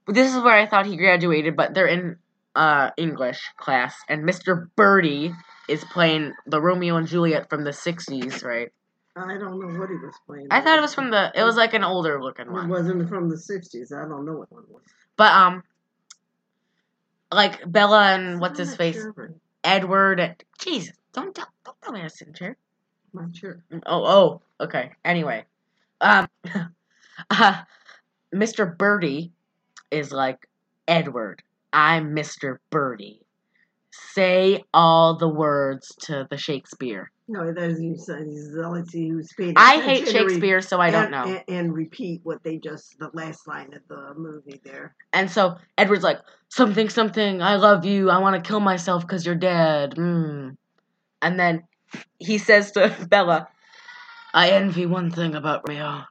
this 0.07 0.33
is 0.33 0.41
where 0.41 0.53
I 0.53 0.65
thought 0.65 0.85
he 0.85 0.97
graduated, 0.97 1.55
but 1.55 1.73
they're 1.73 1.87
in 1.87 2.17
uh 2.55 2.91
English 2.97 3.41
class, 3.57 3.95
and 4.07 4.23
Mr. 4.23 4.69
Birdie 4.75 5.33
is 5.67 5.83
playing 5.85 6.33
the 6.45 6.61
Romeo 6.61 6.95
and 6.95 7.07
Juliet 7.07 7.49
from 7.49 7.63
the 7.63 7.71
'60s, 7.71 8.43
right? 8.43 8.71
I 9.17 9.37
don't 9.37 9.59
know 9.59 9.79
what 9.79 9.89
he 9.89 9.95
was 9.95 10.13
playing. 10.25 10.47
I 10.51 10.61
thought 10.61 10.77
it 10.77 10.81
was 10.81 10.93
from 10.93 11.09
the. 11.09 11.31
It 11.33 11.43
was 11.43 11.55
like 11.55 11.73
an 11.73 11.83
older 11.83 12.21
looking 12.21 12.51
one. 12.51 12.65
It 12.65 12.69
wasn't 12.69 13.07
from 13.09 13.29
the 13.29 13.35
'60s. 13.35 13.93
I 13.93 14.07
don't 14.07 14.25
know 14.25 14.33
what 14.33 14.51
one 14.51 14.63
was. 14.69 14.81
But 15.15 15.31
um, 15.31 15.63
like 17.31 17.69
Bella 17.69 18.13
and 18.13 18.39
what's 18.41 18.59
his 18.59 18.75
face, 18.75 18.95
Sure, 18.95 19.33
Edward. 19.63 20.19
And, 20.19 20.35
Jesus, 20.59 20.95
don't 21.13 21.33
tell, 21.33 21.47
don't 21.63 21.81
tell 21.81 21.93
me 21.93 22.01
to 22.01 22.09
sit 22.09 22.27
in 22.27 22.33
chair. 22.33 22.57
I'm 23.15 23.27
not 23.27 23.35
sure. 23.35 23.63
Oh, 23.85 24.03
oh, 24.05 24.41
okay. 24.65 24.91
Anyway, 25.05 25.45
um, 26.01 26.27
uh, 27.29 27.61
Mr. 28.33 28.77
Birdie 28.77 29.31
is 29.91 30.11
like 30.11 30.47
Edward. 30.87 31.43
I'm 31.73 32.15
Mr. 32.15 32.57
Birdie. 32.69 33.21
Say 33.91 34.63
all 34.73 35.17
the 35.17 35.27
words 35.27 35.93
to 36.01 36.27
the 36.29 36.37
Shakespeare. 36.37 37.11
No, 37.27 37.51
that 37.51 37.69
is 37.71 37.81
you 37.81 37.97
said. 37.97 38.27
He's 38.27 38.49
let's 38.53 38.93
who's 38.93 39.33
paid. 39.33 39.55
I 39.57 39.81
hate 39.81 40.07
Shakespeare, 40.07 40.61
so 40.61 40.79
I 40.79 40.91
don't 40.91 41.05
and, 41.05 41.11
know. 41.11 41.23
And, 41.23 41.43
and 41.47 41.73
repeat 41.73 42.21
what 42.23 42.43
they 42.43 42.57
just 42.57 42.99
the 42.99 43.09
last 43.13 43.47
line 43.47 43.73
of 43.73 43.81
the 43.87 44.13
movie 44.15 44.61
there. 44.63 44.95
And 45.11 45.31
so 45.31 45.57
Edward's 45.77 46.03
like, 46.03 46.19
something, 46.49 46.89
something, 46.89 47.41
I 47.41 47.55
love 47.55 47.85
you, 47.85 48.09
I 48.09 48.19
want 48.19 48.41
to 48.41 48.47
kill 48.47 48.59
myself 48.59 49.01
because 49.01 49.25
you're 49.25 49.35
dead. 49.35 49.95
Mm. 49.95 50.57
And 51.21 51.39
then 51.39 51.63
he 52.19 52.37
says 52.37 52.71
to 52.73 52.95
Bella, 53.09 53.47
I 54.33 54.51
envy 54.51 54.85
one 54.85 55.09
thing 55.09 55.35
about 55.35 55.67
Rio. 55.67 56.03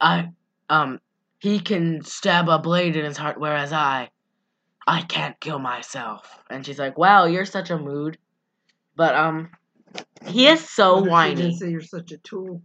I, 0.00 0.28
um, 0.70 1.00
he 1.38 1.60
can 1.60 2.02
stab 2.02 2.48
a 2.48 2.58
blade 2.58 2.96
in 2.96 3.04
his 3.04 3.16
heart, 3.16 3.38
whereas 3.40 3.72
I, 3.72 4.10
I 4.86 5.02
can't 5.02 5.38
kill 5.40 5.58
myself. 5.58 6.42
And 6.50 6.64
she's 6.64 6.78
like, 6.78 6.98
wow, 6.98 7.26
you're 7.26 7.44
such 7.44 7.70
a 7.70 7.78
mood. 7.78 8.18
But, 8.96 9.14
um, 9.14 9.50
he 10.26 10.48
is 10.48 10.68
so 10.68 11.00
whiny. 11.04 11.34
didn't 11.36 11.58
say 11.58 11.70
you're 11.70 11.80
such 11.80 12.12
a 12.12 12.18
tool. 12.18 12.62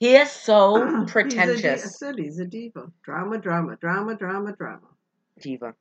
He 0.00 0.14
is 0.14 0.30
so 0.30 0.76
He's 0.84 0.94
a 0.94 1.02
I 1.02 1.04
pretentious. 1.06 1.98
said 1.98 2.18
he's 2.18 2.38
a 2.38 2.44
diva. 2.46 2.90
Drama, 3.02 3.38
drama, 3.38 3.76
drama, 3.76 4.14
drama, 4.16 4.54
drama. 4.56 4.86
Diva. 5.40 5.74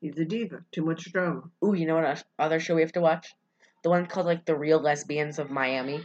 He's 0.00 0.18
a 0.18 0.24
diva. 0.24 0.60
Too 0.70 0.84
much 0.84 1.10
drama. 1.12 1.42
Ooh, 1.64 1.74
you 1.74 1.86
know 1.86 1.94
what 1.96 2.04
oth- 2.04 2.24
other 2.38 2.60
show 2.60 2.74
we 2.74 2.82
have 2.82 2.92
to 2.92 3.00
watch? 3.00 3.34
The 3.82 3.90
one 3.90 4.06
called 4.06 4.26
like 4.26 4.44
The 4.44 4.56
Real 4.56 4.80
Lesbians 4.80 5.38
of 5.38 5.50
Miami. 5.50 6.02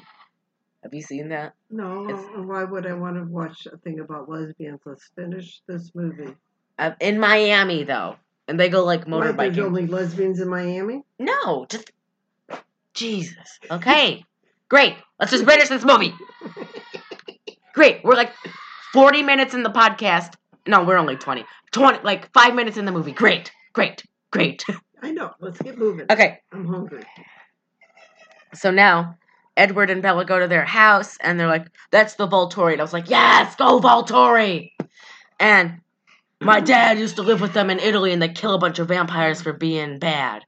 Have 0.83 0.93
you 0.93 1.01
seen 1.01 1.29
that? 1.29 1.53
No, 1.69 2.07
It's- 2.09 2.25
why 2.35 2.63
would 2.63 2.85
I 2.85 2.93
want 2.93 3.15
to 3.17 3.23
watch 3.23 3.67
a 3.71 3.77
thing 3.77 3.99
about 3.99 4.29
lesbians? 4.29 4.81
Let's 4.85 5.09
finish 5.15 5.61
this 5.67 5.91
movie. 5.95 6.35
Uh, 6.79 6.91
in 6.99 7.19
Miami 7.19 7.83
though, 7.83 8.15
and 8.47 8.59
they 8.59 8.69
go 8.69 8.83
like 8.85 9.05
there's 9.05 9.35
motorbiking. 9.35 9.59
only 9.63 9.87
lesbians 9.87 10.39
in 10.39 10.47
Miami? 10.47 11.03
No, 11.19 11.65
just 11.67 11.91
Jesus. 12.93 13.59
Okay, 13.69 14.23
great. 14.69 14.95
Let's 15.19 15.31
just 15.31 15.45
finish 15.45 15.69
this 15.69 15.83
movie. 15.83 16.13
Great. 17.73 18.03
We're 18.03 18.15
like 18.15 18.31
forty 18.91 19.21
minutes 19.21 19.53
in 19.53 19.61
the 19.61 19.69
podcast. 19.69 20.33
No, 20.67 20.83
we're 20.83 20.97
only 20.97 21.15
twenty. 21.15 21.45
Twenty, 21.71 21.99
like 22.03 22.31
five 22.33 22.55
minutes 22.55 22.77
in 22.77 22.85
the 22.85 22.91
movie. 22.91 23.11
Great, 23.11 23.51
great, 23.73 24.03
great. 24.31 24.63
I 25.03 25.11
know. 25.11 25.31
Let's 25.39 25.61
get 25.61 25.77
moving. 25.77 26.07
okay. 26.09 26.39
I'm 26.51 26.65
hungry. 26.65 27.03
So 28.55 28.71
now 28.71 29.17
Edward 29.57 29.89
and 29.89 30.01
Bella 30.01 30.23
go 30.23 30.39
to 30.39 30.47
their 30.47 30.63
house 30.63 31.17
and 31.19 31.39
they're 31.39 31.47
like, 31.47 31.67
that's 31.91 32.15
the 32.15 32.27
Volturi. 32.27 32.73
And 32.73 32.81
I 32.81 32.83
was 32.83 32.93
like, 32.93 33.09
yes, 33.09 33.55
go 33.55 33.79
Volturi. 33.79 34.71
And 35.39 35.81
my 36.39 36.59
dad 36.59 36.99
used 36.99 37.15
to 37.15 37.23
live 37.23 37.41
with 37.41 37.53
them 37.53 37.69
in 37.69 37.79
Italy 37.79 38.13
and 38.13 38.21
they 38.21 38.29
kill 38.29 38.53
a 38.53 38.59
bunch 38.59 38.79
of 38.79 38.87
vampires 38.87 39.41
for 39.41 39.53
being 39.53 39.99
bad. 39.99 40.43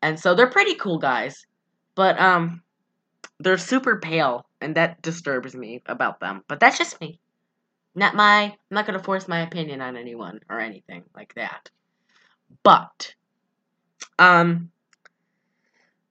And 0.00 0.18
so 0.18 0.34
they're 0.34 0.48
pretty 0.48 0.74
cool 0.74 0.98
guys. 0.98 1.46
But 1.94 2.18
um 2.18 2.62
they're 3.38 3.58
super 3.58 4.00
pale 4.00 4.46
and 4.60 4.74
that 4.76 5.02
disturbs 5.02 5.54
me 5.54 5.82
about 5.86 6.18
them. 6.20 6.42
But 6.48 6.58
that's 6.58 6.78
just 6.78 7.00
me. 7.00 7.20
Not 7.94 8.14
my 8.14 8.44
I'm 8.44 8.56
not 8.70 8.86
gonna 8.86 9.02
force 9.02 9.28
my 9.28 9.40
opinion 9.40 9.82
on 9.82 9.96
anyone 9.96 10.40
or 10.48 10.58
anything 10.60 11.04
like 11.14 11.34
that. 11.34 11.70
But 12.62 13.14
um 14.18 14.70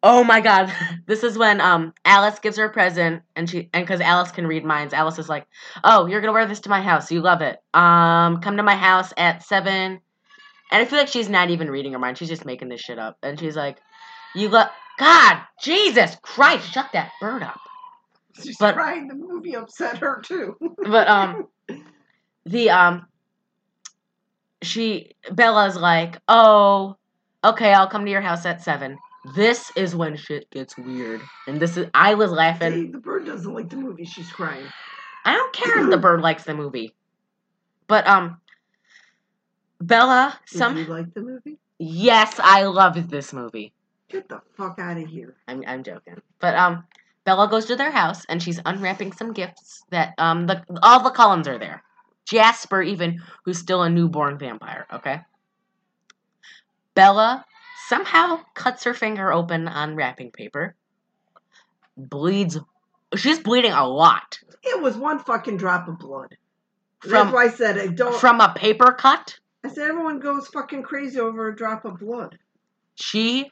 Oh 0.09 0.23
my 0.23 0.39
god. 0.39 0.73
This 1.05 1.23
is 1.23 1.37
when 1.37 1.61
um 1.61 1.93
Alice 2.03 2.39
gives 2.39 2.57
her 2.57 2.65
a 2.65 2.69
present 2.69 3.23
and 3.35 3.49
she 3.49 3.69
and 3.73 3.87
cuz 3.87 4.01
Alice 4.01 4.31
can 4.31 4.45
read 4.47 4.65
minds. 4.65 4.93
Alice 4.93 5.19
is 5.19 5.29
like, 5.29 5.47
"Oh, 5.85 6.05
you're 6.05 6.19
going 6.19 6.27
to 6.29 6.33
wear 6.33 6.45
this 6.45 6.59
to 6.61 6.69
my 6.69 6.81
house. 6.81 7.11
You 7.11 7.21
love 7.21 7.41
it. 7.41 7.61
Um 7.73 8.41
come 8.41 8.57
to 8.57 8.63
my 8.63 8.75
house 8.75 9.13
at 9.17 9.43
7." 9.43 9.73
And 10.71 10.81
I 10.81 10.85
feel 10.85 10.99
like 10.99 11.07
she's 11.07 11.29
not 11.29 11.49
even 11.49 11.69
reading 11.71 11.93
her 11.93 11.99
mind. 11.99 12.17
She's 12.17 12.27
just 12.27 12.45
making 12.45 12.67
this 12.69 12.81
shit 12.81 12.99
up. 12.99 13.17
And 13.23 13.39
she's 13.39 13.55
like, 13.55 13.77
"You 14.35 14.49
love 14.49 14.69
God, 14.99 15.41
Jesus 15.61 16.17
Christ, 16.21 16.71
shut 16.71 16.89
that 16.93 17.11
bird 17.21 17.43
up." 17.43 17.59
She's 18.43 18.57
But- 18.57 18.75
crying. 18.75 19.07
The 19.07 19.15
movie 19.15 19.55
upset 19.55 19.97
her 19.99 20.21
too. 20.21 20.57
But 20.95 21.07
um 21.07 21.47
the 22.45 22.69
um 22.69 23.07
she 24.61 25.15
Bella's 25.31 25.77
like, 25.77 26.19
"Oh, 26.27 26.97
okay, 27.43 27.73
I'll 27.73 27.87
come 27.87 28.03
to 28.05 28.11
your 28.11 28.21
house 28.21 28.45
at 28.45 28.61
7." 28.61 28.97
This 29.35 29.71
is 29.75 29.95
when 29.95 30.15
shit 30.15 30.49
gets 30.51 30.77
weird. 30.77 31.21
And 31.47 31.59
this 31.59 31.75
is 31.75 31.87
I 31.93 32.13
was 32.13 32.31
laughing. 32.31 32.71
See, 32.71 32.87
the 32.87 32.99
bird 32.99 33.25
doesn't 33.25 33.53
like 33.53 33.69
the 33.69 33.75
movie. 33.75 34.05
She's 34.05 34.31
crying. 34.31 34.65
I 35.25 35.33
don't 35.33 35.53
care 35.53 35.83
if 35.83 35.89
the 35.89 35.97
bird 35.97 36.21
likes 36.21 36.43
the 36.43 36.53
movie. 36.53 36.93
But 37.87 38.07
um 38.07 38.39
Bella, 39.81 40.39
Did 40.51 40.77
you 40.77 40.85
like 40.85 41.13
the 41.13 41.21
movie? 41.21 41.57
yes, 41.77 42.39
I 42.41 42.63
loved 42.63 43.09
this 43.09 43.33
movie. 43.33 43.73
Get 44.09 44.29
the 44.29 44.41
fuck 44.55 44.79
out 44.79 44.97
of 44.97 45.07
here. 45.07 45.35
I'm 45.47 45.63
I'm 45.67 45.83
joking. 45.83 46.21
But 46.39 46.55
um 46.55 46.85
Bella 47.25 47.49
goes 47.49 47.65
to 47.65 47.75
their 47.75 47.91
house 47.91 48.23
and 48.29 48.41
she's 48.41 48.61
unwrapping 48.65 49.11
some 49.11 49.33
gifts 49.33 49.83
that 49.89 50.13
um 50.17 50.47
the 50.47 50.63
all 50.81 51.03
the 51.03 51.09
Cullens 51.11 51.47
are 51.47 51.59
there. 51.59 51.83
Jasper 52.25 52.81
even, 52.81 53.21
who's 53.43 53.57
still 53.57 53.83
a 53.83 53.89
newborn 53.89 54.37
vampire, 54.37 54.85
okay? 54.93 55.21
Bella 56.93 57.45
somehow 57.87 58.41
cuts 58.53 58.83
her 58.83 58.93
finger 58.93 59.31
open 59.31 59.67
on 59.67 59.95
wrapping 59.95 60.31
paper. 60.31 60.75
Bleeds 61.95 62.59
she's 63.15 63.39
bleeding 63.39 63.71
a 63.71 63.87
lot. 63.87 64.39
It 64.63 64.81
was 64.81 64.97
one 64.97 65.19
fucking 65.19 65.57
drop 65.57 65.87
of 65.87 65.99
blood. 65.99 66.37
From 66.99 67.11
That's 67.11 67.33
why 67.33 67.43
I 67.45 67.49
said 67.49 67.77
I 67.77 67.87
don't. 67.87 68.15
from 68.15 68.41
a 68.41 68.53
paper 68.53 68.91
cut. 68.91 69.39
I 69.63 69.69
said 69.69 69.89
everyone 69.89 70.19
goes 70.19 70.47
fucking 70.47 70.83
crazy 70.83 71.19
over 71.19 71.47
a 71.47 71.55
drop 71.55 71.85
of 71.85 71.99
blood. 71.99 72.37
She 72.95 73.51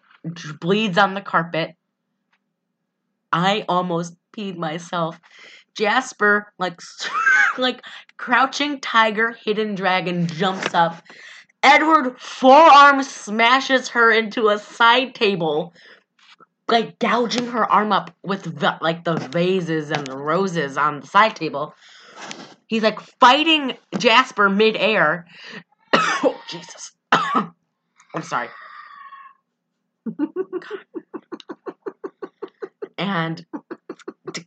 bleeds 0.59 0.97
on 0.97 1.13
the 1.13 1.21
carpet. 1.21 1.75
I 3.31 3.65
almost 3.67 4.15
peed 4.35 4.57
myself. 4.57 5.19
Jasper, 5.75 6.53
like, 6.57 6.79
like 7.57 7.81
crouching 8.17 8.79
tiger, 8.79 9.31
hidden 9.31 9.75
dragon, 9.75 10.27
jumps 10.27 10.73
up. 10.73 11.03
Edward 11.65 12.21
forearm 12.21 13.01
smashes 13.01 13.89
her 13.89 14.11
into 14.11 14.49
a 14.49 14.59
side 14.59 15.15
table, 15.15 15.73
like 16.67 16.99
gouging 16.99 17.47
her 17.47 17.65
arm 17.65 17.91
up 17.91 18.11
with 18.23 18.43
the, 18.43 18.77
like 18.81 19.03
the 19.03 19.15
vases 19.15 19.89
and 19.89 20.05
the 20.05 20.15
roses 20.15 20.77
on 20.77 20.99
the 20.99 21.07
side 21.07 21.35
table. 21.35 21.73
He's 22.67 22.83
like 22.83 22.99
fighting 23.19 23.77
Jasper 23.97 24.47
midair. 24.47 25.25
oh 25.93 26.39
Jesus! 26.49 26.91
I'm 27.11 27.53
sorry. 28.21 28.49
and 32.99 33.43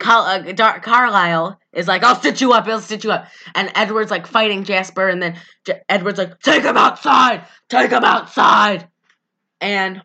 Uh, 0.01 0.53
Dar- 0.53 0.81
Carlisle 0.81 1.59
is 1.73 1.89
like, 1.89 2.03
"I'll 2.03 2.17
stitch 2.17 2.41
you 2.41 2.53
up. 2.53 2.67
I'll 2.67 2.81
stitch 2.81 3.05
you 3.05 3.13
up." 3.13 3.29
And 3.55 3.71
Edward's 3.75 4.11
like 4.11 4.27
fighting 4.27 4.65
Jasper, 4.65 5.09
and 5.09 5.23
then 5.23 5.39
J- 5.65 5.81
Edward's 5.89 6.19
like, 6.19 6.41
"Take 6.41 6.63
him 6.63 6.77
outside! 6.77 7.47
Take 7.69 7.91
him 7.91 8.05
outside!" 8.05 8.89
And 9.61 10.03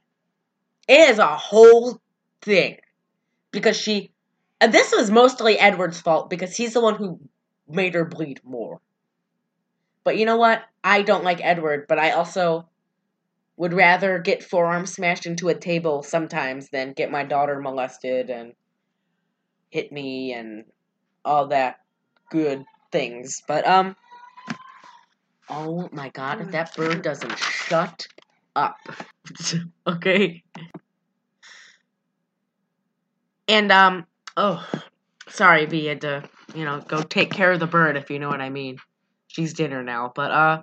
it 0.88 1.10
is 1.10 1.20
a 1.20 1.38
whole 1.38 2.02
thing 2.42 2.78
because 3.52 3.78
she, 3.78 4.12
and 4.60 4.74
this 4.74 4.92
was 4.92 5.12
mostly 5.12 5.58
Edward's 5.60 6.02
fault 6.02 6.30
because 6.30 6.56
he's 6.56 6.74
the 6.74 6.82
one 6.82 6.96
who 6.96 7.20
made 7.68 7.94
her 7.94 8.06
bleed 8.06 8.42
more. 8.44 8.82
But 10.04 10.18
you 10.18 10.26
know 10.26 10.38
what? 10.38 10.64
I 10.84 11.02
don't 11.02 11.24
like 11.24 11.40
Edward, 11.42 11.86
but 11.88 12.00
I 12.00 12.12
also 12.12 12.68
would 13.56 13.74
rather 13.74 14.20
get 14.20 14.44
forearm 14.44 14.86
smashed 14.86 15.26
into 15.26 15.50
a 15.50 15.56
table 15.56 16.04
sometimes 16.04 16.70
than 16.70 16.94
get 16.94 17.12
my 17.12 17.24
daughter 17.24 17.60
molested 17.62 18.30
and 18.30 18.54
hit 19.74 19.92
me 19.92 20.34
and 20.34 20.66
all 21.26 21.48
that 21.48 21.78
good 22.30 22.64
things. 22.92 23.42
But 23.48 23.68
um 23.68 23.96
Oh 25.50 25.90
my 25.92 26.10
god, 26.10 26.42
if 26.42 26.52
that 26.52 26.76
bird 26.76 27.02
doesn't 27.02 27.38
shut 27.38 28.08
up. 28.56 28.78
okay. 29.88 30.44
And 33.48 33.72
um 33.72 34.06
oh 34.38 34.64
sorry 35.28 35.66
V 35.66 35.86
had 35.86 36.02
to, 36.02 36.24
you 36.54 36.66
know, 36.66 36.80
go 36.88 37.02
take 37.02 37.32
care 37.32 37.52
of 37.52 37.60
the 37.60 37.68
bird 37.68 37.98
if 37.98 38.12
you 38.12 38.20
know 38.20 38.30
what 38.30 38.42
I 38.42 38.52
mean. 38.52 38.78
She's 39.28 39.56
dinner 39.56 39.82
now, 39.82 40.12
but 40.14 40.32
uh 40.32 40.62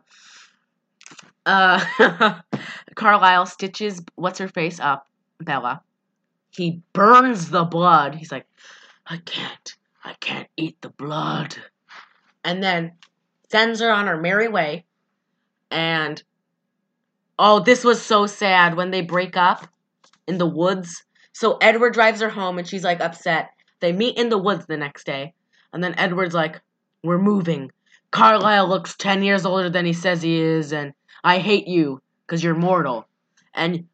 uh 1.46 2.40
Carlisle 2.94 3.46
stitches 3.46 4.02
what's 4.14 4.38
her 4.38 4.48
face 4.48 4.78
up, 4.78 5.08
Bella. 5.40 5.82
He 6.52 6.82
burns 6.92 7.50
the 7.50 7.64
blood. 7.64 8.14
He's 8.14 8.30
like, 8.30 8.46
I 9.10 9.16
can't. 9.16 9.76
I 10.04 10.14
can't 10.20 10.48
eat 10.56 10.80
the 10.80 10.88
blood. 10.88 11.56
And 12.44 12.62
then 12.62 12.92
sends 13.50 13.80
her 13.80 13.90
on 13.90 14.06
her 14.06 14.16
merry 14.16 14.46
way. 14.46 14.84
And 15.68 16.22
oh, 17.36 17.58
this 17.58 17.82
was 17.82 18.00
so 18.00 18.26
sad 18.26 18.76
when 18.76 18.92
they 18.92 19.02
break 19.02 19.36
up 19.36 19.66
in 20.28 20.38
the 20.38 20.46
woods. 20.46 21.04
So 21.32 21.58
Edward 21.60 21.92
drives 21.92 22.20
her 22.20 22.28
home 22.28 22.56
and 22.56 22.68
she's 22.68 22.84
like 22.84 23.00
upset. 23.00 23.50
They 23.80 23.92
meet 23.92 24.16
in 24.16 24.28
the 24.28 24.38
woods 24.38 24.66
the 24.66 24.76
next 24.76 25.04
day. 25.06 25.34
And 25.72 25.82
then 25.82 25.98
Edward's 25.98 26.34
like, 26.34 26.60
We're 27.02 27.18
moving. 27.18 27.72
Carlisle 28.12 28.68
looks 28.68 28.96
10 28.96 29.24
years 29.24 29.44
older 29.44 29.70
than 29.70 29.86
he 29.86 29.92
says 29.92 30.22
he 30.22 30.40
is, 30.40 30.72
and 30.72 30.92
I 31.22 31.38
hate 31.38 31.68
you 31.68 32.00
because 32.26 32.42
you're 32.42 32.54
mortal. 32.54 33.06
And 33.54 33.86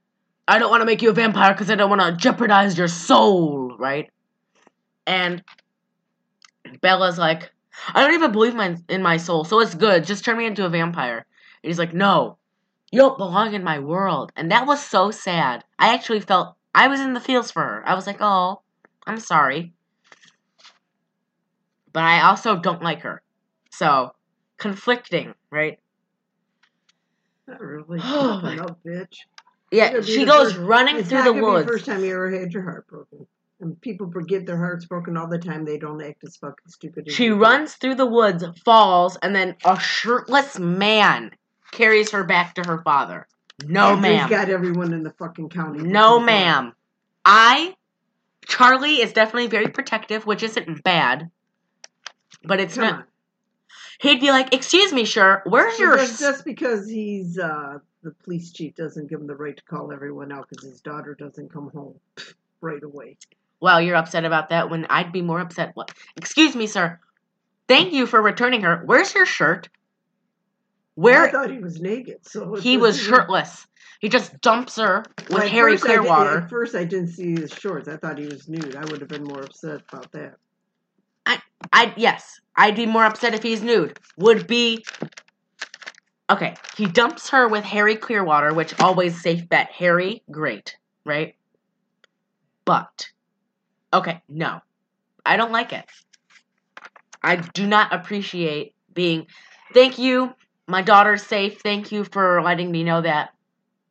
I 0.48 0.58
don't 0.58 0.70
want 0.70 0.80
to 0.82 0.86
make 0.86 1.02
you 1.02 1.10
a 1.10 1.14
vampire 1.14 1.52
because 1.52 1.70
I 1.70 1.74
don't 1.74 1.90
want 1.90 2.02
to 2.02 2.16
jeopardize 2.16 2.78
your 2.78 2.88
soul, 2.88 3.76
right? 3.78 4.10
And 5.06 5.42
Bella's 6.80 7.18
like, 7.18 7.50
I 7.94 8.00
don't 8.02 8.14
even 8.14 8.32
believe 8.32 8.54
my, 8.54 8.76
in 8.88 9.02
my 9.02 9.16
soul, 9.18 9.44
so 9.44 9.60
it's 9.60 9.74
good. 9.74 10.04
Just 10.04 10.24
turn 10.24 10.38
me 10.38 10.46
into 10.46 10.64
a 10.66 10.68
vampire. 10.68 11.18
And 11.62 11.68
he's 11.70 11.78
like, 11.78 11.94
No, 11.94 12.38
you 12.90 12.98
don't 12.98 13.18
belong 13.18 13.54
in 13.54 13.62
my 13.64 13.78
world. 13.78 14.32
And 14.36 14.50
that 14.50 14.66
was 14.66 14.84
so 14.84 15.10
sad. 15.10 15.64
I 15.78 15.94
actually 15.94 16.20
felt, 16.20 16.56
I 16.74 16.88
was 16.88 17.00
in 17.00 17.12
the 17.14 17.20
feels 17.20 17.50
for 17.50 17.62
her. 17.62 17.82
I 17.86 17.94
was 17.94 18.06
like, 18.06 18.18
Oh, 18.20 18.62
I'm 19.06 19.20
sorry. 19.20 19.72
But 21.92 22.02
I 22.04 22.22
also 22.22 22.56
don't 22.56 22.82
like 22.82 23.02
her. 23.02 23.22
So, 23.70 24.12
conflicting, 24.58 25.34
right? 25.50 25.78
Not 27.46 27.60
really. 27.60 28.00
Oh, 28.02 28.40
my- 28.42 28.58
up, 28.58 28.80
bitch. 28.84 29.18
Yeah, 29.72 30.00
she 30.00 30.24
goes 30.24 30.52
first- 30.52 30.64
running 30.64 31.02
through 31.02 31.24
the 31.24 31.32
woods. 31.32 31.66
the 31.66 31.72
first 31.72 31.86
time 31.86 32.04
you 32.04 32.12
ever 32.14 32.30
had 32.30 32.52
your 32.52 32.62
heart 32.62 32.86
broken. 32.86 33.26
And 33.60 33.80
people 33.80 34.10
forget 34.10 34.44
their 34.44 34.58
hearts 34.58 34.84
broken 34.84 35.16
all 35.16 35.28
the 35.28 35.38
time. 35.38 35.64
They 35.64 35.78
don't 35.78 36.02
act 36.02 36.22
as 36.24 36.36
fucking 36.36 36.68
stupid. 36.68 37.08
as 37.08 37.14
She 37.14 37.28
do. 37.28 37.36
runs 37.38 37.74
through 37.74 37.94
the 37.94 38.04
woods, 38.06 38.44
falls, 38.64 39.16
and 39.22 39.34
then 39.34 39.56
a 39.64 39.78
shirtless 39.80 40.58
man 40.58 41.30
carries 41.72 42.10
her 42.10 42.22
back 42.22 42.54
to 42.56 42.62
her 42.66 42.82
father. 42.82 43.26
No, 43.64 43.92
After 43.92 44.02
ma'am. 44.02 44.28
He's 44.28 44.36
got 44.36 44.50
everyone 44.50 44.92
in 44.92 45.02
the 45.02 45.12
fucking 45.12 45.48
county. 45.48 45.82
No, 45.82 46.20
ma'am. 46.20 46.74
I, 47.24 47.74
Charlie 48.46 49.00
is 49.00 49.14
definitely 49.14 49.48
very 49.48 49.68
protective, 49.68 50.26
which 50.26 50.42
isn't 50.42 50.84
bad, 50.84 51.30
but 52.44 52.60
it's 52.60 52.74
Come 52.74 52.84
not. 52.84 52.94
on. 52.94 53.04
He'd 53.98 54.20
be 54.20 54.28
like, 54.30 54.52
"Excuse 54.52 54.92
me, 54.92 55.06
sir, 55.06 55.40
where's 55.46 55.78
So 55.78 55.82
your?" 55.84 55.96
just, 55.96 56.20
just 56.20 56.44
because 56.44 56.86
he's 56.86 57.38
uh, 57.38 57.78
the 58.02 58.10
police 58.10 58.52
chief 58.52 58.74
doesn't 58.74 59.08
give 59.08 59.20
him 59.20 59.26
the 59.26 59.34
right 59.34 59.56
to 59.56 59.64
call 59.64 59.90
everyone 59.90 60.30
out 60.30 60.46
because 60.50 60.68
his 60.68 60.82
daughter 60.82 61.14
doesn't 61.18 61.50
come 61.50 61.70
home 61.70 61.94
right 62.60 62.82
away. 62.82 63.16
Well, 63.60 63.80
you're 63.80 63.96
upset 63.96 64.24
about 64.24 64.50
that. 64.50 64.70
When 64.70 64.86
I'd 64.90 65.12
be 65.12 65.22
more 65.22 65.40
upset. 65.40 65.72
What? 65.74 65.92
Excuse 66.16 66.54
me, 66.54 66.66
sir. 66.66 66.98
Thank 67.68 67.92
you 67.92 68.06
for 68.06 68.20
returning 68.22 68.62
her. 68.62 68.82
Where's 68.84 69.14
your 69.14 69.26
shirt? 69.26 69.68
Where 70.94 71.24
I 71.24 71.30
thought 71.30 71.50
he 71.50 71.58
was 71.58 71.80
naked, 71.80 72.18
so 72.26 72.54
he 72.54 72.78
was 72.78 72.98
shirtless. 72.98 73.66
He 74.00 74.08
just 74.08 74.40
dumps 74.40 74.76
her 74.76 75.04
with 75.18 75.30
Well, 75.30 75.48
Harry 75.48 75.72
first 75.76 75.84
I 75.84 75.88
did- 75.88 75.98
Clearwater. 76.00 76.38
At 76.42 76.50
first, 76.50 76.74
I 76.74 76.84
didn't 76.84 77.08
see 77.08 77.32
his 77.32 77.52
shorts. 77.52 77.88
I 77.88 77.96
thought 77.96 78.18
he 78.18 78.26
was 78.26 78.48
nude. 78.48 78.76
I 78.76 78.80
would 78.84 79.00
have 79.00 79.08
been 79.08 79.24
more 79.24 79.42
upset 79.42 79.82
about 79.90 80.12
that. 80.12 80.36
I, 81.26 81.40
I 81.72 81.92
yes, 81.96 82.40
I'd 82.56 82.76
be 82.76 82.86
more 82.86 83.04
upset 83.04 83.34
if 83.34 83.42
he's 83.42 83.62
nude. 83.62 83.98
Would 84.18 84.46
be 84.46 84.84
okay. 86.30 86.54
He 86.76 86.86
dumps 86.86 87.30
her 87.30 87.48
with 87.48 87.64
Harry 87.64 87.96
Clearwater, 87.96 88.54
which 88.54 88.78
always 88.80 89.20
safe 89.20 89.48
bet. 89.48 89.70
Harry, 89.72 90.22
great, 90.30 90.76
right? 91.04 91.34
But 92.64 93.08
okay, 93.92 94.22
no, 94.28 94.60
I 95.24 95.36
don't 95.36 95.52
like 95.52 95.72
it. 95.72 95.84
I 97.22 97.36
do 97.36 97.66
not 97.66 97.92
appreciate 97.92 98.74
being. 98.92 99.26
Thank 99.74 99.98
you, 99.98 100.34
my 100.68 100.82
daughter's 100.82 101.22
safe. 101.22 101.60
Thank 101.60 101.92
you 101.92 102.04
for 102.04 102.42
letting 102.42 102.70
me 102.70 102.84
know 102.84 103.02
that. 103.02 103.30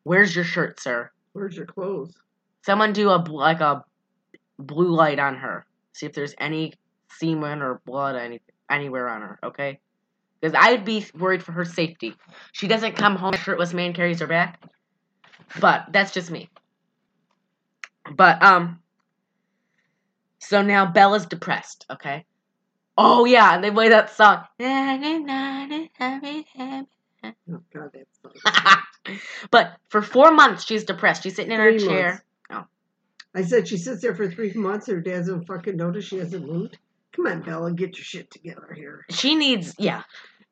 Where's 0.03 0.35
your 0.35 0.45
shirt, 0.45 0.79
sir? 0.79 1.11
Where's 1.33 1.55
your 1.55 1.65
clothes? 1.65 2.13
Someone 2.63 2.93
do 2.93 3.09
a 3.09 3.17
like 3.17 3.59
a 3.59 3.83
blue 4.57 4.95
light 4.95 5.19
on 5.19 5.35
her. 5.35 5.65
See 5.93 6.05
if 6.05 6.13
there's 6.13 6.35
any 6.39 6.73
semen 7.09 7.61
or 7.61 7.81
blood 7.85 8.15
any 8.15 8.41
anywhere 8.69 9.09
on 9.09 9.21
her. 9.21 9.39
Okay. 9.43 9.79
Because 10.39 10.55
I 10.59 10.71
would 10.71 10.85
be 10.85 11.05
worried 11.17 11.43
for 11.43 11.53
her 11.53 11.65
safety. 11.65 12.13
She 12.51 12.67
doesn't 12.67 12.95
come 12.95 13.15
home 13.15 13.33
shirtless. 13.33 13.73
Man 13.73 13.93
carries 13.93 14.19
her 14.19 14.27
back. 14.27 14.61
But 15.59 15.87
that's 15.91 16.11
just 16.11 16.31
me. 16.31 16.49
But 18.15 18.41
um. 18.43 18.79
So 20.39 20.61
now 20.61 20.85
Bella's 20.85 21.25
depressed. 21.25 21.85
Okay. 21.89 22.25
Oh 22.97 23.25
yeah, 23.25 23.55
and 23.55 23.63
they 23.63 23.71
play 23.71 23.89
that 23.89 24.15
song. 24.15 24.43
Oh 27.49 27.61
God, 27.73 27.89
but 29.51 29.77
for 29.89 30.01
four 30.01 30.31
months 30.31 30.65
she's 30.65 30.83
depressed. 30.83 31.23
She's 31.23 31.35
sitting 31.35 31.51
in 31.51 31.59
her 31.59 31.77
chair. 31.77 32.09
months. 32.09 32.21
I 33.35 33.43
said 33.43 33.67
she 33.67 33.77
sits 33.77 34.01
there 34.01 34.15
for 34.15 34.31
three 34.31 34.53
months. 34.53 34.87
And 34.87 34.95
her 34.95 35.01
dad 35.01 35.19
doesn't 35.19 35.45
fucking 35.45 35.75
notice 35.75 36.05
she 36.05 36.17
hasn't 36.17 36.47
moved. 36.47 36.77
Come 37.13 37.27
on, 37.27 37.41
Bella, 37.41 37.73
get 37.73 37.97
your 37.97 38.03
shit 38.05 38.31
together 38.31 38.73
here. 38.73 39.05
She 39.09 39.35
needs 39.35 39.75
yeah. 39.77 40.03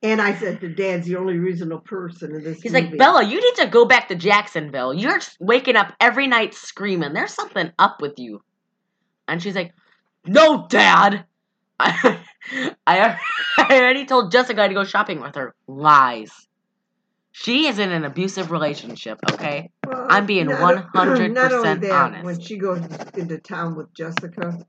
And 0.01 0.21
I 0.21 0.35
said 0.35 0.59
the 0.59 0.67
dad's 0.67 1.07
the 1.07 1.15
only 1.15 1.37
reasonable 1.37 1.81
person 1.81 2.35
in 2.35 2.43
this. 2.43 2.61
He's 2.61 2.73
movie. 2.73 2.89
like, 2.89 2.97
Bella, 2.97 3.23
you 3.23 3.39
need 3.39 3.63
to 3.63 3.67
go 3.67 3.85
back 3.85 4.09
to 4.09 4.15
Jacksonville. 4.15 4.93
You're 4.93 5.19
waking 5.39 5.77
up 5.77 5.93
every 6.01 6.27
night 6.27 6.53
screaming. 6.53 7.13
There's 7.13 7.33
something 7.33 7.71
up 7.79 8.01
with 8.01 8.19
you. 8.19 8.41
And 9.27 9.41
she's 9.41 9.55
like, 9.55 9.73
No, 10.25 10.67
Dad. 10.67 11.25
I, 11.79 12.19
I, 12.87 13.17
I 13.57 13.77
already 13.79 14.05
told 14.05 14.31
Jessica 14.31 14.67
to 14.67 14.73
go 14.73 14.83
shopping 14.83 15.21
with 15.21 15.35
her. 15.35 15.53
Lies. 15.67 16.31
She 17.31 17.65
is 17.67 17.79
in 17.79 17.91
an 17.91 18.05
abusive 18.05 18.51
relationship, 18.51 19.19
okay? 19.31 19.71
Well, 19.87 20.05
I'm 20.07 20.27
being 20.27 20.45
not- 20.45 20.93
100% 20.93 21.33
not 21.33 21.51
only 21.51 21.75
that, 21.87 21.91
honest. 21.91 22.25
When 22.25 22.39
she 22.39 22.57
goes 22.57 22.79
into 23.15 23.39
town 23.39 23.75
with 23.75 23.91
Jessica, 23.93 24.63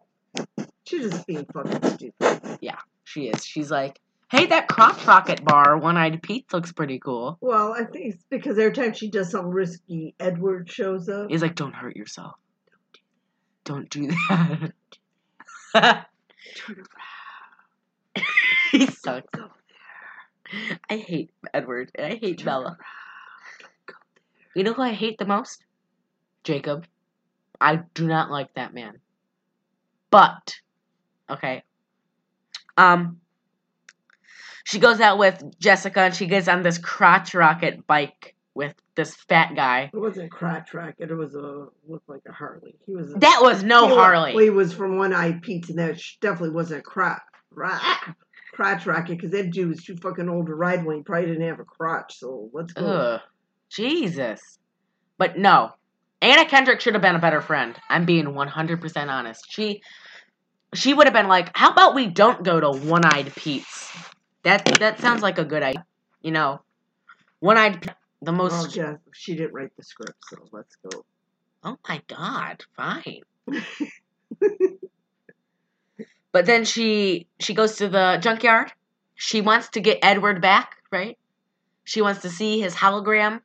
she's 0.86 1.10
just 1.10 1.26
being 1.26 1.46
fucking 1.52 1.90
stupid. 1.90 2.58
Yeah, 2.62 2.78
she 3.04 3.28
is. 3.28 3.44
She's 3.44 3.70
like, 3.70 4.00
Hey, 4.30 4.46
that 4.46 4.68
crotch 4.68 5.06
rocket 5.06 5.44
bar, 5.44 5.76
one 5.76 5.98
eyed 5.98 6.22
Pete 6.22 6.50
looks 6.54 6.72
pretty 6.72 6.98
cool. 6.98 7.36
Well, 7.42 7.74
I 7.74 7.84
think 7.84 8.14
it's 8.14 8.24
because 8.30 8.58
every 8.58 8.72
time 8.72 8.94
she 8.94 9.10
does 9.10 9.30
something 9.30 9.52
risky, 9.52 10.14
Edward 10.18 10.68
shows 10.70 11.08
up. 11.10 11.28
He's 11.30 11.42
like, 11.42 11.54
Don't 11.54 11.74
hurt 11.74 11.94
yourself. 11.96 12.34
Don't 13.74 13.88
do 13.88 14.08
that. 14.08 14.72
Turn 16.54 16.76
around. 16.76 18.14
he 18.72 18.86
sucks. 18.86 19.26
I 20.90 20.96
hate 20.96 21.30
Edward 21.54 21.90
and 21.94 22.06
I 22.12 22.16
hate 22.16 22.44
Bella. 22.44 22.76
You 24.54 24.64
know 24.64 24.74
who 24.74 24.82
I 24.82 24.92
hate 24.92 25.16
the 25.18 25.24
most? 25.24 25.64
Jacob. 26.44 26.86
I 27.58 27.76
do 27.94 28.06
not 28.06 28.30
like 28.30 28.52
that 28.54 28.74
man. 28.74 28.98
But 30.10 30.56
okay. 31.30 31.62
Um 32.76 33.20
she 34.64 34.78
goes 34.78 35.00
out 35.00 35.16
with 35.18 35.42
Jessica 35.58 36.00
and 36.00 36.14
she 36.14 36.26
gets 36.26 36.48
on 36.48 36.62
this 36.62 36.76
crotch 36.76 37.34
rocket 37.34 37.86
bike 37.86 38.33
with 38.54 38.74
this 38.94 39.14
fat 39.14 39.54
guy. 39.54 39.90
It 39.92 39.98
wasn't 39.98 40.30
crotch 40.30 40.72
racket. 40.74 41.10
It 41.10 41.14
was 41.14 41.34
a 41.34 41.66
looked 41.88 42.08
like 42.08 42.22
a 42.28 42.32
Harley. 42.32 42.76
He 42.86 42.94
was. 42.94 43.12
A, 43.12 43.18
That 43.18 43.40
was 43.42 43.62
no 43.62 43.88
he 43.88 43.94
Harley. 43.94 44.34
Well, 44.34 44.44
he 44.44 44.50
was 44.50 44.72
from 44.72 44.96
One 44.96 45.12
Eyed 45.12 45.42
Pete, 45.42 45.68
and 45.68 45.78
that 45.78 46.00
definitely 46.20 46.50
wasn't 46.50 46.80
a 46.80 46.82
crotch. 46.82 47.20
Ra- 47.50 47.78
crotch 48.52 48.86
racket 48.86 49.16
because 49.16 49.32
that 49.32 49.50
dude 49.50 49.68
was 49.68 49.82
too 49.82 49.96
fucking 49.96 50.28
old 50.28 50.46
to 50.46 50.54
ride 50.54 50.84
one. 50.84 50.96
He 50.96 51.02
probably 51.02 51.26
didn't 51.26 51.48
have 51.48 51.60
a 51.60 51.64
crotch. 51.64 52.18
So 52.18 52.50
let's 52.52 52.72
go. 52.72 52.84
Ugh. 52.86 53.20
Jesus. 53.68 54.40
But 55.18 55.38
no. 55.38 55.72
Anna 56.22 56.46
Kendrick 56.46 56.80
should 56.80 56.94
have 56.94 57.02
been 57.02 57.16
a 57.16 57.20
better 57.20 57.40
friend. 57.40 57.76
I'm 57.88 58.06
being 58.06 58.26
100% 58.26 59.08
honest. 59.08 59.44
She 59.50 59.82
she 60.72 60.92
would 60.92 61.06
have 61.06 61.14
been 61.14 61.28
like, 61.28 61.56
"How 61.56 61.70
about 61.70 61.94
we 61.94 62.06
don't 62.08 62.42
go 62.42 62.58
to 62.58 62.70
One-Eyed 62.70 63.32
Pete's?" 63.36 63.92
That 64.42 64.64
that 64.80 65.00
sounds 65.00 65.22
like 65.22 65.38
a 65.38 65.44
good 65.44 65.62
idea. 65.62 65.84
You 66.20 66.32
know, 66.32 66.62
One-Eyed 67.40 67.82
Pete, 67.82 67.92
the 68.24 68.32
Well, 68.32 68.50
most 68.50 68.76
yeah, 68.76 68.96
she 69.12 69.34
didn't 69.34 69.52
write 69.54 69.74
the 69.76 69.82
script, 69.82 70.18
so 70.28 70.36
let's 70.52 70.76
go. 70.90 71.04
Oh 71.62 71.76
my 71.88 72.00
god, 72.08 72.62
fine. 72.76 73.22
but 76.32 76.46
then 76.46 76.64
she 76.64 77.26
she 77.40 77.54
goes 77.54 77.76
to 77.76 77.88
the 77.88 78.18
junkyard. 78.20 78.72
She 79.14 79.40
wants 79.40 79.68
to 79.70 79.80
get 79.80 79.98
Edward 80.02 80.40
back, 80.42 80.76
right? 80.90 81.16
She 81.84 82.02
wants 82.02 82.22
to 82.22 82.30
see 82.30 82.60
his 82.60 82.74
hologram, 82.74 83.40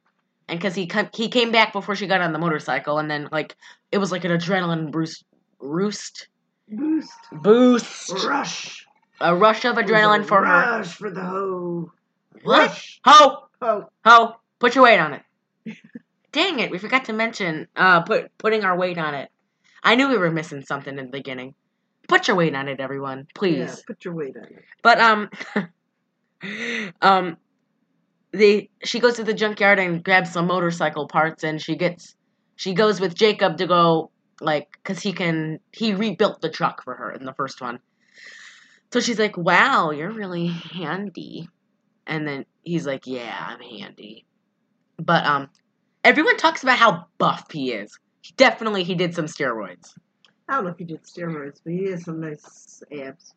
and 0.48 0.60
because 0.60 0.76
he 0.76 0.88
come, 0.88 1.10
he 1.14 1.30
came 1.30 1.52
back 1.52 1.74
before 1.74 1.96
she 1.96 2.08
got 2.08 2.22
on 2.22 2.34
the 2.34 2.40
motorcycle, 2.40 2.98
and 2.98 3.10
then 3.10 3.30
like 3.32 3.56
it 3.92 3.98
was 4.00 4.12
like 4.12 4.24
an 4.26 4.32
adrenaline 4.32 4.94
roost, 4.94 5.24
roost 5.60 6.28
Boost. 6.72 7.12
boost, 7.32 8.12
Rush. 8.26 8.86
a 9.22 9.36
rush 9.36 9.66
of 9.66 9.76
adrenaline 9.76 10.26
for 10.26 10.38
her. 10.46 10.78
Rush 10.78 10.94
for 10.96 11.10
the 11.10 11.22
hoe. 11.24 11.92
What? 12.44 12.70
Rush. 12.70 13.00
Ho 13.06 13.46
Oh, 13.62 13.90
ho! 14.06 14.36
Put 14.60 14.76
your 14.76 14.84
weight 14.84 15.00
on 15.00 15.14
it. 15.14 15.24
Dang 16.32 16.60
it, 16.60 16.70
we 16.70 16.78
forgot 16.78 17.06
to 17.06 17.14
mention 17.14 17.68
uh 17.76 18.02
put 18.02 18.38
putting 18.38 18.64
our 18.64 18.78
weight 18.78 18.98
on 18.98 19.16
it. 19.16 19.32
I 19.84 19.96
knew 19.96 20.10
we 20.10 20.18
were 20.18 20.32
missing 20.32 20.62
something 20.64 20.98
in 20.98 21.06
the 21.06 21.12
beginning. 21.12 21.56
Put 22.08 22.28
your 22.28 22.38
weight 22.38 22.56
on 22.56 22.68
it, 22.68 22.80
everyone, 22.80 23.28
please. 23.34 23.58
yeah, 23.58 23.76
put 23.88 24.04
your 24.04 24.14
weight 24.14 24.36
on 24.36 24.44
it. 24.44 24.64
But 24.82 25.00
um, 25.00 25.30
um, 27.02 27.38
the 28.32 28.70
she 28.84 29.00
goes 29.00 29.16
to 29.16 29.24
the 29.24 29.34
junkyard 29.34 29.80
and 29.80 30.04
grabs 30.04 30.32
some 30.32 30.48
motorcycle 30.48 31.08
parts, 31.08 31.44
and 31.44 31.62
she 31.62 31.76
gets 31.76 32.16
she 32.56 32.74
goes 32.74 33.00
with 33.00 33.16
Jacob 33.16 33.58
to 33.58 33.68
go 33.68 34.12
like 34.42 34.70
because 34.84 35.02
he 35.02 35.14
can 35.14 35.60
he 35.72 35.94
rebuilt 35.94 36.42
the 36.42 36.50
truck 36.50 36.84
for 36.84 36.96
her 36.96 37.12
in 37.12 37.26
the 37.26 37.34
first 37.34 37.62
one. 37.62 37.80
So 38.92 39.00
she's 39.00 39.20
like, 39.20 39.38
"Wow, 39.38 39.92
you're 39.92 40.12
really 40.12 40.48
handy," 40.48 41.48
and 42.08 42.28
then 42.28 42.46
he's 42.64 42.88
like, 42.88 43.06
"Yeah, 43.06 43.36
I'm 43.40 43.62
handy," 43.62 44.26
but 45.00 45.26
um, 45.26 45.50
everyone 46.04 46.38
talks 46.38 46.64
about 46.64 46.78
how 46.78 47.06
buff 47.18 47.52
he 47.52 47.72
is. 47.72 47.98
Definitely, 48.38 48.84
he 48.84 48.96
did 48.96 49.16
some 49.16 49.26
steroids. 49.26 49.94
I 50.48 50.56
don't 50.56 50.66
know 50.66 50.72
if 50.72 50.78
he 50.78 50.84
did 50.86 51.04
steroids, 51.04 51.60
but 51.64 51.74
he 51.74 51.86
has 51.92 52.04
some 52.04 52.20
nice 52.20 52.82
abs. 53.02 53.34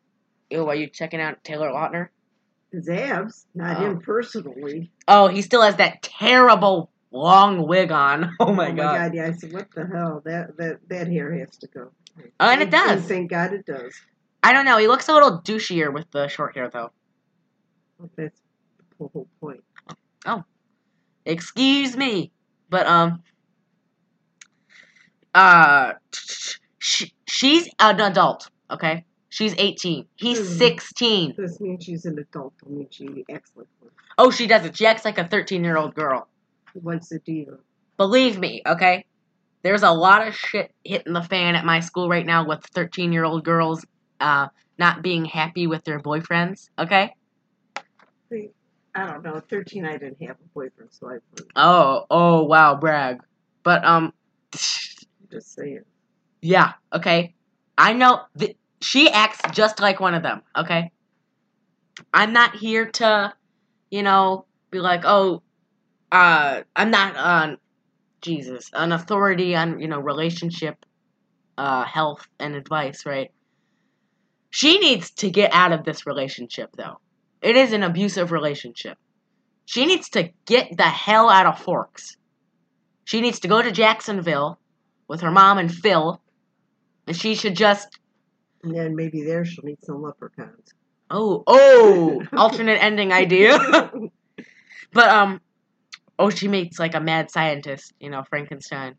Ew, 0.49 0.67
are 0.67 0.75
you 0.75 0.87
checking 0.87 1.21
out 1.21 1.43
Taylor 1.43 1.69
Lautner? 1.69 2.09
His 2.71 2.89
abs, 2.89 3.45
not 3.53 3.77
Oh. 3.77 3.85
him 3.85 3.99
personally. 4.01 4.91
Oh, 5.07 5.27
he 5.27 5.41
still 5.41 5.61
has 5.61 5.75
that 5.77 6.01
terrible 6.01 6.89
long 7.11 7.67
wig 7.67 7.91
on. 7.91 8.35
Oh 8.39 8.51
my, 8.53 8.71
god. 8.71 9.13
Yeah, 9.13 9.27
I 9.27 9.31
said, 9.31 9.53
what 9.53 9.67
the 9.75 9.85
hell? 9.85 10.21
That 10.25 10.57
that 10.57 10.79
that 10.89 11.07
hair 11.07 11.31
has 11.37 11.55
to 11.57 11.67
go. 11.67 11.91
Oh, 12.39 12.49
and 12.49 12.61
it 12.61 12.71
does. 12.71 13.03
thank 13.05 13.29
God 13.29 13.53
it 13.53 13.65
does. 13.65 13.93
I 14.43 14.53
don't 14.53 14.65
know. 14.65 14.77
He 14.77 14.87
looks 14.87 15.07
a 15.07 15.13
little 15.13 15.41
douchier 15.41 15.93
with 15.93 16.09
the 16.11 16.27
short 16.27 16.55
hair, 16.55 16.69
though. 16.71 16.91
That's 18.17 18.39
the 18.99 19.07
whole 19.07 19.27
point. 19.39 19.63
Excuse 21.25 21.95
me, 21.95 22.31
but 22.69 22.85
um, 22.87 23.23
uh, 25.33 25.93
she, 26.79 27.13
she's 27.27 27.69
an 27.79 27.99
adult. 28.01 28.49
Okay, 28.69 29.05
she's 29.29 29.55
eighteen. 29.57 30.05
He's 30.15 30.39
Mhm. 30.39 30.57
sixteen. 30.57 31.33
This 31.37 31.59
means 31.59 31.83
she's 31.83 32.05
an 32.05 32.19
adult. 32.19 32.53
I 32.65 32.69
mean, 32.69 32.87
she 32.91 33.23
acts 33.31 33.51
like 33.55 33.67
one. 33.79 33.91
Oh, 34.17 34.31
she 34.31 34.47
doesn't. 34.47 34.77
She 34.77 34.85
acts 34.85 35.05
like 35.05 35.17
a 35.17 35.27
thirteen-year-old 35.27 35.95
girl. 35.95 36.27
She 36.73 36.79
wants 36.79 37.11
a 37.11 37.19
diva. 37.19 37.57
Believe 37.97 38.37
me, 38.37 38.61
okay. 38.65 39.05
There's 39.61 39.83
a 39.83 39.91
lot 39.91 40.27
of 40.27 40.35
shit 40.35 40.73
hitting 40.83 41.13
the 41.13 41.21
fan 41.21 41.55
at 41.55 41.63
my 41.63 41.79
school 41.79 42.09
right 42.09 42.25
now 42.25 42.45
with 42.45 42.63
thirteen-year-old 42.73 43.43
girls 43.45 43.85
uh 44.19 44.47
not 44.77 45.01
being 45.01 45.23
happy 45.25 45.67
with 45.67 45.83
their 45.83 45.99
boyfriends. 45.99 46.69
Okay. 46.77 47.13
I 48.95 49.07
don't 49.07 49.23
know. 49.23 49.35
At 49.37 49.49
13, 49.49 49.85
I 49.85 49.93
didn't 49.97 50.21
have 50.21 50.37
a 50.39 50.47
boyfriend, 50.53 50.91
so 50.91 51.09
I 51.09 51.17
Oh, 51.55 52.05
oh, 52.09 52.43
wow, 52.43 52.75
brag. 52.75 53.21
But 53.63 53.83
um, 53.85 54.13
just 55.31 55.53
saying. 55.55 55.81
yeah, 56.41 56.73
okay. 56.93 57.33
I 57.77 57.93
know 57.93 58.21
th- 58.37 58.57
she 58.81 59.09
acts 59.09 59.39
just 59.51 59.79
like 59.79 59.99
one 59.99 60.13
of 60.13 60.21
them. 60.21 60.43
Okay. 60.55 60.91
I'm 62.13 62.33
not 62.33 62.55
here 62.55 62.87
to, 62.91 63.33
you 63.89 64.03
know, 64.03 64.45
be 64.69 64.79
like, 64.79 65.01
oh, 65.05 65.41
uh, 66.11 66.61
I'm 66.75 66.91
not 66.91 67.15
on, 67.17 67.57
Jesus, 68.21 68.69
an 68.73 68.91
authority 68.91 69.55
on 69.55 69.79
you 69.79 69.87
know 69.87 69.99
relationship, 69.99 70.85
uh, 71.57 71.83
health 71.83 72.27
and 72.39 72.55
advice, 72.55 73.05
right? 73.05 73.31
She 74.51 74.79
needs 74.79 75.11
to 75.15 75.29
get 75.31 75.51
out 75.53 75.71
of 75.73 75.83
this 75.83 76.05
relationship, 76.05 76.69
though. 76.77 76.99
It 77.43 77.57
is 77.57 77.73
an 77.73 77.83
abusive 77.83 78.31
relationship. 78.31 78.97
She 79.65 79.85
needs 79.85 80.09
to 80.11 80.29
get 80.45 80.77
the 80.77 80.83
hell 80.83 81.29
out 81.29 81.45
of 81.45 81.59
Forks. 81.59 82.17
She 83.03 83.19
needs 83.19 83.41
to 83.41 83.49
go 83.49 83.61
to 83.61 83.71
Jacksonville 83.71 84.59
with 85.09 85.21
her 85.21 85.31
mom 85.31 85.57
and 85.57 85.73
Phil, 85.73 86.21
and 87.05 87.15
she 87.15 87.35
should 87.35 87.55
just 87.55 87.99
And 88.63 88.73
then 88.73 88.95
maybe 88.95 89.23
there 89.23 89.43
she'll 89.43 89.65
meet 89.65 89.83
some 89.83 90.01
leprechauns. 90.01 90.73
oh 91.09 91.43
oh 91.45 92.21
alternate 92.33 92.81
ending 92.81 93.11
idea. 93.11 93.59
but 94.93 95.09
um, 95.09 95.41
oh 96.17 96.29
she 96.29 96.47
meets 96.47 96.79
like 96.79 96.95
a 96.95 97.01
mad 97.01 97.29
scientist, 97.29 97.93
you 97.99 98.09
know 98.09 98.23
Frankenstein. 98.29 98.95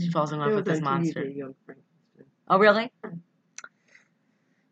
She 0.00 0.10
falls 0.10 0.32
in 0.32 0.38
love 0.38 0.54
with 0.54 0.64
this 0.64 0.80
monster. 0.80 1.24
the 1.24 1.32
Young 1.32 1.54
Frankenstein. 1.64 2.26
Oh, 2.48 2.58
really? 2.58 2.92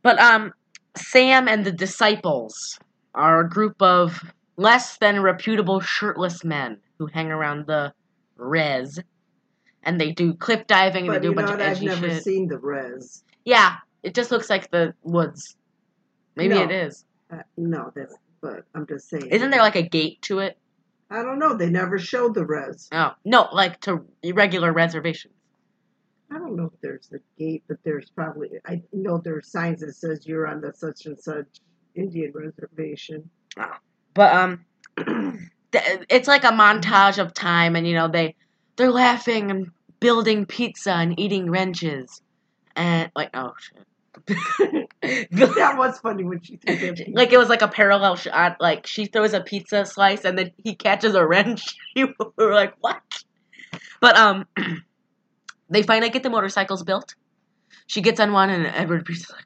But 0.03 0.19
um, 0.19 0.53
Sam 0.97 1.49
and 1.49 1.65
the 1.65 1.73
disciples 1.73 2.79
are 3.17 3.41
a 3.41 3.49
group 3.49 3.81
of 3.83 4.33
less 4.57 4.99
than 4.99 5.21
reputable 5.21 5.81
shirtless 5.81 6.45
men 6.45 6.79
who 6.99 7.07
hang 7.07 7.31
around 7.31 7.67
the 7.67 7.93
res, 8.37 9.01
and 9.83 10.01
they 10.01 10.13
do 10.13 10.35
cliff 10.35 10.67
diving 10.67 11.05
and 11.07 11.15
But 11.15 11.23
they 11.23 11.29
do 11.29 11.33
a 11.33 11.35
bunch 11.35 11.51
of 11.51 11.61
I've 11.61 11.83
never 11.83 12.11
shit. 12.11 12.23
seen 12.23 12.49
the 12.49 12.59
res. 12.59 13.25
Yeah, 13.45 13.77
it 14.03 14.15
just 14.15 14.31
looks 14.31 14.49
like 14.51 14.71
the 14.71 14.95
woods. 15.03 15.57
Maybe 16.37 16.55
No. 16.55 16.63
it 16.63 16.71
is. 16.71 17.05
Uh, 17.31 17.39
no, 17.57 17.93
that's. 17.95 18.15
But 18.43 18.65
I'm 18.75 18.87
just 18.87 19.09
saying. 19.09 19.27
Isn't 19.31 19.51
there 19.51 19.63
like 19.63 19.77
a 19.77 19.83
gate 19.83 20.21
to 20.23 20.39
it? 20.41 20.59
I 21.11 21.23
don't 21.23 21.39
know. 21.39 21.57
They 21.57 21.71
never 21.71 21.99
showed 21.99 22.35
the 22.35 22.45
res. 22.45 22.89
Oh 22.93 23.13
no, 23.25 23.49
like 23.53 23.81
to 23.83 24.05
regular 24.35 24.73
reservations. 24.73 25.35
I 26.31 26.39
don't 26.39 26.57
know 26.57 26.71
if 26.75 26.81
there's 26.81 27.09
a 27.15 27.19
gate, 27.39 27.63
but 27.69 27.79
there's 27.85 28.11
probably. 28.11 28.51
I 28.67 28.83
know 28.93 29.19
there's 29.19 29.49
signs 29.51 29.81
that 29.81 29.95
says 29.95 30.27
you're 30.27 30.47
on 30.47 30.61
the 30.61 30.73
such 30.75 31.07
and 31.07 31.19
such 31.19 31.61
Indian 31.97 32.33
reservation. 32.33 33.31
But 34.15 34.33
um, 34.35 34.65
it's 35.73 36.29
like 36.29 36.45
a 36.45 36.49
montage 36.49 37.19
of 37.19 37.35
time, 37.35 37.77
and 37.77 37.87
you 37.87 37.95
know 37.95 38.09
they 38.09 38.35
they're 38.77 38.91
laughing 38.91 39.51
and 39.51 39.71
building 40.01 40.47
pizza 40.47 40.93
and 40.93 41.19
eating 41.19 41.51
wrenches, 41.51 42.23
and 42.75 43.11
like 43.15 43.31
oh 43.35 43.53
shit. 43.59 43.87
that 45.31 45.75
was 45.77 45.99
funny 45.99 46.25
when 46.25 46.41
she 46.41 46.57
threw 46.57 46.75
that. 46.75 47.15
like 47.15 47.33
it 47.33 47.39
was 47.39 47.51
like 47.51 47.63
a 47.63 47.69
parallel 47.69 48.17
shot. 48.17 48.57
Like 48.61 48.87
she 48.87 49.05
throws 49.07 49.35
a 49.35 49.41
pizza 49.43 49.85
slice 49.85 50.25
and 50.25 50.39
then 50.39 50.53
he 50.65 50.75
catches 50.75 51.15
a 51.15 51.27
wrench. 51.27 51.77
we 51.97 52.07
were 52.39 52.55
like, 52.55 52.73
what? 52.81 53.03
But 54.01 54.17
um, 54.17 54.47
they 55.71 55.83
finally 55.83 56.11
get 56.11 56.23
the 56.23 56.31
motorcycles 56.31 56.83
built. 56.83 57.15
She 57.87 58.01
gets 58.01 58.21
on 58.21 58.33
one, 58.33 58.51
and 58.51 58.67
Edward 58.67 59.05
Priest 59.05 59.25
is 59.25 59.31
like, 59.31 59.45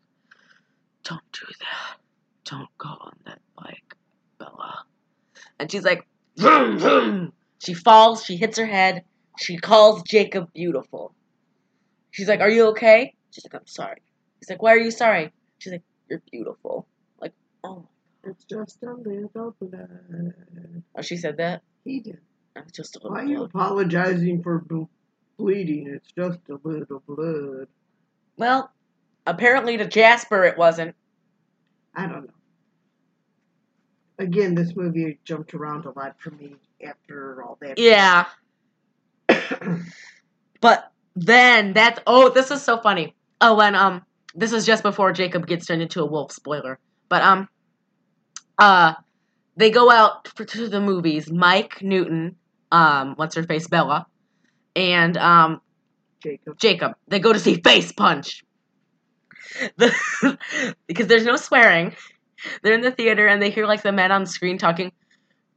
"Don't 1.05 1.20
do 1.32 1.46
that. 1.61 1.99
Don't 2.51 2.68
go 2.78 2.88
on 2.88 3.16
that 3.26 3.40
bike, 3.57 3.96
Bella." 4.38 4.84
And 5.59 5.70
she's 5.70 5.84
like, 5.84 6.07
vroom, 6.36 6.78
vroom. 6.78 7.32
She 7.59 7.74
falls. 7.74 8.24
She 8.24 8.36
hits 8.36 8.59
her 8.59 8.66
head. 8.66 9.05
She 9.38 9.57
calls 9.59 10.03
Jacob 10.03 10.53
beautiful. 10.53 11.14
She's 12.11 12.28
like, 12.28 12.40
"Are 12.40 12.51
you 12.51 12.68
okay?" 12.68 13.14
She's 13.30 13.44
like, 13.44 13.55
"I'm 13.55 13.66
sorry." 13.66 14.03
He's 14.38 14.51
like, 14.51 14.62
"Why 14.62 14.72
are 14.74 14.78
you 14.78 14.90
sorry?" 14.90 15.32
She's 15.59 15.72
like, 15.72 15.82
"You're 16.09 16.22
beautiful." 16.30 16.86
Like, 17.20 17.32
oh, 17.62 17.86
It's 18.24 18.44
just 18.44 18.82
a 18.82 18.92
little 18.94 19.55
blood. 19.61 20.34
oh, 20.96 21.03
she 21.03 21.16
said 21.16 21.36
that. 21.38 21.62
He 21.84 22.01
did. 22.01 22.18
That's 22.55 22.72
just 22.72 22.96
a 22.96 22.98
little. 22.98 23.12
Why 23.12 23.22
are 23.22 23.26
you 23.26 23.44
apologizing 23.44 24.42
for 24.42 24.59
ble- 24.59 24.90
bleeding? 25.38 25.86
It's 25.88 26.11
just 26.12 26.40
a 26.51 26.59
little 26.64 27.03
blood. 27.07 27.68
Well, 28.36 28.70
apparently 29.26 29.76
to 29.76 29.86
Jasper 29.86 30.44
it 30.44 30.59
wasn't. 30.59 30.94
I 31.94 32.07
don't 32.07 32.26
know. 32.26 32.32
Again, 34.20 34.54
this 34.54 34.76
movie 34.76 35.18
jumped 35.24 35.54
around 35.54 35.86
a 35.86 35.98
lot 35.98 36.14
for 36.18 36.30
me 36.32 36.56
after 36.86 37.42
all 37.42 37.56
that. 37.62 37.78
Yeah. 37.78 38.26
but 40.60 40.92
then 41.16 41.72
that's 41.72 42.00
oh, 42.06 42.28
this 42.28 42.50
is 42.50 42.62
so 42.62 42.76
funny. 42.78 43.16
Oh, 43.40 43.56
when 43.56 43.74
um, 43.74 44.04
this 44.34 44.52
is 44.52 44.66
just 44.66 44.82
before 44.82 45.12
Jacob 45.12 45.46
gets 45.46 45.64
turned 45.64 45.80
into 45.80 46.02
a 46.02 46.06
wolf. 46.06 46.32
Spoiler. 46.32 46.78
But 47.08 47.22
um, 47.22 47.48
uh, 48.58 48.92
they 49.56 49.70
go 49.70 49.90
out 49.90 50.28
for, 50.28 50.44
to 50.44 50.68
the 50.68 50.82
movies. 50.82 51.32
Mike 51.32 51.80
Newton, 51.80 52.36
um, 52.70 53.14
what's 53.16 53.34
her 53.36 53.42
face, 53.42 53.68
Bella, 53.68 54.06
and 54.76 55.16
um, 55.16 55.62
Jacob. 56.22 56.58
Jacob. 56.58 56.92
They 57.08 57.20
go 57.20 57.32
to 57.32 57.38
see 57.38 57.54
Face 57.62 57.90
Punch. 57.90 58.44
The, 59.76 60.38
because 60.86 61.08
there's 61.08 61.24
no 61.24 61.34
swearing. 61.34 61.96
They're 62.62 62.74
in 62.74 62.80
the 62.80 62.91
theater 62.91 63.26
and 63.26 63.41
they 63.41 63.51
hear 63.51 63.66
like 63.66 63.82
the 63.82 63.93
men 63.93 64.12
on 64.12 64.26
screen 64.26 64.59
talking, 64.59 64.93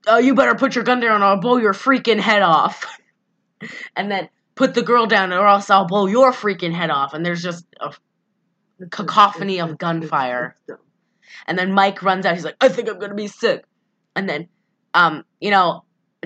Oh, 0.06 0.18
you 0.18 0.36
better 0.36 0.56
put 0.56 0.76
your 0.76 0.84
gun 0.84 1.00
down 1.00 1.22
or 1.22 1.26
I'll 1.26 1.40
blow 1.40 1.58
your 1.58 1.74
freaking 1.74 2.20
head 2.20 2.42
off. 2.42 2.86
and 3.96 4.12
then 4.12 4.30
put 4.56 4.74
the 4.74 4.82
girl 4.82 5.06
down 5.06 5.32
or 5.32 5.48
else 5.48 5.70
I'll 5.70 5.88
blow 5.88 6.08
your 6.08 6.32
freaking 6.32 6.74
head 6.74 6.90
off. 6.90 7.14
And 7.14 7.26
there's 7.26 7.42
just 7.42 7.66
a 7.80 7.94
cacophony 8.90 9.60
of 9.60 9.78
gunfire. 9.78 10.56
And 11.48 11.58
then 11.58 11.72
Mike 11.72 12.04
runs 12.04 12.26
out. 12.26 12.36
He's 12.36 12.46
like, 12.46 12.58
I 12.62 12.70
think 12.70 12.90
I'm 12.90 13.00
gonna 13.00 13.16
be 13.16 13.28
sick. 13.28 13.64
And 14.16 14.30
then, 14.30 14.48
um, 14.94 15.24
you 15.40 15.52
know, 15.52 15.84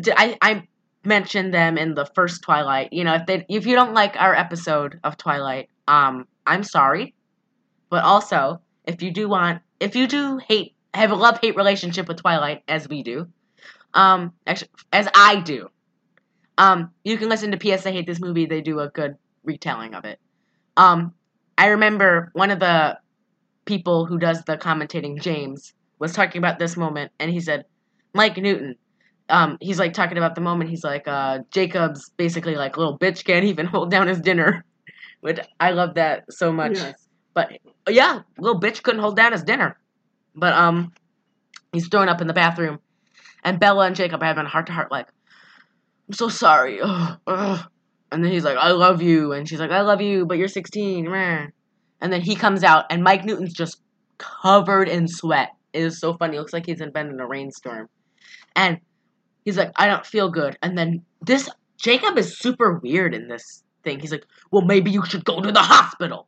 I 0.07 0.37
I 0.41 0.67
mentioned 1.05 1.53
them 1.53 1.77
in 1.77 1.95
the 1.95 2.05
first 2.05 2.43
Twilight. 2.43 2.91
You 2.91 3.03
know, 3.03 3.15
if 3.15 3.25
they 3.25 3.45
if 3.49 3.65
you 3.65 3.75
don't 3.75 3.93
like 3.93 4.15
our 4.19 4.35
episode 4.35 4.99
of 5.03 5.17
Twilight, 5.17 5.69
um, 5.87 6.27
I'm 6.45 6.63
sorry, 6.63 7.13
but 7.89 8.03
also 8.03 8.61
if 8.85 9.01
you 9.01 9.11
do 9.11 9.29
want 9.29 9.61
if 9.79 9.95
you 9.95 10.07
do 10.07 10.37
hate 10.37 10.75
have 10.93 11.11
a 11.11 11.15
love 11.15 11.39
hate 11.41 11.55
relationship 11.55 12.07
with 12.07 12.17
Twilight 12.17 12.63
as 12.67 12.87
we 12.87 13.03
do, 13.03 13.27
um, 13.93 14.33
actually, 14.45 14.69
as 14.91 15.07
I 15.13 15.39
do, 15.41 15.69
um, 16.57 16.91
you 17.03 17.17
can 17.17 17.29
listen 17.29 17.51
to 17.51 17.57
P.S. 17.57 17.85
I 17.85 17.91
Hate 17.91 18.07
This 18.07 18.19
Movie. 18.19 18.45
They 18.45 18.61
do 18.61 18.79
a 18.79 18.89
good 18.89 19.15
retelling 19.43 19.93
of 19.93 20.05
it. 20.05 20.19
Um, 20.75 21.13
I 21.57 21.67
remember 21.67 22.31
one 22.33 22.51
of 22.51 22.59
the 22.59 22.99
people 23.65 24.05
who 24.05 24.17
does 24.17 24.43
the 24.43 24.57
commentating, 24.57 25.21
James, 25.21 25.73
was 25.99 26.13
talking 26.13 26.39
about 26.39 26.59
this 26.59 26.77
moment, 26.77 27.11
and 27.19 27.31
he 27.31 27.39
said, 27.39 27.65
Mike 28.13 28.37
Newton. 28.37 28.75
Um, 29.29 29.57
he's 29.59 29.77
like 29.77 29.93
talking 29.93 30.17
about 30.17 30.35
the 30.35 30.41
moment. 30.41 30.69
He's 30.69 30.83
like, 30.83 31.07
uh, 31.07 31.39
Jacob's 31.51 32.09
basically 32.17 32.55
like 32.55 32.77
little 32.77 32.97
bitch 32.97 33.25
can't 33.25 33.45
even 33.45 33.65
hold 33.73 33.91
down 33.91 34.07
his 34.07 34.21
dinner, 34.21 34.63
which 35.21 35.39
I 35.59 35.71
love 35.71 35.95
that 35.95 36.31
so 36.31 36.51
much. 36.51 36.77
Yes. 36.77 37.07
But 37.33 37.51
yeah, 37.93 38.21
little 38.37 38.59
bitch 38.59 38.83
couldn't 38.83 39.01
hold 39.01 39.15
down 39.15 39.31
his 39.31 39.43
dinner. 39.43 39.77
But 40.35 40.53
um, 40.53 40.93
he's 41.71 41.87
throwing 41.87 42.09
up 42.09 42.21
in 42.21 42.27
the 42.27 42.33
bathroom, 42.33 42.79
and 43.43 43.59
Bella 43.59 43.87
and 43.87 43.95
Jacob 43.95 44.21
are 44.21 44.25
having 44.25 44.45
a 44.45 44.49
heart 44.49 44.67
to 44.67 44.73
heart, 44.73 44.91
like, 44.91 45.07
I'm 46.07 46.13
so 46.13 46.29
sorry. 46.29 46.79
Ugh, 46.81 47.19
ugh. 47.27 47.65
And 48.11 48.23
then 48.23 48.31
he's 48.31 48.45
like, 48.45 48.57
I 48.57 48.71
love 48.71 49.01
you, 49.01 49.33
and 49.33 49.47
she's 49.47 49.59
like, 49.59 49.71
I 49.71 49.81
love 49.81 50.01
you, 50.01 50.25
but 50.25 50.37
you're 50.37 50.47
16. 50.47 51.09
meh." 51.09 51.47
And 51.99 52.13
then 52.13 52.21
he 52.21 52.35
comes 52.35 52.63
out, 52.63 52.85
and 52.89 53.03
Mike 53.03 53.25
Newton's 53.25 53.53
just 53.53 53.81
covered 54.17 54.87
in 54.87 55.07
sweat. 55.07 55.49
It 55.73 55.81
is 55.81 55.99
so 55.99 56.13
funny. 56.13 56.37
It 56.37 56.39
looks 56.39 56.53
like 56.53 56.65
he's 56.65 56.77
been 56.77 57.09
in 57.09 57.19
a 57.19 57.27
rainstorm, 57.27 57.89
and 58.55 58.79
he's 59.43 59.57
like, 59.57 59.71
I 59.75 59.87
don't 59.87 60.05
feel 60.05 60.29
good. 60.29 60.57
And 60.61 60.77
then 60.77 61.03
this 61.21 61.49
Jacob 61.77 62.17
is 62.17 62.37
super 62.37 62.79
weird 62.79 63.13
in 63.13 63.27
this 63.27 63.63
thing. 63.83 63.99
He's 63.99 64.11
like, 64.11 64.25
Well, 64.51 64.63
maybe 64.63 64.91
you 64.91 65.05
should 65.05 65.25
go 65.25 65.41
to 65.41 65.51
the 65.51 65.61
hospital 65.61 66.27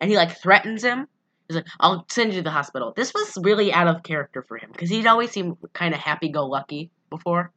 and 0.00 0.10
he 0.10 0.16
like 0.16 0.36
threatens 0.40 0.82
him. 0.84 1.06
He's 1.48 1.56
like, 1.56 1.66
"I'll 1.80 2.06
send 2.10 2.32
you 2.32 2.40
to 2.40 2.44
the 2.44 2.50
hospital." 2.50 2.92
This 2.96 3.12
was 3.14 3.36
really 3.42 3.72
out 3.72 3.88
of 3.88 4.02
character 4.02 4.42
for 4.42 4.56
him 4.58 4.70
because 4.72 4.90
he'd 4.90 5.06
always 5.06 5.30
seemed 5.30 5.56
kind 5.72 5.94
of 5.94 6.00
happy-go-lucky 6.00 6.90
before, 7.10 7.52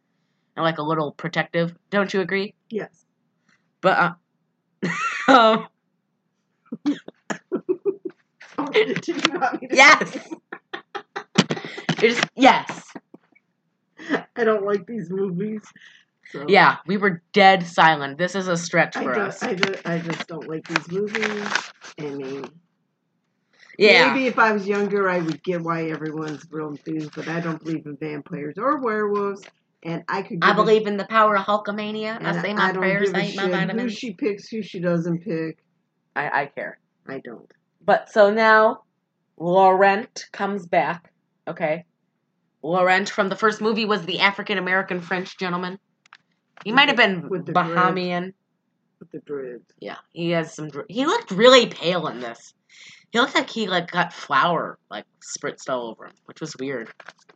and 0.56 0.64
like 0.64 0.78
a 0.80 0.84
little 0.84 1.12
protective. 1.14 1.76
Don't 1.90 2.14
you 2.14 2.22
agree? 2.22 2.56
Yes. 2.70 3.06
But 3.82 4.18
uh, 5.28 5.28
um, 5.32 5.68
did 8.72 9.08
you 9.08 9.16
want 9.40 9.62
me 9.62 9.68
to- 9.68 9.76
yes, 9.76 10.18
is 12.02 12.20
yes, 12.36 12.84
I 14.36 14.44
don't 14.44 14.66
like 14.66 14.86
these 14.86 15.10
movies. 15.10 15.62
So 16.34 16.46
yeah. 16.48 16.78
We 16.88 16.98
were 16.98 17.22
dead 17.32 17.66
silent. 17.66 18.18
This 18.18 18.34
is 18.34 18.48
a 18.48 18.58
stretch 18.58 18.96
for 18.98 19.14
don't, 19.14 19.28
us. 19.28 19.44
I, 19.44 19.56
I 19.86 20.00
just 20.00 20.28
don't 20.28 20.50
like 20.50 20.68
these 20.68 20.90
movies. 20.90 21.48
I 22.00 22.06
mean, 22.06 22.46
yeah, 23.78 24.12
maybe 24.12 24.26
if 24.26 24.40
I 24.40 24.52
was 24.52 24.68
younger, 24.68 25.08
I 25.10 25.20
would 25.20 25.44
get 25.44 25.62
why 25.62 25.90
everyone's 25.90 26.44
real 26.50 26.70
enthused, 26.70 27.12
but 27.16 27.28
I 27.28 27.40
don't 27.40 27.64
believe 27.64 27.86
in 27.86 27.98
vampires 27.98 28.56
or 28.58 28.80
werewolves. 28.80 29.44
And 29.84 30.04
I 30.08 30.24
could. 30.24 30.40
I 30.42 30.50
give 30.50 30.58
a- 30.58 30.64
believe 30.64 30.88
in 30.88 30.98
the 30.98 31.06
power 31.06 31.38
of 31.38 31.46
Hulkamania. 31.46 32.20
I 32.20 32.42
say 32.42 32.54
my 32.56 32.72
don't 32.72 32.82
prayers. 32.82 33.14
I 33.14 33.26
eat 33.26 33.36
my 33.36 33.68
shit 33.68 33.80
Who 33.80 33.90
she 33.90 34.14
picks, 34.14 34.48
who 34.48 34.64
she 34.64 34.80
doesn't 34.80 35.20
pick, 35.20 35.60
I, 36.16 36.42
I 36.42 36.46
care. 36.48 36.80
I 37.08 37.20
don't. 37.20 37.52
But 37.86 38.10
so 38.10 38.34
now 38.34 38.84
Laurent 39.38 40.26
comes 40.32 40.66
back. 40.66 41.12
Okay. 41.48 41.86
Laurent 42.64 43.08
from 43.08 43.30
the 43.30 43.36
first 43.36 43.62
movie 43.62 43.86
was 43.86 44.06
the 44.06 44.20
African 44.20 44.58
American 44.58 45.00
French 45.00 45.38
gentleman. 45.38 45.78
He 46.64 46.72
might 46.72 46.88
have 46.88 46.98
been 46.98 47.30
with 47.30 47.46
the 47.46 47.54
Bahamian. 47.54 48.34
With 49.00 49.12
the 49.12 49.20
dreads. 49.20 49.66
Yeah, 49.80 49.98
he 50.14 50.32
has 50.32 50.54
some. 50.54 50.70
He 50.90 51.06
looked 51.06 51.32
really 51.32 51.68
pale 51.68 52.08
in 52.08 52.20
this. 52.20 52.54
He 53.12 53.20
looked 53.20 53.36
like 53.36 53.50
he 53.50 53.68
like 53.68 53.92
got 53.92 54.14
flour 54.14 54.80
like 54.90 55.06
spritzed 55.22 55.70
all 55.70 55.90
over 55.90 56.06
him, 56.06 56.14
which 56.26 56.42
was 56.42 56.56
weird. 56.58 56.90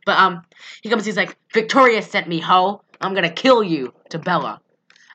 But 0.06 0.18
um, 0.18 0.42
he 0.82 0.88
comes. 0.88 1.04
He's 1.04 1.16
like, 1.16 1.36
"Victoria 1.52 2.02
sent 2.02 2.28
me, 2.28 2.40
ho. 2.40 2.82
I'm 3.00 3.14
gonna 3.14 3.30
kill 3.30 3.62
you." 3.62 3.92
To 4.10 4.18
Bella, 4.18 4.60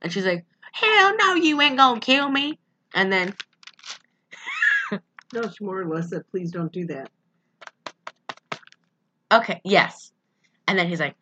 and 0.02 0.12
she's 0.12 0.26
like, 0.26 0.46
"Hell 0.72 1.16
no, 1.18 1.34
you 1.36 1.60
ain't 1.62 1.78
gonna 1.78 2.00
kill 2.00 2.30
me." 2.30 2.60
And 2.94 3.12
then 3.12 3.34
No, 5.34 5.42
it's 5.42 5.60
more 5.60 5.82
or 5.82 5.88
less 5.88 6.12
that 6.12 6.30
please 6.30 6.52
don't 6.52 6.72
do 6.72 6.86
that. 6.86 7.10
Okay, 9.32 9.60
yes. 9.64 10.12
And 10.68 10.78
then 10.78 10.88
he's 10.88 11.00
like, 11.00 11.16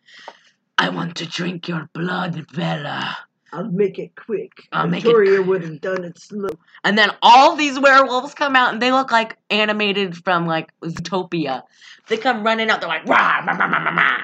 I 0.81 0.89
want 0.89 1.17
to 1.17 1.27
drink 1.27 1.67
your 1.67 1.87
blood, 1.93 2.43
Bella. 2.55 3.15
I'll 3.53 3.69
make 3.69 3.99
it 3.99 4.15
quick. 4.15 4.51
I'll 4.71 4.87
make 4.87 5.03
it 5.03 5.09
Victoria 5.09 5.39
would 5.39 5.61
have 5.61 5.79
done 5.79 6.03
it 6.03 6.17
slow. 6.17 6.49
And 6.83 6.97
then 6.97 7.11
all 7.21 7.55
these 7.55 7.79
werewolves 7.79 8.33
come 8.33 8.55
out 8.55 8.73
and 8.73 8.81
they 8.81 8.91
look 8.91 9.11
like 9.11 9.37
animated 9.51 10.17
from 10.17 10.47
like 10.47 10.71
Zootopia. 10.81 11.61
They 12.07 12.17
come 12.17 12.43
running 12.43 12.71
out, 12.71 12.81
they're 12.81 12.89
like 12.89 13.05
rah, 13.05 13.43
rah, 13.45 13.53
rah, 13.53 13.65
rah, 13.67 13.77
rah, 13.77 13.91
rah. 13.91 14.23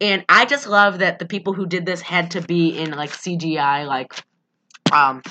And 0.00 0.24
I 0.28 0.44
just 0.44 0.68
love 0.68 1.00
that 1.00 1.18
the 1.18 1.26
people 1.26 1.54
who 1.54 1.66
did 1.66 1.86
this 1.86 2.00
had 2.00 2.30
to 2.32 2.40
be 2.40 2.78
in 2.78 2.92
like 2.92 3.10
CGI, 3.10 3.84
like 3.84 4.12
um 4.92 5.22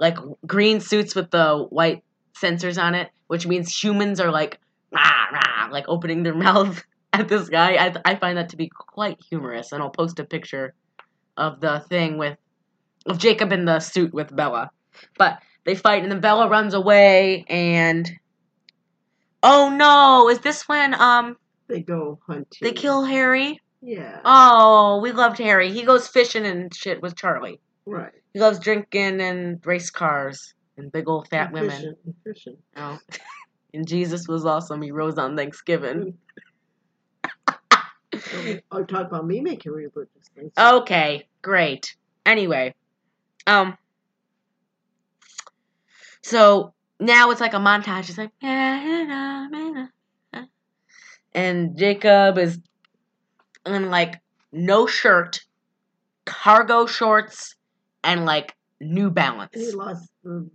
like 0.00 0.18
green 0.44 0.80
suits 0.80 1.14
with 1.14 1.30
the 1.30 1.68
white 1.70 2.02
sensors 2.34 2.82
on 2.82 2.96
it, 2.96 3.10
which 3.28 3.46
means 3.46 3.72
humans 3.80 4.18
are 4.18 4.32
like 4.32 4.58
rah, 4.90 5.26
rah, 5.32 5.68
like 5.70 5.84
opening 5.86 6.24
their 6.24 6.34
mouth 6.48 6.82
at 7.12 7.28
this 7.28 7.48
guy. 7.48 7.74
I 7.74 7.94
I 8.04 8.14
find 8.16 8.38
that 8.38 8.50
to 8.50 8.56
be 8.56 8.68
quite 8.68 9.18
humorous, 9.28 9.72
and 9.72 9.82
I'll 9.82 9.90
post 9.90 10.18
a 10.18 10.24
picture 10.24 10.74
of 11.36 11.60
the 11.60 11.80
thing 11.88 12.18
with 12.18 12.36
of 13.06 13.18
Jacob 13.18 13.52
in 13.52 13.64
the 13.64 13.80
suit 13.80 14.12
with 14.12 14.34
Bella. 14.34 14.70
But 15.16 15.40
they 15.64 15.74
fight 15.74 16.02
and 16.02 16.10
then 16.10 16.20
Bella 16.20 16.48
runs 16.48 16.74
away 16.74 17.44
and 17.48 18.10
Oh 19.42 19.70
no, 19.74 20.28
is 20.28 20.40
this 20.40 20.68
when 20.68 20.94
um 21.00 21.36
They 21.68 21.80
go 21.80 22.18
hunting. 22.26 22.58
they 22.60 22.72
kill 22.72 23.04
Harry? 23.04 23.60
Yeah. 23.80 24.20
Oh, 24.24 24.98
we 25.00 25.12
loved 25.12 25.38
Harry. 25.38 25.70
He 25.72 25.84
goes 25.84 26.08
fishing 26.08 26.44
and 26.44 26.74
shit 26.74 27.00
with 27.00 27.16
Charlie. 27.16 27.60
right. 27.86 28.12
He 28.34 28.40
loves 28.40 28.58
drinking 28.58 29.20
and 29.20 29.64
race 29.64 29.90
cars 29.90 30.54
and 30.76 30.90
big 30.92 31.08
old 31.08 31.28
fat 31.28 31.46
And 31.46 31.54
women. 31.54 31.70
Fishing, 31.70 31.94
and 32.04 32.14
fishing. 32.24 32.56
Oh. 32.76 32.98
and 33.74 33.86
Jesus 33.86 34.26
was 34.26 34.44
awesome. 34.44 34.82
He 34.82 34.90
rose 34.90 35.16
on 35.18 35.36
Thanksgiving. 35.36 36.18
I'll 38.70 38.86
talk 38.86 39.06
about 39.06 39.26
me 39.26 39.40
making 39.40 39.72
religious 39.72 40.28
things. 40.34 40.52
Okay, 40.58 41.26
great. 41.42 41.96
Anyway, 42.24 42.74
um, 43.46 43.76
so 46.22 46.74
now 47.00 47.30
it's 47.30 47.40
like 47.40 47.54
a 47.54 47.58
montage. 47.58 48.08
It's 48.08 48.18
like, 48.18 48.32
and 51.32 51.76
Jacob 51.78 52.38
is 52.38 52.58
in 53.66 53.90
like 53.90 54.20
no 54.52 54.86
shirt, 54.86 55.40
cargo 56.24 56.86
shorts, 56.86 57.54
and 58.02 58.24
like 58.24 58.54
New 58.80 59.10
Balance. 59.10 59.50
And 59.54 59.62
he 59.62 59.70
lost 59.72 60.10
the. 60.22 60.50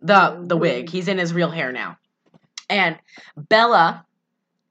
the 0.00 0.44
the 0.46 0.56
wig. 0.56 0.90
He's 0.90 1.08
in 1.08 1.18
his 1.18 1.32
real 1.32 1.50
hair 1.50 1.72
now. 1.72 1.96
And 2.68 2.98
Bella 3.36 4.06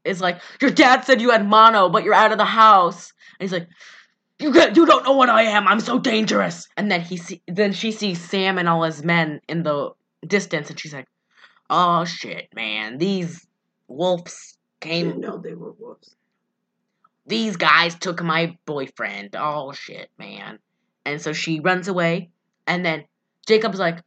is 0.09 0.21
like, 0.21 0.41
"Your 0.61 0.71
dad 0.71 1.05
said 1.05 1.21
you 1.21 1.31
had 1.31 1.47
mono, 1.47 1.89
but 1.89 2.03
you're 2.03 2.13
out 2.13 2.31
of 2.31 2.37
the 2.37 2.45
house." 2.45 3.13
And 3.39 3.49
he's 3.49 3.53
like, 3.53 3.69
"You 4.39 4.51
get, 4.51 4.75
you 4.75 4.85
don't 4.85 5.05
know 5.05 5.13
what 5.13 5.29
I 5.29 5.43
am. 5.43 5.67
I'm 5.67 5.79
so 5.79 5.99
dangerous." 5.99 6.67
And 6.75 6.91
then 6.91 7.01
he 7.01 7.17
see, 7.17 7.41
then 7.47 7.71
she 7.71 7.91
sees 7.91 8.19
Sam 8.19 8.57
and 8.57 8.67
all 8.67 8.83
his 8.83 9.03
men 9.03 9.39
in 9.47 9.63
the 9.63 9.91
distance, 10.25 10.69
and 10.69 10.79
she's 10.79 10.93
like, 10.93 11.07
"Oh 11.69 12.05
shit, 12.05 12.49
man! 12.53 12.97
These 12.97 13.47
wolves 13.87 14.57
came. 14.79 15.19
know 15.19 15.37
they 15.37 15.53
were 15.53 15.71
wolves. 15.73 16.15
These 17.25 17.57
guys 17.57 17.95
took 17.95 18.21
my 18.23 18.57
boyfriend. 18.65 19.35
Oh 19.37 19.71
shit, 19.71 20.09
man!" 20.17 20.59
And 21.05 21.21
so 21.21 21.33
she 21.33 21.59
runs 21.59 21.87
away, 21.87 22.29
and 22.67 22.85
then 22.85 23.05
Jacob's 23.47 23.79
like, 23.79 23.99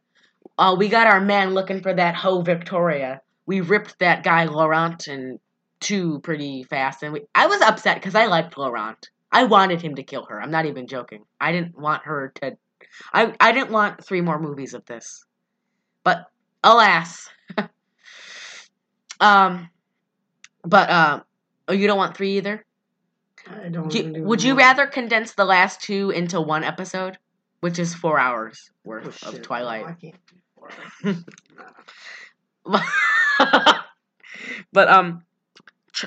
"Oh, 0.57 0.75
we 0.75 0.89
got 0.89 1.07
our 1.07 1.21
man 1.21 1.53
looking 1.53 1.81
for 1.81 1.93
that 1.93 2.15
hoe 2.15 2.41
Victoria. 2.41 3.21
We 3.45 3.61
ripped 3.61 3.99
that 3.99 4.23
guy 4.23 4.45
Laurent 4.45 5.07
in 5.07 5.39
two 5.83 6.19
pretty 6.21 6.63
fast, 6.63 7.03
and 7.03 7.13
we, 7.13 7.21
I 7.35 7.45
was 7.47 7.61
upset 7.61 7.97
because 7.97 8.15
I 8.15 8.25
liked 8.25 8.57
Laurent. 8.57 9.09
I 9.31 9.43
wanted 9.43 9.81
him 9.81 9.95
to 9.95 10.03
kill 10.03 10.25
her. 10.25 10.41
I'm 10.41 10.51
not 10.51 10.65
even 10.65 10.87
joking. 10.87 11.23
I 11.39 11.51
didn't 11.51 11.77
want 11.77 12.03
her 12.05 12.31
to. 12.35 12.57
I 13.13 13.33
I 13.39 13.51
didn't 13.51 13.71
want 13.71 14.03
three 14.03 14.21
more 14.21 14.39
movies 14.39 14.73
of 14.73 14.85
this, 14.85 15.25
but 16.03 16.25
alas. 16.63 17.29
um, 19.19 19.69
but 20.63 20.89
um, 20.89 21.23
oh, 21.67 21.73
you 21.73 21.87
don't 21.87 21.97
want 21.97 22.15
three 22.15 22.37
either. 22.37 22.65
I 23.47 23.69
don't. 23.69 23.89
Do 23.89 23.97
you- 23.97 24.09
even 24.09 24.25
would 24.25 24.43
you 24.43 24.55
rather 24.55 24.87
condense 24.87 25.33
the 25.33 25.45
last 25.45 25.81
two 25.81 26.11
into 26.11 26.39
one 26.39 26.63
episode, 26.63 27.17
which 27.59 27.79
is 27.79 27.93
four 27.93 28.19
hours 28.19 28.69
worth 28.83 29.23
Oh, 29.23 29.29
of 29.29 29.35
shit, 29.35 29.43
Twilight? 29.43 29.81
no, 29.85 29.87
I 29.89 29.93
can't 29.93 30.15
do 30.27 30.35
four 30.55 30.69
but 34.71 34.87
um, 34.87 35.23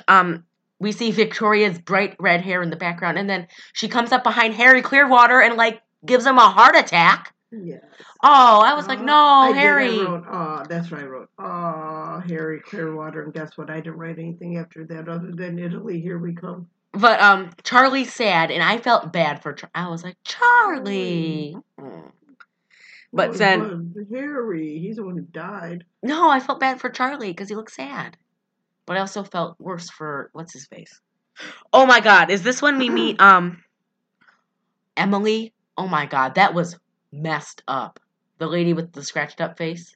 um, 0.08 0.44
we 0.78 0.92
see 0.92 1.10
Victoria's 1.10 1.78
bright 1.78 2.16
red 2.20 2.42
hair 2.42 2.62
in 2.62 2.70
the 2.70 2.76
background, 2.76 3.18
and 3.18 3.28
then 3.30 3.46
she 3.72 3.88
comes 3.88 4.12
up 4.12 4.22
behind 4.24 4.54
Harry 4.54 4.82
Clearwater 4.82 5.40
and 5.40 5.56
like 5.56 5.80
gives 6.04 6.26
him 6.26 6.38
a 6.38 6.48
heart 6.50 6.76
attack. 6.76 7.32
Yes. 7.52 7.82
Oh, 8.22 8.60
I 8.64 8.74
was 8.74 8.86
like, 8.88 8.98
Uh, 8.98 9.04
no, 9.04 9.14
I 9.16 9.48
did, 9.48 9.56
I 9.56 9.60
Harry. 9.60 9.98
wrote, 10.04 10.24
oh, 10.30 10.62
that's 10.68 10.90
what 10.90 11.00
I 11.00 11.04
wrote. 11.04 11.30
Oh, 11.38 12.22
Harry 12.28 12.60
Clearwater, 12.60 13.22
and 13.22 13.32
guess 13.32 13.56
what? 13.56 13.70
I 13.70 13.76
didn't 13.76 13.98
write 13.98 14.18
anything 14.18 14.56
after 14.58 14.84
that 14.86 15.08
other 15.08 15.30
than 15.32 15.58
Italy. 15.58 16.00
Here 16.00 16.18
we 16.18 16.34
come. 16.34 16.68
But 16.92 17.20
um, 17.20 17.50
Charlie's 17.62 18.12
sad, 18.12 18.50
and 18.50 18.62
I 18.62 18.78
felt 18.78 19.12
bad 19.12 19.42
for. 19.42 19.52
Char- 19.52 19.70
I 19.74 19.88
was 19.88 20.02
like, 20.02 20.16
Charlie. 20.24 21.56
But 23.12 23.30
Oh, 23.30 23.32
then- 23.34 23.94
Harry, 24.12 24.78
he's 24.78 24.96
the 24.96 25.04
one 25.04 25.16
who 25.16 25.22
died. 25.22 25.84
No, 26.02 26.28
I 26.28 26.40
felt 26.40 26.60
bad 26.60 26.80
for 26.80 26.90
Charlie 26.90 27.30
because 27.30 27.48
he 27.48 27.54
looked 27.54 27.72
sad. 27.72 28.16
But 28.86 28.96
I 28.96 29.00
also 29.00 29.24
felt 29.24 29.56
worse 29.58 29.90
for 29.90 30.30
what's 30.32 30.52
his 30.52 30.66
face. 30.66 31.00
Oh 31.72 31.86
my 31.86 32.00
god, 32.00 32.30
is 32.30 32.42
this 32.42 32.62
when 32.62 32.78
we 32.78 32.88
meet 32.88 33.20
um 33.20 33.62
Emily? 34.96 35.52
Oh 35.76 35.88
my 35.88 36.06
god, 36.06 36.36
that 36.36 36.54
was 36.54 36.78
messed 37.12 37.62
up. 37.68 38.00
The 38.38 38.46
lady 38.46 38.72
with 38.72 38.92
the 38.92 39.02
scratched 39.02 39.40
up 39.40 39.58
face. 39.58 39.94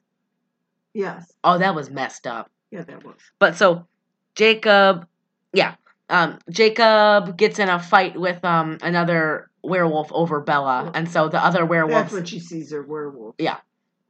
Yes. 0.93 1.31
Oh, 1.43 1.57
that 1.57 1.73
was 1.75 1.89
messed 1.89 2.27
up. 2.27 2.51
Yeah, 2.69 2.83
that 2.83 3.03
was. 3.03 3.15
But 3.39 3.55
so 3.55 3.87
Jacob, 4.35 5.07
yeah, 5.53 5.75
um, 6.09 6.39
Jacob 6.49 7.37
gets 7.37 7.59
in 7.59 7.69
a 7.69 7.79
fight 7.79 8.19
with 8.19 8.43
um 8.43 8.77
another 8.81 9.49
werewolf 9.63 10.11
over 10.11 10.41
Bella, 10.41 10.91
and 10.93 11.09
so 11.09 11.29
the 11.29 11.43
other 11.43 11.65
werewolves 11.65 12.03
That's 12.03 12.13
when 12.13 12.25
she 12.25 12.39
sees 12.39 12.71
her 12.71 12.81
werewolf. 12.83 13.35
Yeah. 13.37 13.57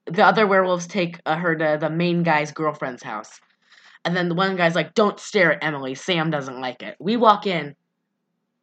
the 0.05 0.25
other 0.25 0.47
werewolves 0.47 0.87
take 0.87 1.19
uh, 1.25 1.35
her 1.35 1.55
to 1.55 1.77
the 1.79 1.89
main 1.89 2.23
guy's 2.23 2.51
girlfriend's 2.51 3.03
house, 3.03 3.39
and 4.05 4.15
then 4.15 4.29
the 4.29 4.35
one 4.35 4.55
guy's 4.55 4.75
like, 4.75 4.93
"Don't 4.93 5.19
stare 5.19 5.53
at 5.53 5.63
Emily. 5.63 5.95
Sam 5.95 6.31
doesn't 6.31 6.59
like 6.59 6.81
it." 6.81 6.95
We 6.99 7.17
walk 7.17 7.45
in, 7.47 7.75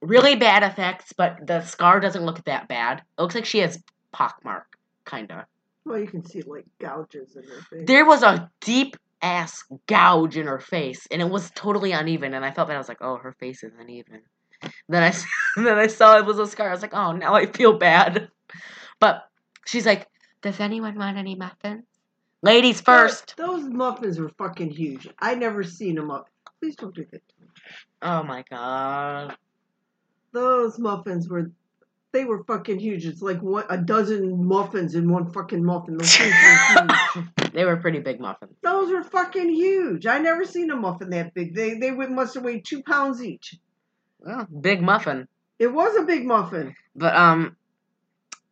really 0.00 0.36
bad 0.36 0.62
effects, 0.62 1.12
but 1.12 1.46
the 1.46 1.62
scar 1.62 2.00
doesn't 2.00 2.24
look 2.24 2.44
that 2.44 2.68
bad. 2.68 3.02
It 3.18 3.22
looks 3.22 3.34
like 3.34 3.44
she 3.44 3.58
has 3.58 3.82
pockmark, 4.12 4.64
kinda. 5.06 5.46
Well, 5.84 5.98
you 5.98 6.06
can 6.06 6.24
see 6.24 6.42
like 6.42 6.66
gouges 6.80 7.36
in 7.36 7.44
her 7.44 7.62
face. 7.62 7.86
There 7.86 8.04
was 8.04 8.22
a 8.22 8.50
deep 8.60 8.96
ass 9.22 9.64
gouge 9.86 10.36
in 10.36 10.46
her 10.46 10.60
face, 10.60 11.06
and 11.10 11.20
it 11.22 11.28
was 11.28 11.50
totally 11.52 11.92
uneven. 11.92 12.34
And 12.34 12.44
I 12.44 12.50
felt 12.50 12.68
bad. 12.68 12.74
I 12.74 12.78
was 12.78 12.88
like, 12.88 13.02
"Oh, 13.02 13.16
her 13.16 13.32
face 13.32 13.62
is 13.62 13.72
uneven." 13.78 14.22
Then 14.88 15.02
I 15.02 15.12
then 15.62 15.78
I 15.78 15.86
saw 15.86 16.18
it 16.18 16.26
was 16.26 16.38
a 16.38 16.46
scar. 16.46 16.68
I 16.68 16.72
was 16.72 16.82
like, 16.82 16.94
"Oh, 16.94 17.12
now 17.12 17.34
I 17.34 17.46
feel 17.46 17.78
bad." 17.78 18.30
But 19.00 19.28
she's 19.66 19.86
like, 19.86 20.06
"Does 20.42 20.60
anyone 20.60 20.96
want 20.96 21.16
any 21.18 21.34
muffins?" 21.34 21.84
Ladies 22.42 22.80
first. 22.80 23.34
Those, 23.36 23.64
muffins 23.64 24.18
were 24.20 24.30
fucking 24.38 24.70
huge. 24.70 25.08
I 25.18 25.34
never 25.34 25.64
seen 25.64 25.96
them 25.96 26.10
up. 26.10 26.28
Please 26.60 26.76
don't 26.76 26.94
do 26.94 27.04
that. 27.10 27.22
to 27.28 27.34
me. 27.40 27.48
Oh 28.02 28.22
my 28.22 28.44
god. 28.48 29.36
Those 30.32 30.78
muffins 30.78 31.28
were. 31.28 31.50
They 32.12 32.24
were 32.24 32.42
fucking 32.44 32.78
huge. 32.78 33.04
It's 33.06 33.20
like 33.20 33.42
one, 33.42 33.64
a 33.68 33.76
dozen 33.76 34.44
muffins 34.46 34.94
in 34.94 35.10
one 35.10 35.30
fucking 35.30 35.62
muffin. 35.62 35.98
Those 35.98 36.16
things 36.16 36.32
were 36.34 36.86
huge. 37.14 37.28
They 37.52 37.64
were 37.64 37.76
pretty 37.76 37.98
big 37.98 38.20
muffins. 38.20 38.54
Those 38.62 38.90
were 38.92 39.02
fucking 39.02 39.48
huge. 39.48 40.06
I 40.06 40.18
never 40.18 40.44
seen 40.44 40.70
a 40.70 40.76
muffin 40.76 41.10
that 41.10 41.34
big. 41.34 41.54
They 41.54 41.74
they 41.74 41.90
must 41.90 42.34
have 42.34 42.44
weighed 42.44 42.64
two 42.64 42.82
pounds 42.82 43.22
each. 43.22 43.56
Well, 44.20 44.46
big 44.60 44.80
muffin. 44.80 45.26
It 45.58 45.72
was 45.72 45.96
a 45.96 46.02
big 46.02 46.24
muffin. 46.24 46.74
But 46.94 47.16
um, 47.16 47.56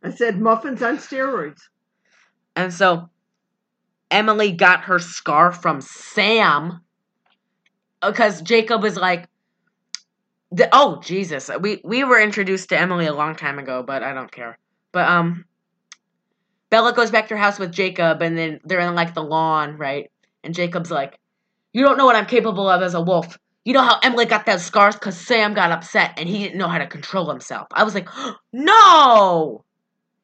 I 0.03 0.11
said 0.11 0.41
muffins 0.41 0.83
on 0.83 0.99
steroids. 0.99 1.61
and 2.57 2.73
so 2.73 3.11
Emily 4.11 4.53
got 4.53 4.83
her 4.85 4.99
scar 4.99 5.53
from 5.53 5.81
Sam 5.81 6.81
because 8.01 8.43
Jacob 8.43 8.83
was 8.83 8.97
like, 8.97 9.29
the, 10.53 10.69
"Oh 10.73 11.01
Jesus, 11.03 11.51
we 11.61 11.81
we 11.85 12.05
were 12.05 12.21
introduced 12.21 12.69
to 12.69 12.79
Emily 12.79 13.07
a 13.07 13.15
long 13.15 13.35
time 13.35 13.59
ago, 13.59 13.83
but 13.83 14.03
I 14.03 14.13
don't 14.13 14.31
care." 14.31 14.59
But 14.93 15.09
um, 15.09 15.45
Bella 16.71 16.93
goes 16.93 17.11
back 17.11 17.29
to 17.29 17.35
her 17.35 17.43
house 17.43 17.59
with 17.59 17.73
Jacob, 17.73 18.23
and 18.23 18.39
then 18.39 18.61
they're 18.65 18.81
in 18.81 18.95
like 18.95 19.15
the 19.15 19.23
lawn, 19.23 19.77
right? 19.77 20.11
And 20.45 20.55
Jacob's 20.55 20.91
like, 20.91 21.19
"You 21.73 21.83
don't 21.83 21.99
know 21.99 22.07
what 22.07 22.17
I'm 22.17 22.27
capable 22.27 22.69
of 22.69 22.83
as 22.83 22.95
a 22.95 23.01
wolf." 23.01 23.39
You 23.67 23.73
know 23.73 23.83
how 23.83 23.99
Emily 24.01 24.27
got 24.27 24.47
those 24.47 24.65
scars 24.65 24.95
because 24.95 25.19
Sam 25.19 25.53
got 25.53 25.73
upset 25.73 26.15
and 26.17 26.29
he 26.29 26.39
didn't 26.39 26.57
know 26.57 26.69
how 26.69 26.79
to 26.79 26.87
control 26.87 27.29
himself. 27.29 27.67
I 27.73 27.83
was 27.83 27.97
like, 27.97 28.09
no! 28.53 29.65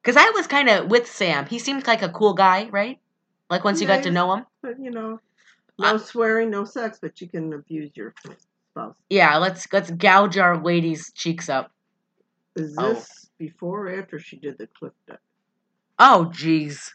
Because 0.00 0.16
I 0.16 0.30
was 0.30 0.46
kind 0.46 0.68
of 0.68 0.88
with 0.88 1.10
Sam. 1.10 1.46
He 1.46 1.58
seemed 1.58 1.88
like 1.88 2.02
a 2.02 2.08
cool 2.08 2.34
guy, 2.34 2.68
right? 2.70 3.00
Like 3.52 3.64
once 3.64 3.82
you 3.82 3.86
got 3.86 4.02
to 4.04 4.10
know 4.10 4.32
him. 4.32 4.46
But 4.62 4.80
you 4.80 4.90
know, 4.90 5.20
no 5.78 5.86
Uh, 5.94 5.98
swearing, 5.98 6.48
no 6.48 6.64
sex, 6.64 6.98
but 7.02 7.20
you 7.20 7.28
can 7.28 7.52
abuse 7.52 7.90
your 7.94 8.14
spouse. 8.70 8.96
Yeah, 9.10 9.36
let's 9.36 9.70
let's 9.70 9.90
gouge 9.90 10.38
our 10.38 10.56
ladies' 10.56 11.12
cheeks 11.14 11.50
up. 11.50 11.70
Is 12.56 12.74
Oh. 12.78 12.94
this 12.94 13.30
before 13.36 13.88
or 13.88 14.00
after 14.00 14.18
she 14.18 14.36
did 14.36 14.56
the 14.56 14.68
cliff 14.68 14.94
dive? 15.06 15.18
Oh, 15.98 16.30
jeez. 16.32 16.92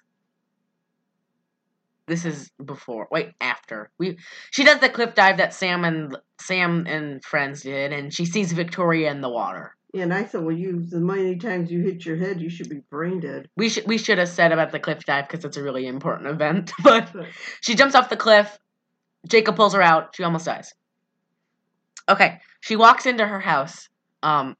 This 2.07 2.25
is 2.25 2.49
before. 2.65 3.07
Wait, 3.11 3.33
after. 3.39 3.91
We 3.99 4.17
she 4.49 4.63
does 4.63 4.79
the 4.79 4.89
cliff 4.89 5.13
dive 5.13 5.37
that 5.37 5.53
Sam 5.53 5.85
and 5.85 6.17
Sam 6.41 6.87
and 6.87 7.23
friends 7.23 7.61
did, 7.61 7.93
and 7.93 8.11
she 8.11 8.25
sees 8.25 8.51
Victoria 8.51 9.11
in 9.11 9.21
the 9.21 9.29
water. 9.29 9.75
Yeah, 9.93 10.03
and 10.03 10.13
I 10.13 10.23
thought, 10.23 10.43
well, 10.43 10.55
you 10.55 10.85
the 10.85 10.99
many 10.99 11.37
times 11.37 11.71
you 11.71 11.81
hit 11.81 12.05
your 12.05 12.17
head, 12.17 12.41
you 12.41 12.49
should 12.49 12.69
be 12.69 12.81
brain 12.89 13.21
dead. 13.21 13.47
We 13.55 13.69
should 13.69 13.87
we 13.87 13.97
should 13.97 14.17
have 14.17 14.29
said 14.29 14.51
about 14.51 14.71
the 14.71 14.79
cliff 14.79 15.05
dive 15.05 15.27
because 15.27 15.45
it's 15.45 15.57
a 15.57 15.63
really 15.63 15.87
important 15.87 16.29
event. 16.29 16.71
But 16.83 17.11
But 17.13 17.27
she 17.61 17.75
jumps 17.75 17.95
off 17.95 18.09
the 18.09 18.17
cliff. 18.17 18.57
Jacob 19.27 19.55
pulls 19.55 19.73
her 19.73 19.81
out. 19.81 20.15
She 20.15 20.23
almost 20.23 20.45
dies. 20.45 20.73
Okay, 22.09 22.39
she 22.61 22.75
walks 22.75 23.05
into 23.05 23.25
her 23.25 23.39
house, 23.39 23.89
um, 24.23 24.55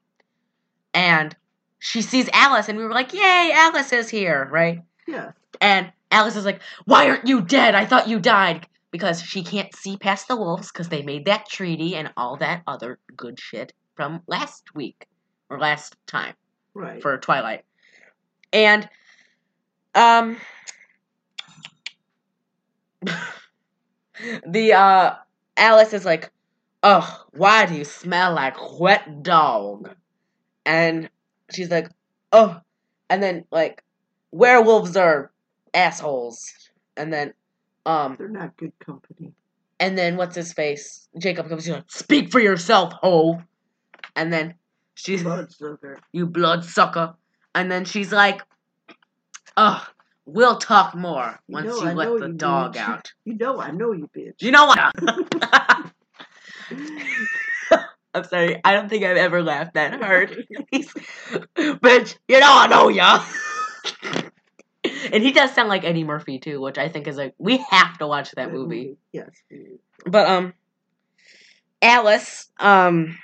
and 0.94 1.36
she 1.78 2.02
sees 2.02 2.28
Alice, 2.32 2.68
and 2.68 2.78
we 2.78 2.84
were 2.84 2.92
like, 2.92 3.12
"Yay, 3.12 3.52
Alice 3.54 3.92
is 3.92 4.08
here!" 4.08 4.48
Right? 4.50 4.82
yeah, 5.06 5.32
And 5.60 5.92
Alice 6.10 6.36
is 6.36 6.44
like, 6.44 6.60
Why 6.84 7.08
aren't 7.08 7.26
you 7.26 7.42
dead? 7.42 7.74
I 7.74 7.86
thought 7.86 8.08
you 8.08 8.18
died. 8.20 8.66
Because 8.90 9.20
she 9.22 9.44
can't 9.44 9.74
see 9.76 9.98
past 9.98 10.28
the 10.28 10.36
wolves 10.36 10.72
because 10.72 10.88
they 10.88 11.02
made 11.02 11.26
that 11.26 11.46
treaty 11.46 11.94
and 11.94 12.10
all 12.16 12.38
that 12.38 12.62
other 12.66 12.98
good 13.14 13.38
shit 13.38 13.74
from 13.94 14.22
last 14.26 14.74
week 14.74 15.06
or 15.50 15.58
last 15.58 15.96
time 16.06 16.34
right. 16.74 17.02
for 17.02 17.16
Twilight. 17.18 17.64
And, 18.52 18.88
um, 19.94 20.36
the, 24.46 24.72
uh, 24.72 25.14
Alice 25.56 25.92
is 25.92 26.04
like, 26.04 26.30
Oh, 26.82 27.24
why 27.32 27.66
do 27.66 27.74
you 27.74 27.84
smell 27.84 28.34
like 28.34 28.78
wet 28.78 29.22
dog? 29.22 29.94
And 30.64 31.10
she's 31.52 31.70
like, 31.70 31.88
Oh, 32.32 32.60
and 33.10 33.22
then, 33.22 33.44
like, 33.50 33.82
werewolves 34.30 34.96
are 34.96 35.32
assholes. 35.74 36.52
And 36.96 37.12
then, 37.12 37.32
um, 37.86 38.16
They're 38.18 38.28
not 38.28 38.56
good 38.56 38.72
company. 38.78 39.32
and 39.80 39.96
then 39.96 40.16
what's 40.16 40.36
his 40.36 40.52
face? 40.52 41.08
Jacob 41.18 41.48
comes, 41.48 41.68
like, 41.68 41.84
Speak 41.88 42.30
for 42.30 42.38
yourself, 42.40 42.92
ho! 43.00 43.42
And 44.14 44.32
then 44.32 44.54
she's, 44.98 45.22
Bloodsucker. 45.22 45.98
You 46.12 46.26
bloodsucker. 46.26 47.14
And 47.54 47.70
then 47.70 47.84
she's 47.84 48.12
like, 48.12 48.42
Ugh, 49.56 49.82
we'll 50.26 50.58
talk 50.58 50.94
more 50.94 51.40
You 51.48 51.54
once 51.54 51.66
know 51.66 51.82
you 51.82 51.96
let 51.96 52.20
the 52.20 52.26
you, 52.26 52.32
dog 52.34 52.74
bitch." 52.74 52.80
out. 52.80 53.12
You 53.24 53.34
know, 53.34 53.60
I 53.60 53.70
know 53.70 53.92
you, 53.92 54.08
bitch. 54.16 54.40
You 54.40 54.50
know 54.52 54.66
what? 54.66 54.78
I'm 58.14 58.24
sorry. 58.24 58.60
I 58.64 58.72
don't 58.72 58.88
think 58.88 59.04
I've 59.04 59.16
ever 59.16 59.42
laughed 59.42 59.74
that 59.74 60.00
hard. 60.02 60.46
Bitch, 61.54 62.16
you 62.26 62.40
know 62.40 62.46
I 62.48 62.66
know 62.66 62.88
ya. 62.88 63.24
and 65.12 65.22
he 65.22 65.30
does 65.30 65.54
sound 65.54 65.68
like 65.68 65.84
Eddie 65.84 66.04
Murphy 66.04 66.38
too, 66.38 66.60
which 66.60 66.78
I 66.78 66.88
think 66.88 67.06
is 67.06 67.16
like 67.16 67.34
we 67.38 67.58
have 67.70 67.98
to 67.98 68.06
watch 68.06 68.32
that 68.32 68.52
movie. 68.52 68.96
Yes. 69.12 69.30
But 70.06 70.26
um, 70.28 70.54
Alice 71.82 72.48
um 72.58 73.16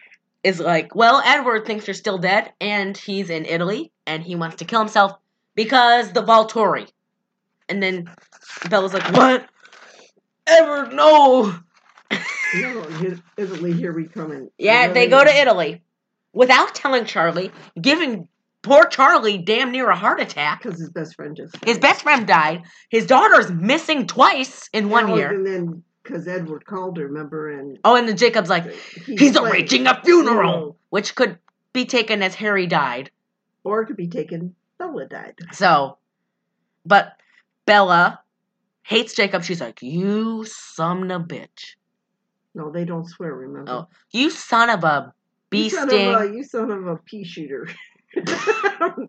is 0.45 0.61
like, 0.61 0.95
well, 0.95 1.23
Edward 1.25 1.67
thinks 1.67 1.87
you're 1.87 1.95
still 1.95 2.19
dead, 2.19 2.53
and 2.61 2.97
he's 2.97 3.31
in 3.31 3.47
Italy, 3.47 3.91
and 4.07 4.23
he 4.23 4.37
wants 4.37 4.57
to 4.57 4.65
kill 4.65 4.81
himself 4.81 5.13
because 5.55 6.13
the 6.13 6.23
Volturi. 6.23 6.87
And 7.69 7.83
then 7.83 8.11
Bella's 8.69 8.93
like, 8.93 9.11
what? 9.17 9.49
Edward, 10.47 10.93
no. 10.93 11.55
No, 12.55 12.87
Italy, 13.37 13.73
here 13.73 13.93
we 13.93 14.07
come 14.07 14.31
in. 14.31 14.51
Yeah, 14.59 14.93
they 14.93 15.09
go 15.09 15.25
to 15.25 15.35
Italy 15.35 15.83
without 16.33 16.75
telling 16.75 17.07
Charlie, 17.07 17.51
giving 17.81 18.29
poor 18.63 18.85
Charlie 18.85 19.39
damn 19.39 19.73
near 19.73 19.89
a 19.89 19.97
heart 19.97 20.21
attack. 20.21 20.63
Because 20.63 20.79
his 20.79 20.91
best 20.91 21.17
friend 21.17 21.37
just. 21.37 21.65
His 21.65 21.79
best 21.79 22.03
friend 22.03 22.27
died. 22.27 22.63
His 22.91 23.07
daughter's 23.07 23.51
missing 23.51 24.07
twice 24.07 24.69
in 24.73 24.91
one 24.91 25.09
Well, 25.09 25.17
year. 25.19 25.31
And 25.33 25.47
then, 25.47 25.83
because 26.05 26.29
Edward 26.29 26.65
called 26.67 26.99
her, 26.99 27.07
remember? 27.09 27.51
And 27.51 27.79
Oh, 27.83 27.97
and 27.97 28.07
then 28.07 28.17
Jacob's 28.17 28.51
like, 28.51 28.71
he 28.73 29.17
he's 29.17 29.37
played- 29.37 29.53
arranging 29.53 29.87
a 29.89 30.01
funeral, 30.05 30.35
funeral. 30.35 30.77
which 30.91 31.15
could 31.17 31.39
be 31.73 31.85
taken 31.87 32.23
as 32.23 32.35
Harry 32.37 32.67
died. 32.69 33.11
Or 33.65 33.81
it 33.83 33.87
could 33.87 33.97
be 33.97 34.09
taken, 34.09 34.55
Bella 34.79 35.07
died. 35.07 35.35
So, 35.53 35.97
but 36.85 37.15
Bella 37.67 38.21
hates 38.83 39.15
Jacob. 39.15 39.43
She's 39.43 39.61
like, 39.61 39.83
you 39.83 40.45
son 40.45 41.11
of 41.11 41.23
a 41.23 41.25
bitch. 41.25 41.75
No, 42.55 42.71
they 42.71 42.85
don't 42.85 43.09
swear, 43.09 43.35
remember? 43.35 43.71
Oh, 43.71 43.89
You 44.13 44.31
son 44.31 44.71
of 44.71 44.85
a 44.85 45.13
bee 45.51 45.65
you 45.65 45.71
son, 45.71 45.89
sting. 45.89 46.15
of 46.15 46.21
a, 46.21 46.27
you 46.37 46.45
son 46.45 46.71
of 46.71 46.87
a 46.87 46.97
pea 46.99 47.25
shooter. 47.25 47.69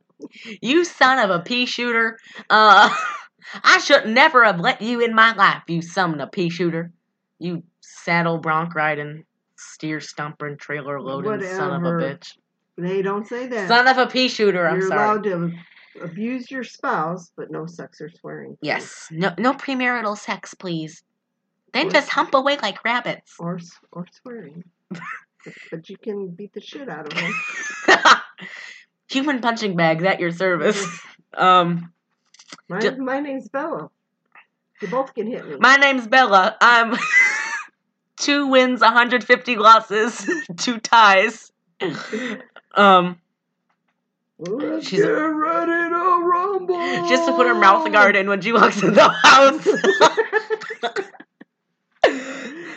You 0.62 0.84
son 0.86 1.20
of 1.20 1.30
a 1.30 1.44
pea 1.44 1.66
shooter. 1.66 2.18
Uh, 2.50 2.90
I 3.64 3.80
should 3.80 4.08
never 4.08 4.44
have 4.44 4.60
let 4.60 4.82
you 4.82 5.02
in 5.02 5.14
my 5.14 5.34
life, 5.34 5.64
you 5.68 5.82
son 5.82 6.16
of 6.16 6.20
a 6.20 6.28
pea 6.28 6.50
shooter. 6.50 6.92
You 7.40 7.64
saddle 7.82 8.38
bronc 8.38 8.74
riding, 8.76 9.26
steer 9.58 10.00
stumping, 10.00 10.58
trailer 10.58 11.00
loading 11.02 11.46
son 11.48 11.74
of 11.74 11.84
a 11.84 11.96
bitch. 11.98 12.38
they 12.78 13.02
don't 13.02 13.28
say 13.28 13.48
that. 13.48 13.68
Son 13.68 13.88
of 13.88 13.98
a 13.98 14.08
pea 14.08 14.28
shooter, 14.30 14.68
I'm 14.68 14.82
sorry. 14.82 14.90
You're 14.90 15.00
allowed 15.00 15.24
to 15.24 15.52
abuse 16.02 16.50
your 16.52 16.64
spouse, 16.64 17.32
but 17.38 17.52
no 17.52 17.66
sex 17.66 18.02
or 18.02 18.10
swearing. 18.10 18.58
Yes. 18.62 19.08
No 19.12 19.34
no 19.38 19.54
premarital 19.54 20.18
sex, 20.18 20.54
please. 20.54 21.04
Then 21.74 21.88
Or- 21.88 21.92
just 21.92 22.10
hump 22.10 22.34
away 22.34 22.58
like 22.62 22.84
rabbits. 22.86 23.34
Or, 23.40 23.60
or 23.92 24.06
swearing. 24.22 24.64
but, 24.90 25.02
but 25.72 25.90
you 25.90 25.98
can 25.98 26.30
beat 26.30 26.54
the 26.54 26.62
shit 26.62 26.88
out 26.90 27.12
of 27.12 27.20
them. 27.20 27.32
Human 29.10 29.40
punching 29.40 29.76
bags 29.76 30.04
at 30.04 30.20
your 30.20 30.32
service. 30.32 30.84
Um, 31.38 31.92
My, 32.70 32.80
Ju- 32.80 32.98
my 32.98 33.20
name's 33.20 33.48
Bella. 33.50 33.90
You 34.82 34.88
both 34.90 35.14
can 35.14 35.28
hit 35.28 35.48
me. 35.48 35.56
my 35.60 35.76
name's 35.78 36.08
Bella. 36.08 36.58
I'm 36.62 36.96
two 38.18 38.48
wins, 38.48 38.82
150 38.82 39.56
losses, 39.56 40.28
two 40.58 40.80
ties. 40.80 41.52
Um, 42.78 43.22
Let's 44.38 44.86
she's 44.90 45.00
a- 45.00 45.04
get 45.04 45.12
ready 45.14 45.90
to 45.90 45.96
rumble. 46.26 47.08
just 47.08 47.26
to 47.26 47.32
put 47.32 47.48
her 47.48 47.56
mouth 47.56 47.90
guard 47.90 48.18
in 48.18 48.28
when 48.28 48.42
she 48.42 48.52
walks 48.52 48.84
in 48.84 48.94
the 48.94 49.08
house. 49.08 49.66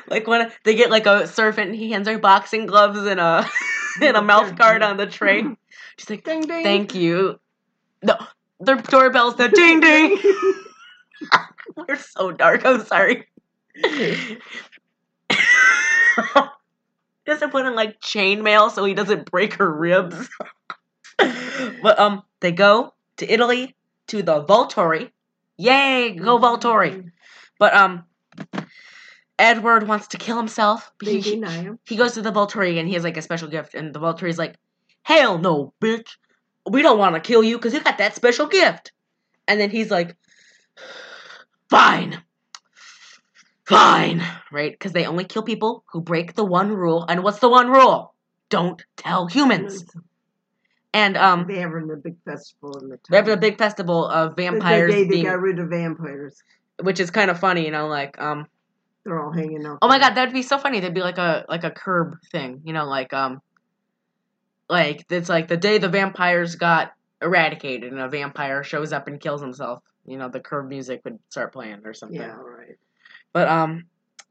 like 0.09 0.27
when 0.29 0.53
they 0.64 0.75
get 0.77 0.91
like 0.91 1.07
a 1.07 1.27
servant, 1.27 1.71
and 1.71 1.77
he 1.77 1.91
hands 1.91 2.07
her 2.07 2.19
boxing 2.19 2.66
gloves 2.66 2.99
and 3.01 3.19
a 3.19 3.49
and 4.01 4.16
a 4.16 4.23
mouth 4.23 4.55
guard 4.57 4.83
on 4.83 4.97
the 4.97 5.07
tray. 5.07 5.45
She's 5.97 6.09
like, 6.09 6.23
Ding 6.23 6.43
ding. 6.43 6.62
"Thank 6.62 6.95
you." 6.95 7.41
No, 8.03 8.14
their 8.61 8.77
doorbell's 8.77 9.37
the 9.37 9.49
ding 9.49 9.81
ding. 9.81 10.19
We're 11.77 11.97
so 11.97 12.33
dark. 12.33 12.65
I'm 12.65 12.85
sorry. 12.85 13.27
doesn't 17.29 17.51
put 17.51 17.67
in 17.67 17.75
like 17.75 18.01
chainmail 18.01 18.71
so 18.71 18.85
he 18.85 18.95
doesn't 18.95 19.31
break 19.31 19.55
her 19.55 19.71
ribs. 19.71 20.29
but 21.83 21.99
um, 21.99 22.23
they 22.41 22.53
go 22.53 22.95
to 23.19 23.33
Italy 23.33 23.77
to 24.09 24.23
the 24.23 24.43
Volturi. 24.45 25.11
Yay, 25.57 26.13
go 26.13 26.39
Volturi! 26.39 27.11
But 27.59 27.75
um, 27.75 28.05
Edward 29.39 29.89
wants 29.89 30.09
to 30.09 30.17
kill 30.17 30.37
himself. 30.37 30.93
He, 31.03 31.21
him. 31.21 31.79
he 31.85 31.97
goes 31.97 32.15
to 32.15 32.23
the 32.23 32.31
Volturi 32.31 32.79
and 32.79 32.87
he 32.87 32.95
has 32.95 33.03
like 33.03 33.17
a 33.17 33.23
special 33.23 33.49
gift, 33.49 33.75
and 33.75 33.93
the 33.93 33.99
Volturi's 33.99 34.39
like, 34.39 34.55
"Hell 35.03 35.39
no, 35.39 35.75
bitch! 35.81 36.17
We 36.71 36.83
don't 36.83 36.99
want 36.99 37.14
to 37.14 37.21
kill 37.21 37.43
you 37.43 37.57
because 37.57 37.75
you 37.75 37.81
got 37.81 37.99
that 37.99 38.14
special 38.14 38.47
gift." 38.47 38.93
And 39.47 39.61
then 39.61 39.71
he's 39.71 39.91
like, 39.91 40.16
"Fine, 41.71 42.23
fine, 43.66 44.23
right? 44.53 44.73
Because 44.73 44.93
they 44.93 45.07
only 45.07 45.25
kill 45.25 45.43
people 45.43 45.85
who 45.93 46.01
break 46.01 46.35
the 46.35 46.45
one 46.45 46.71
rule. 46.73 47.05
And 47.09 47.23
what's 47.23 47.39
the 47.39 47.49
one 47.49 47.71
rule? 47.71 48.14
Don't 48.51 48.83
tell 48.97 49.27
humans." 49.27 49.85
And 50.95 51.16
um, 51.19 51.47
They 51.47 51.59
having 51.59 51.91
a 51.93 51.97
big 51.97 52.16
festival 52.25 52.79
in 52.79 52.89
the 52.89 52.97
town. 52.97 53.01
they're 53.11 53.21
having 53.21 53.35
a 53.35 53.41
big 53.41 53.59
festival 53.59 54.07
of 54.07 54.37
vampires 54.37 54.91
day 54.91 55.05
they 55.05 55.09
being, 55.09 55.25
got 55.27 55.41
rid 55.41 55.59
of 55.59 55.69
vampires. 55.69 56.43
which 56.83 56.99
is 56.99 57.11
kind 57.11 57.31
of 57.31 57.39
funny, 57.39 57.64
you 57.66 57.71
know, 57.71 57.89
like 57.89 58.19
um, 58.21 58.47
They're 59.05 59.23
all 59.23 59.31
hanging 59.31 59.66
out. 59.66 59.79
Oh 59.83 59.89
my 59.89 59.99
god, 59.99 60.14
that'd 60.14 60.33
be 60.33 60.43
so 60.43 60.57
funny. 60.59 60.81
There'd 60.81 60.95
be 60.95 61.03
like 61.03 61.19
a 61.19 61.45
like 61.49 61.64
a 61.64 61.71
curb 61.71 62.16
thing, 62.33 62.62
you 62.64 62.73
know, 62.73 62.87
like 62.87 63.12
um 63.12 63.43
like 64.69 65.07
it's 65.11 65.29
like 65.29 65.49
the 65.49 65.57
day 65.57 65.79
the 65.79 65.89
vampires 65.89 66.57
got 66.57 66.93
eradicated 67.23 67.93
and 67.93 68.01
a 68.01 68.09
vampire 68.09 68.62
shows 68.62 68.93
up 68.93 69.09
and 69.09 69.21
kills 69.21 69.41
himself. 69.41 69.83
You 70.05 70.19
know, 70.19 70.29
the 70.29 70.41
curb 70.41 70.69
music 70.69 71.03
would 71.05 71.19
start 71.29 71.53
playing 71.53 71.83
or 71.85 71.95
something. 71.95 72.21
Yeah, 72.21 72.37
right. 72.37 72.77
But 73.33 73.49
um 73.49 73.85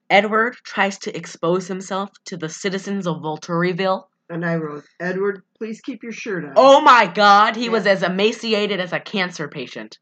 Edward 0.10 0.56
tries 0.64 0.98
to 1.00 1.16
expose 1.16 1.68
himself 1.68 2.12
to 2.26 2.38
the 2.38 2.50
citizens 2.50 3.08
of 3.08 3.18
Volturiville. 3.18 4.06
And 4.30 4.46
I 4.46 4.56
wrote, 4.56 4.84
Edward, 5.00 5.44
please 5.58 5.82
keep 5.82 6.04
your 6.04 6.12
shirt 6.12 6.46
on. 6.46 6.54
Oh 6.56 6.82
my 6.82 7.08
god, 7.08 7.56
he 7.56 7.70
was 7.70 7.86
as 7.86 8.04
emaciated 8.04 8.80
as 8.80 8.94
a 8.94 9.00
cancer 9.00 9.48
patient. 9.48 10.00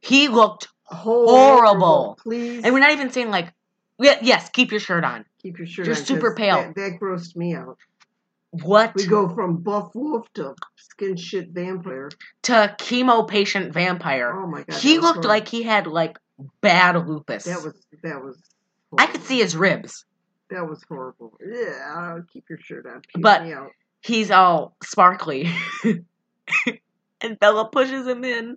He 0.00 0.28
looked 0.28 0.68
horrible. 0.84 1.36
horrible. 1.36 2.18
Please 2.22 2.64
and 2.64 2.72
we're 2.72 2.80
not 2.80 2.92
even 2.92 3.10
saying 3.10 3.30
like 3.30 3.52
yeah, 3.98 4.18
yes, 4.22 4.48
keep 4.48 4.70
your 4.70 4.80
shirt 4.80 5.04
on. 5.04 5.26
keep 5.42 5.58
your 5.58 5.66
shirt 5.66 5.86
on. 5.86 5.86
you're 5.86 5.94
super 5.94 6.34
pale. 6.34 6.56
That, 6.56 6.74
that 6.76 6.98
grossed 7.00 7.36
me 7.36 7.54
out. 7.54 7.76
What 8.50 8.94
We 8.94 9.06
go 9.06 9.28
from 9.28 9.58
buff 9.58 9.90
wolf 9.94 10.26
to 10.34 10.54
skin 10.76 11.16
shit 11.16 11.50
vampire. 11.50 12.10
to 12.42 12.74
chemo 12.78 13.26
patient 13.26 13.72
vampire. 13.72 14.32
Oh 14.34 14.46
my 14.46 14.64
god. 14.64 14.80
he 14.80 14.98
looked 14.98 15.04
horrible. 15.16 15.28
like 15.28 15.48
he 15.48 15.62
had 15.62 15.86
like 15.86 16.18
bad 16.60 16.96
lupus. 17.06 17.44
that 17.44 17.62
was 17.62 17.74
that 18.02 18.22
was. 18.22 18.38
I 18.98 19.06
could 19.06 19.22
see 19.22 19.38
his 19.38 19.56
ribs. 19.56 20.04
That 20.50 20.68
was 20.68 20.82
horrible. 20.88 21.38
Yeah, 21.40 21.94
I'll 21.94 22.24
keep 22.32 22.44
your 22.50 22.58
shirt 22.58 22.86
on. 22.86 23.02
Puke 23.02 23.22
But-. 23.22 23.70
He's 24.02 24.30
all 24.30 24.76
sparkly. 24.82 25.52
and 27.20 27.38
Bella 27.38 27.68
pushes 27.68 28.06
him 28.06 28.24
in. 28.24 28.56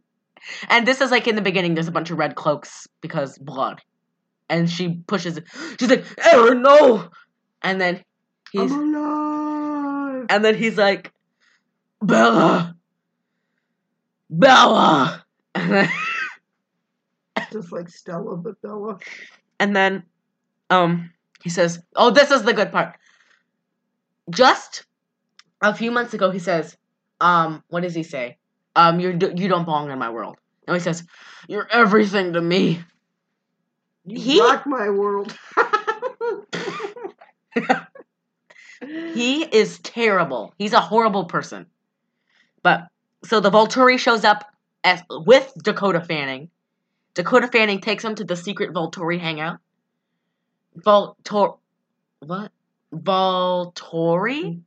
And 0.70 0.88
this 0.88 1.02
is 1.02 1.12
like 1.12 1.28
in 1.28 1.36
the 1.36 1.42
beginning, 1.42 1.74
there's 1.74 1.88
a 1.88 1.92
bunch 1.92 2.12
of 2.12 2.18
red 2.18 2.36
cloaks 2.36 2.88
because 3.02 3.38
blood. 3.38 3.82
And 4.50 4.70
she 4.70 5.02
pushes. 5.06 5.40
She's 5.80 5.90
like, 5.90 6.06
Aaron, 6.26 6.62
no! 6.62 7.10
And 7.62 7.80
then 7.80 8.04
he's. 8.52 8.72
And 10.30 10.44
then 10.44 10.56
he's 10.56 10.78
like, 10.78 11.12
Bella! 12.02 12.76
Bella! 14.30 15.26
And 15.56 15.72
then, 15.72 15.90
Just 17.52 17.72
like 17.72 17.90
Stella, 17.90 18.36
but 18.38 18.62
Bella. 18.62 18.98
and 19.60 19.76
then 19.76 20.04
um 20.70 21.12
he 21.44 21.50
says, 21.50 21.80
Oh, 21.96 22.10
this 22.12 22.32
is 22.32 22.44
the 22.44 22.54
good 22.54 22.72
part. 22.72 22.96
Just 24.30 24.86
a 25.62 25.74
few 25.76 25.92
months 25.92 26.14
ago, 26.14 26.32
he 26.32 26.40
says, 26.40 26.78
um, 27.22 27.64
what 27.68 27.84
does 27.84 27.94
he 27.94 28.04
say? 28.04 28.38
Um, 28.76 29.00
you're 29.00 29.12
you 29.12 29.48
don't 29.48 29.66
belong 29.66 29.92
in 29.92 30.00
my 30.00 30.10
world. 30.10 30.38
No, 30.68 30.74
he 30.74 30.80
says, 30.80 31.04
You're 31.48 31.68
everything 31.72 32.34
to 32.34 32.42
me. 32.42 32.82
You 34.06 34.20
He- 34.20 34.42
rock 34.42 34.66
my 34.66 34.90
world. 34.90 35.38
He 38.86 39.44
is 39.44 39.80
terrible. 39.80 40.54
He's 40.58 40.74
a 40.74 40.80
horrible 40.82 41.26
person. 41.26 41.66
But 42.62 42.88
so 43.24 43.40
the 43.40 43.52
Volturi 43.52 43.98
shows 43.98 44.24
up 44.24 44.46
as 44.84 45.02
with 45.10 45.54
Dakota 45.64 46.02
Fanning. 46.02 46.50
Dakota 47.14 47.48
Fanning 47.48 47.80
takes 47.80 48.04
him 48.04 48.16
to 48.16 48.24
the 48.24 48.36
secret 48.36 48.74
Volturi 48.74 49.20
hangout. 49.20 49.60
Voltor 50.78 51.58
what? 52.20 52.52
Volturi? 52.94 54.62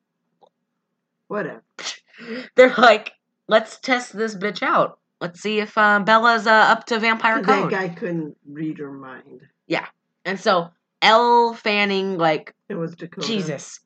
Whatever. 1.28 1.62
They're 2.54 2.74
like, 2.76 3.12
let's 3.48 3.78
test 3.78 4.16
this 4.16 4.34
bitch 4.34 4.62
out. 4.62 4.98
Let's 5.20 5.40
see 5.40 5.60
if 5.60 5.76
uh, 5.78 6.00
Bella's 6.00 6.46
uh, 6.46 6.50
up 6.50 6.84
to 6.86 6.98
vampire 6.98 7.42
'Cause 7.42 7.46
that 7.46 7.70
guy 7.70 7.88
couldn't 7.88 8.36
read 8.46 8.78
her 8.78 8.92
mind. 8.92 9.42
Yeah, 9.66 9.86
and 10.24 10.38
so 10.38 10.70
Elle 11.02 11.54
Fanning 11.54 12.18
like 12.18 12.54
It 12.68 12.74
was 12.74 12.94
Dakota. 12.94 13.26
Jesus. 13.26 13.80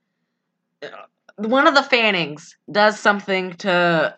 One 1.36 1.66
of 1.66 1.74
the 1.74 1.82
Fannings 1.82 2.56
does 2.70 2.98
something 2.98 3.54
to 3.54 4.16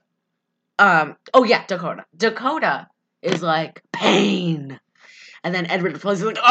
um 0.79 1.17
oh 1.35 1.45
yeah, 1.45 1.65
Dakota. 1.67 2.05
Dakota 2.17 2.89
is 3.23 3.43
like 3.43 3.83
pain. 3.93 4.79
And 5.45 5.55
then 5.55 5.67
Edward 5.67 5.97
is 5.97 6.05
like, 6.05 6.39
oh, 6.39 6.43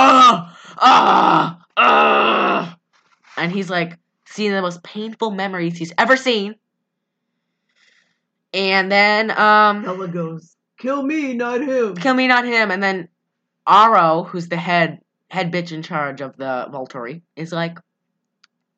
ah, 0.78 1.66
ah. 1.78 2.78
And 3.38 3.52
he's 3.52 3.70
like 3.70 3.98
seeing 4.26 4.52
the 4.52 4.62
most 4.62 4.84
painful 4.84 5.32
memories 5.32 5.78
he's 5.78 5.94
ever 5.98 6.18
seen. 6.18 6.56
And 8.54 8.92
then 8.92 9.32
um 9.32 9.84
Bella 9.84 10.08
goes, 10.08 10.56
kill 10.78 11.04
me, 11.04 11.34
not 11.34 11.62
him. 11.62 11.96
kill 11.96 12.14
me, 12.14 12.28
not 12.28 12.46
him. 12.46 12.72
And 12.72 12.84
then 12.84 13.08
Aro, 13.68 14.28
who's 14.28 14.50
the 14.50 14.58
head 14.58 15.00
head 15.30 15.52
bitch 15.52 15.72
in 15.72 15.82
charge 15.82 16.20
of 16.20 16.36
the 16.36 16.68
Volturi, 16.70 17.22
is 17.38 17.54
like, 17.54 17.78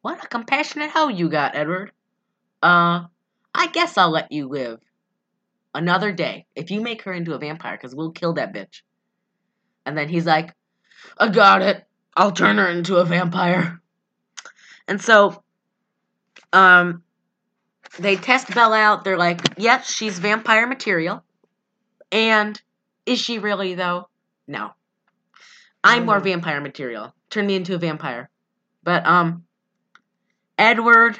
"What 0.04 0.24
a 0.24 0.28
compassionate 0.28 0.91
hoe 0.91 1.08
you 1.08 1.30
got, 1.30 1.56
Edward. 1.56 1.91
Uh, 2.62 3.06
I 3.56 3.68
guess 3.68 3.97
I'll 3.97 4.12
let 4.12 4.32
you 4.34 4.47
live 4.49 4.80
another 5.74 6.12
day 6.12 6.45
if 6.56 6.70
you 6.72 6.82
make 6.82 7.01
her 7.04 7.14
into 7.14 7.34
a 7.34 7.39
vampire, 7.39 7.78
because 7.78 7.95
we'll 7.95 8.12
kill 8.12 8.34
that 8.34 8.54
bitch." 8.54 8.82
And 9.86 9.97
then 9.97 10.10
he's 10.10 10.26
like, 10.26 10.54
"I 11.18 11.30
got 11.30 11.62
it. 11.62 11.88
I'll 12.16 12.34
turn 12.34 12.58
her 12.58 12.68
into 12.68 12.97
a 12.97 13.06
vampire." 13.06 13.82
And 14.89 15.01
so, 15.01 15.41
um, 16.51 17.04
they 17.97 18.18
test 18.18 18.54
Bella 18.54 18.78
out. 18.80 19.06
They're 19.06 19.18
like, 19.18 19.39
"Yes, 19.58 19.89
she's 19.89 20.20
vampire 20.20 20.68
material." 20.68 21.24
And 22.12 22.62
is 23.06 23.20
she 23.20 23.39
really 23.39 23.74
though? 23.76 24.10
No. 24.47 24.74
I'm 25.84 26.06
more 26.06 26.20
Mhm. 26.20 26.24
vampire 26.26 26.60
material. 26.60 27.16
Turn 27.30 27.47
me 27.47 27.56
into 27.56 27.74
a 27.76 27.78
vampire. 27.78 28.30
But 28.84 29.06
um 29.08 29.45
Edward 30.58 31.20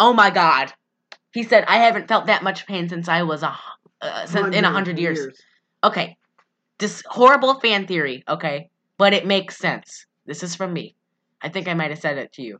Oh 0.00 0.14
my 0.14 0.30
god. 0.30 0.72
He 1.32 1.42
said 1.42 1.64
I 1.68 1.76
haven't 1.76 2.08
felt 2.08 2.26
that 2.26 2.42
much 2.42 2.66
pain 2.66 2.88
since 2.88 3.06
I 3.06 3.22
was 3.22 3.42
a 3.42 3.54
uh, 4.00 4.26
since, 4.26 4.56
in 4.56 4.64
a 4.64 4.70
hundred 4.70 4.98
years. 4.98 5.38
Okay. 5.84 6.16
This 6.78 7.02
horrible 7.06 7.60
fan 7.60 7.86
theory, 7.86 8.24
okay? 8.26 8.70
But 8.96 9.12
it 9.12 9.26
makes 9.26 9.58
sense. 9.58 10.06
This 10.24 10.42
is 10.42 10.54
from 10.54 10.72
me. 10.72 10.96
I 11.42 11.50
think 11.50 11.68
I 11.68 11.74
might 11.74 11.90
have 11.90 12.00
said 12.00 12.16
it 12.16 12.32
to 12.32 12.42
you. 12.42 12.58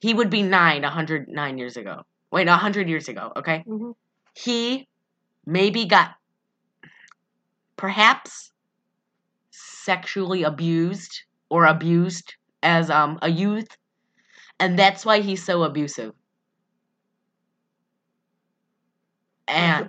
He 0.00 0.14
would 0.14 0.30
be 0.30 0.42
nine 0.42 0.84
a 0.84 0.90
hundred 0.90 1.28
nine 1.28 1.58
years 1.58 1.76
ago. 1.76 2.02
Wait, 2.32 2.48
a 2.48 2.56
hundred 2.56 2.88
years 2.88 3.08
ago, 3.08 3.32
okay? 3.36 3.62
Mhm. 3.68 3.94
he 4.34 4.88
maybe 5.46 5.84
got 5.84 6.14
perhaps 7.76 8.50
sexually 9.50 10.42
abused 10.42 11.24
or 11.50 11.66
abused 11.66 12.34
as 12.62 12.88
um 12.88 13.18
a 13.20 13.30
youth 13.30 13.76
and 14.60 14.78
that's 14.78 15.04
why 15.04 15.20
he's 15.20 15.44
so 15.44 15.62
abusive 15.62 16.12
and 19.48 19.88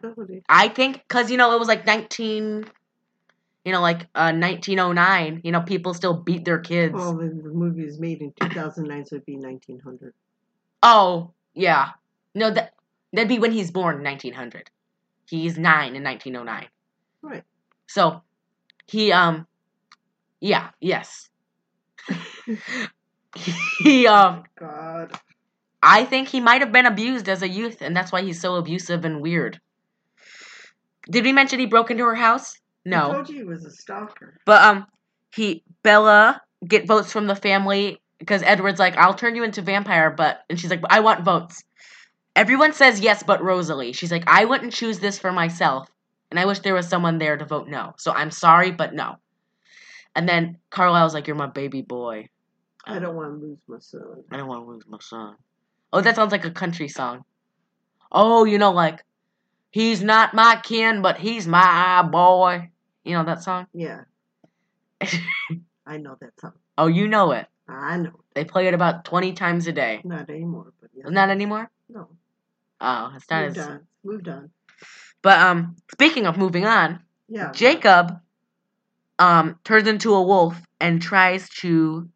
i 0.50 0.68
think 0.68 1.02
because 1.08 1.32
you 1.32 1.38
know 1.38 1.54
it 1.56 1.60
was 1.60 1.68
like 1.68 1.86
19 1.86 2.66
you 3.64 3.72
know 3.72 3.82
like 3.82 4.02
uh 4.16 4.32
1909 4.34 5.42
you 5.44 5.52
know 5.52 5.62
people 5.62 5.94
still 5.94 6.14
beat 6.14 6.44
their 6.46 6.60
kids 6.60 6.94
Well, 6.94 7.14
the, 7.16 7.28
the 7.28 7.50
movie 7.50 7.86
was 7.86 8.00
made 8.00 8.22
in 8.22 8.34
2009, 8.40 9.06
so 9.06 9.16
it'd 9.16 9.26
be 9.26 9.38
1900. 9.38 10.14
oh 10.84 11.32
yeah 11.54 11.92
no 12.34 12.52
that 12.52 12.74
that'd 13.14 13.30
be 13.30 13.40
when 13.40 13.52
he's 13.52 13.72
born 13.72 14.04
1900 14.04 14.70
he's 15.30 15.58
nine 15.58 15.96
in 15.96 16.04
1909 16.04 16.68
Right. 17.22 17.44
So 17.88 18.22
he 18.88 19.12
um 19.12 19.48
yeah, 20.42 20.70
yes. 20.80 21.30
he 23.80 24.08
um 24.08 24.44
God. 24.60 25.12
I 25.82 26.06
think 26.06 26.30
he 26.30 26.40
might 26.40 26.62
have 26.62 26.72
been 26.72 26.86
abused 26.86 27.30
as 27.30 27.42
a 27.42 27.48
youth 27.48 27.82
and 27.82 27.96
that's 27.96 28.12
why 28.12 28.22
he's 28.22 28.42
so 28.42 28.56
abusive 28.56 29.06
and 29.06 29.22
weird. 29.22 29.60
Did 31.10 31.24
we 31.24 31.32
mention 31.34 31.60
he 31.60 31.68
broke 31.68 31.92
into 31.92 32.04
her 32.06 32.16
house? 32.16 32.56
I 32.88 32.90
No. 32.90 33.12
told 33.14 33.30
you 33.30 33.38
he 33.38 33.44
was 33.44 33.66
a 33.66 33.72
stalker. 33.72 34.38
But 34.46 34.62
um 34.64 34.88
he 35.34 35.64
Bella 35.84 36.42
get 36.68 36.88
votes 36.88 37.12
from 37.12 37.28
the 37.28 37.36
family 37.36 38.02
because 38.20 38.42
Edward's 38.44 38.80
like, 38.80 38.98
I'll 38.98 39.14
turn 39.14 39.36
you 39.36 39.44
into 39.44 39.62
vampire, 39.62 40.10
but 40.10 40.40
and 40.50 40.60
she's 40.60 40.70
like, 40.70 40.82
I 40.90 41.02
want 41.02 41.26
votes. 41.26 41.64
Everyone 42.36 42.74
says 42.74 43.00
yes 43.00 43.22
but 43.24 43.44
Rosalie. 43.44 43.94
She's 43.94 44.12
like, 44.12 44.24
I 44.28 44.46
wouldn't 44.46 44.74
choose 44.74 45.00
this 45.00 45.20
for 45.20 45.32
myself. 45.32 45.88
And 46.32 46.40
I 46.40 46.46
wish 46.46 46.60
there 46.60 46.74
was 46.74 46.88
someone 46.88 47.18
there 47.18 47.38
to 47.38 47.46
vote 47.46 47.68
no. 47.68 47.94
So 47.98 48.12
I'm 48.12 48.32
sorry, 48.32 48.72
but 48.72 48.94
no. 48.94 49.18
And 50.16 50.28
then 50.28 50.58
Carlisle's 50.72 51.14
like, 51.14 51.28
You're 51.28 51.36
my 51.36 51.48
baby 51.48 51.82
boy. 51.82 52.30
I 52.88 53.00
don't 53.00 53.16
want 53.16 53.40
to 53.40 53.46
lose 53.48 53.58
my 53.68 53.80
son. 53.80 54.24
I 54.32 54.38
don't 54.38 54.48
want 54.48 54.66
to 54.66 54.72
lose 54.72 54.84
my 54.88 54.98
son. 55.02 55.36
Oh, 55.92 56.02
that 56.02 56.16
sounds 56.16 56.32
like 56.32 56.46
a 56.46 56.52
country 56.52 56.88
song. 56.88 57.24
Oh, 58.12 58.44
you 58.46 58.58
know, 58.58 58.72
like, 58.72 59.04
he's 59.72 60.04
not 60.04 60.34
my 60.34 60.60
kin, 60.64 61.02
but 61.02 61.18
he's 61.18 61.48
my 61.48 62.02
boy. 62.04 62.70
You 63.04 63.14
know 63.18 63.24
that 63.26 63.44
song? 63.44 63.68
Yeah. 63.74 64.02
I 65.86 65.98
know 65.98 66.18
that 66.22 66.40
song. 66.40 66.54
oh, 66.78 66.88
you 66.88 67.08
know 67.08 67.32
it. 67.32 67.48
I 67.68 67.98
know. 67.98 68.12
They 68.34 68.46
play 68.46 68.68
it 68.68 68.74
about 68.74 69.06
20 69.06 69.34
times 69.34 69.68
a 69.68 69.72
day. 69.72 70.02
Not 70.04 70.30
anymore, 70.30 70.74
but 70.82 70.90
yeah. 70.94 71.06
Not 71.10 71.30
anymore? 71.30 71.70
No. 71.90 72.08
Oh, 72.82 73.14
it's 73.16 73.30
not 73.30 73.46
Moved 73.46 73.58
as. 73.58 73.68
on. 73.68 73.88
Moved 74.04 74.28
on. 74.28 74.50
But, 75.22 75.40
um, 75.40 75.76
speaking 75.92 76.26
of 76.28 76.38
moving 76.38 76.66
on, 76.66 77.00
Yeah. 77.28 77.52
Jacob, 77.52 78.20
um, 79.18 79.58
turns 79.64 79.88
into 79.88 80.14
a 80.14 80.22
wolf 80.22 80.62
and 80.80 81.02
tries 81.02 81.50
to 81.62 82.10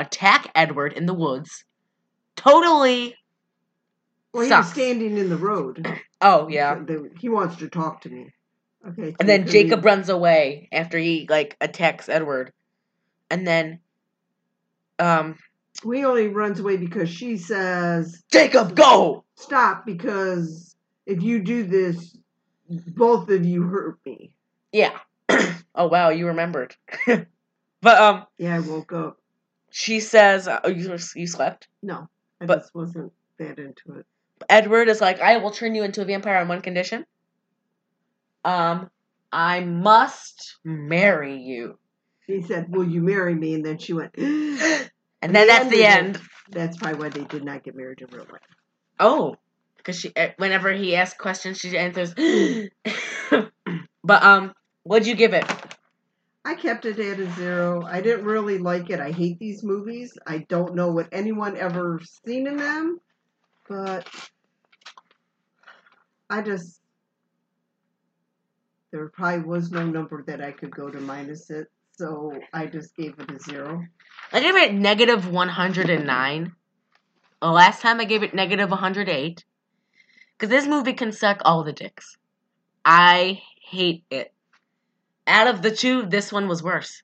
attack 0.00 0.50
Edward 0.54 0.92
in 0.92 1.06
the 1.06 1.14
woods. 1.14 1.64
Totally. 2.36 3.14
Well, 4.32 4.44
he 4.44 4.50
was 4.50 4.66
sucks. 4.66 4.72
standing 4.72 5.16
in 5.18 5.28
the 5.28 5.36
road. 5.38 5.86
Oh, 6.20 6.48
yeah. 6.48 6.74
The- 6.74 7.10
He 7.20 7.28
wants 7.28 7.54
to 7.58 7.68
talk 7.68 8.00
to 8.00 8.08
me. 8.10 8.32
Okay. 8.88 9.14
And 9.20 9.28
then 9.28 9.46
Jacob 9.46 9.84
runs 9.84 10.08
away 10.08 10.68
after 10.72 10.98
he 10.98 11.28
like 11.30 11.56
attacks 11.60 12.08
Edward. 12.08 12.52
And 13.30 13.46
then 13.46 13.78
um 14.98 15.36
We 15.84 16.04
only 16.04 16.26
runs 16.26 16.58
away 16.58 16.76
because 16.76 17.08
she 17.08 17.36
says, 17.36 18.20
Jacob 18.32 18.74
go. 18.74 19.24
"Stop!" 19.36 19.86
Because 19.86 20.74
if 21.06 21.22
you 21.22 21.38
do 21.40 21.62
this, 21.62 22.16
both 22.68 23.30
of 23.30 23.44
you 23.44 23.62
hurt 23.62 23.98
me. 24.04 24.32
Yeah. 24.72 24.98
oh 25.76 25.86
wow, 25.86 26.08
you 26.08 26.26
remembered. 26.26 26.74
but 27.06 28.00
um 28.00 28.26
Yeah, 28.38 28.56
I 28.56 28.58
woke 28.60 28.92
up. 28.92 29.18
She 29.70 30.00
says 30.00 30.48
uh, 30.48 30.60
oh, 30.64 30.68
you 30.68 30.96
you 31.14 31.26
slept. 31.26 31.68
No, 31.82 32.08
I 32.40 32.46
But- 32.46 32.60
just 32.60 32.74
wasn't 32.74 33.12
that 33.38 33.58
into 33.58 33.98
it. 33.98 34.06
Edward 34.48 34.88
is 34.88 35.00
like, 35.00 35.20
I 35.20 35.38
will 35.38 35.50
turn 35.50 35.74
you 35.74 35.82
into 35.82 36.00
a 36.00 36.04
vampire 36.04 36.36
on 36.36 36.46
one 36.46 36.60
condition. 36.60 37.04
Um, 38.44 38.88
I 39.32 39.60
must 39.60 40.56
marry 40.64 41.36
you. 41.42 41.76
He 42.26 42.42
said, 42.42 42.66
"Will 42.68 42.88
you 42.88 43.02
marry 43.02 43.34
me?" 43.34 43.54
And 43.54 43.64
then 43.64 43.78
she 43.78 43.92
went. 43.94 44.14
and 44.16 44.60
And 45.22 45.34
then 45.34 45.48
that's 45.48 45.68
the 45.70 45.84
end. 45.84 46.20
That's 46.50 46.76
probably 46.76 47.00
why 47.00 47.08
they 47.08 47.24
did 47.24 47.44
not 47.44 47.64
get 47.64 47.74
married 47.74 48.00
in 48.00 48.06
real 48.12 48.26
life. 48.30 48.40
Oh, 49.00 49.36
because 49.76 49.98
she, 49.98 50.12
eh, 50.14 50.30
whenever 50.36 50.72
he 50.72 50.94
asks 50.94 51.18
questions, 51.18 51.58
she 51.58 51.76
answers. 51.76 52.14
but 54.04 54.22
um, 54.22 54.54
what'd 54.84 55.06
you 55.08 55.14
give 55.16 55.34
it? 55.34 55.44
I 56.48 56.54
kept 56.54 56.86
it 56.86 56.98
at 56.98 57.20
a 57.20 57.30
zero. 57.32 57.84
I 57.84 58.00
didn't 58.00 58.24
really 58.24 58.56
like 58.56 58.88
it. 58.88 59.00
I 59.00 59.10
hate 59.10 59.38
these 59.38 59.62
movies. 59.62 60.16
I 60.26 60.38
don't 60.48 60.74
know 60.74 60.90
what 60.90 61.06
anyone 61.12 61.58
ever 61.58 62.00
seen 62.24 62.46
in 62.46 62.56
them, 62.56 62.98
but 63.68 64.08
I 66.30 66.40
just 66.40 66.80
there 68.92 69.08
probably 69.08 69.44
was 69.44 69.70
no 69.70 69.84
number 69.84 70.24
that 70.26 70.40
I 70.40 70.52
could 70.52 70.70
go 70.70 70.88
to 70.88 70.98
minus 70.98 71.50
it, 71.50 71.66
so 71.92 72.32
I 72.54 72.64
just 72.64 72.96
gave 72.96 73.18
it 73.18 73.30
a 73.30 73.38
zero. 73.38 73.84
I 74.32 74.40
gave 74.40 74.56
it 74.56 74.72
negative 74.72 75.30
one 75.30 75.50
hundred 75.50 75.90
and 75.90 76.06
nine. 76.06 76.52
The 77.42 77.50
last 77.50 77.82
time 77.82 78.00
I 78.00 78.06
gave 78.06 78.22
it 78.22 78.32
negative 78.32 78.70
one 78.70 78.78
hundred 78.78 79.10
eight. 79.10 79.44
Because 80.38 80.48
this 80.48 80.66
movie 80.66 80.94
can 80.94 81.12
suck 81.12 81.42
all 81.44 81.62
the 81.62 81.74
dicks. 81.74 82.16
I 82.86 83.42
hate 83.60 84.04
it. 84.10 84.32
Out 85.28 85.46
of 85.46 85.60
the 85.60 85.70
two, 85.70 86.06
this 86.06 86.32
one 86.32 86.48
was 86.48 86.62
worse. 86.62 87.02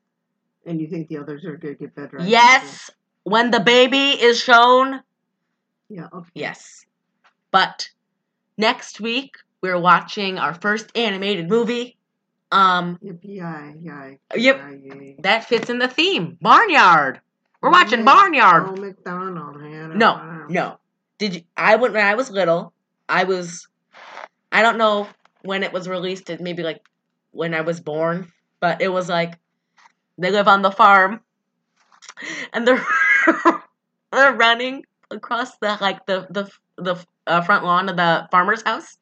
And 0.66 0.80
you 0.80 0.88
think 0.88 1.08
the 1.08 1.18
others 1.18 1.44
are 1.44 1.56
gonna 1.56 1.74
get 1.74 1.94
better? 1.94 2.20
I 2.20 2.24
Yes, 2.24 2.90
when 3.24 3.50
the 3.50 3.60
baby 3.60 4.10
is 4.10 4.42
shown. 4.42 5.02
Yeah. 5.90 6.08
Okay. 6.12 6.30
yes. 6.34 6.86
But 7.50 7.90
next 8.56 8.98
week 8.98 9.36
we're 9.60 9.78
watching 9.78 10.38
our 10.38 10.54
first 10.54 10.90
animated 10.96 11.50
movie. 11.50 11.98
Um, 12.50 12.98
Yippee 13.04 13.36
yay 13.36 13.74
yay. 13.82 14.18
Yep. 14.34 14.62
yay. 14.82 15.16
that 15.18 15.44
fits 15.44 15.68
in 15.68 15.78
the 15.78 15.88
theme. 15.88 16.38
Barnyard. 16.40 17.20
We're 17.60 17.70
watching 17.70 18.04
Barnyard. 18.04 18.68
Old 18.68 18.80
McDonald 18.80 19.60
had 19.60 19.90
a 19.90 19.96
No, 19.96 20.46
no. 20.48 20.78
Did 21.18 21.34
you? 21.34 21.42
I 21.56 21.76
went 21.76 21.94
when 21.94 22.04
I 22.04 22.14
was 22.14 22.30
little. 22.30 22.72
I 23.08 23.24
was. 23.24 23.68
I 24.50 24.62
don't 24.62 24.78
know 24.78 25.08
when 25.42 25.62
it 25.62 25.72
was 25.72 25.88
released. 25.88 26.30
It 26.30 26.40
maybe 26.40 26.62
like 26.62 26.80
when 27.34 27.54
I 27.54 27.60
was 27.60 27.80
born, 27.80 28.32
but 28.60 28.80
it 28.80 28.88
was 28.88 29.08
like 29.08 29.38
they 30.16 30.30
live 30.30 30.48
on 30.48 30.62
the 30.62 30.70
farm, 30.70 31.20
and 32.52 32.66
they're 32.66 32.84
they're 34.12 34.32
running 34.32 34.84
across 35.10 35.56
the 35.58 35.76
like 35.80 36.06
the 36.06 36.26
the 36.30 36.50
the 36.76 36.96
uh, 37.26 37.40
front 37.42 37.64
lawn 37.64 37.88
of 37.88 37.96
the 37.96 38.28
farmer's 38.30 38.62
house, 38.62 38.96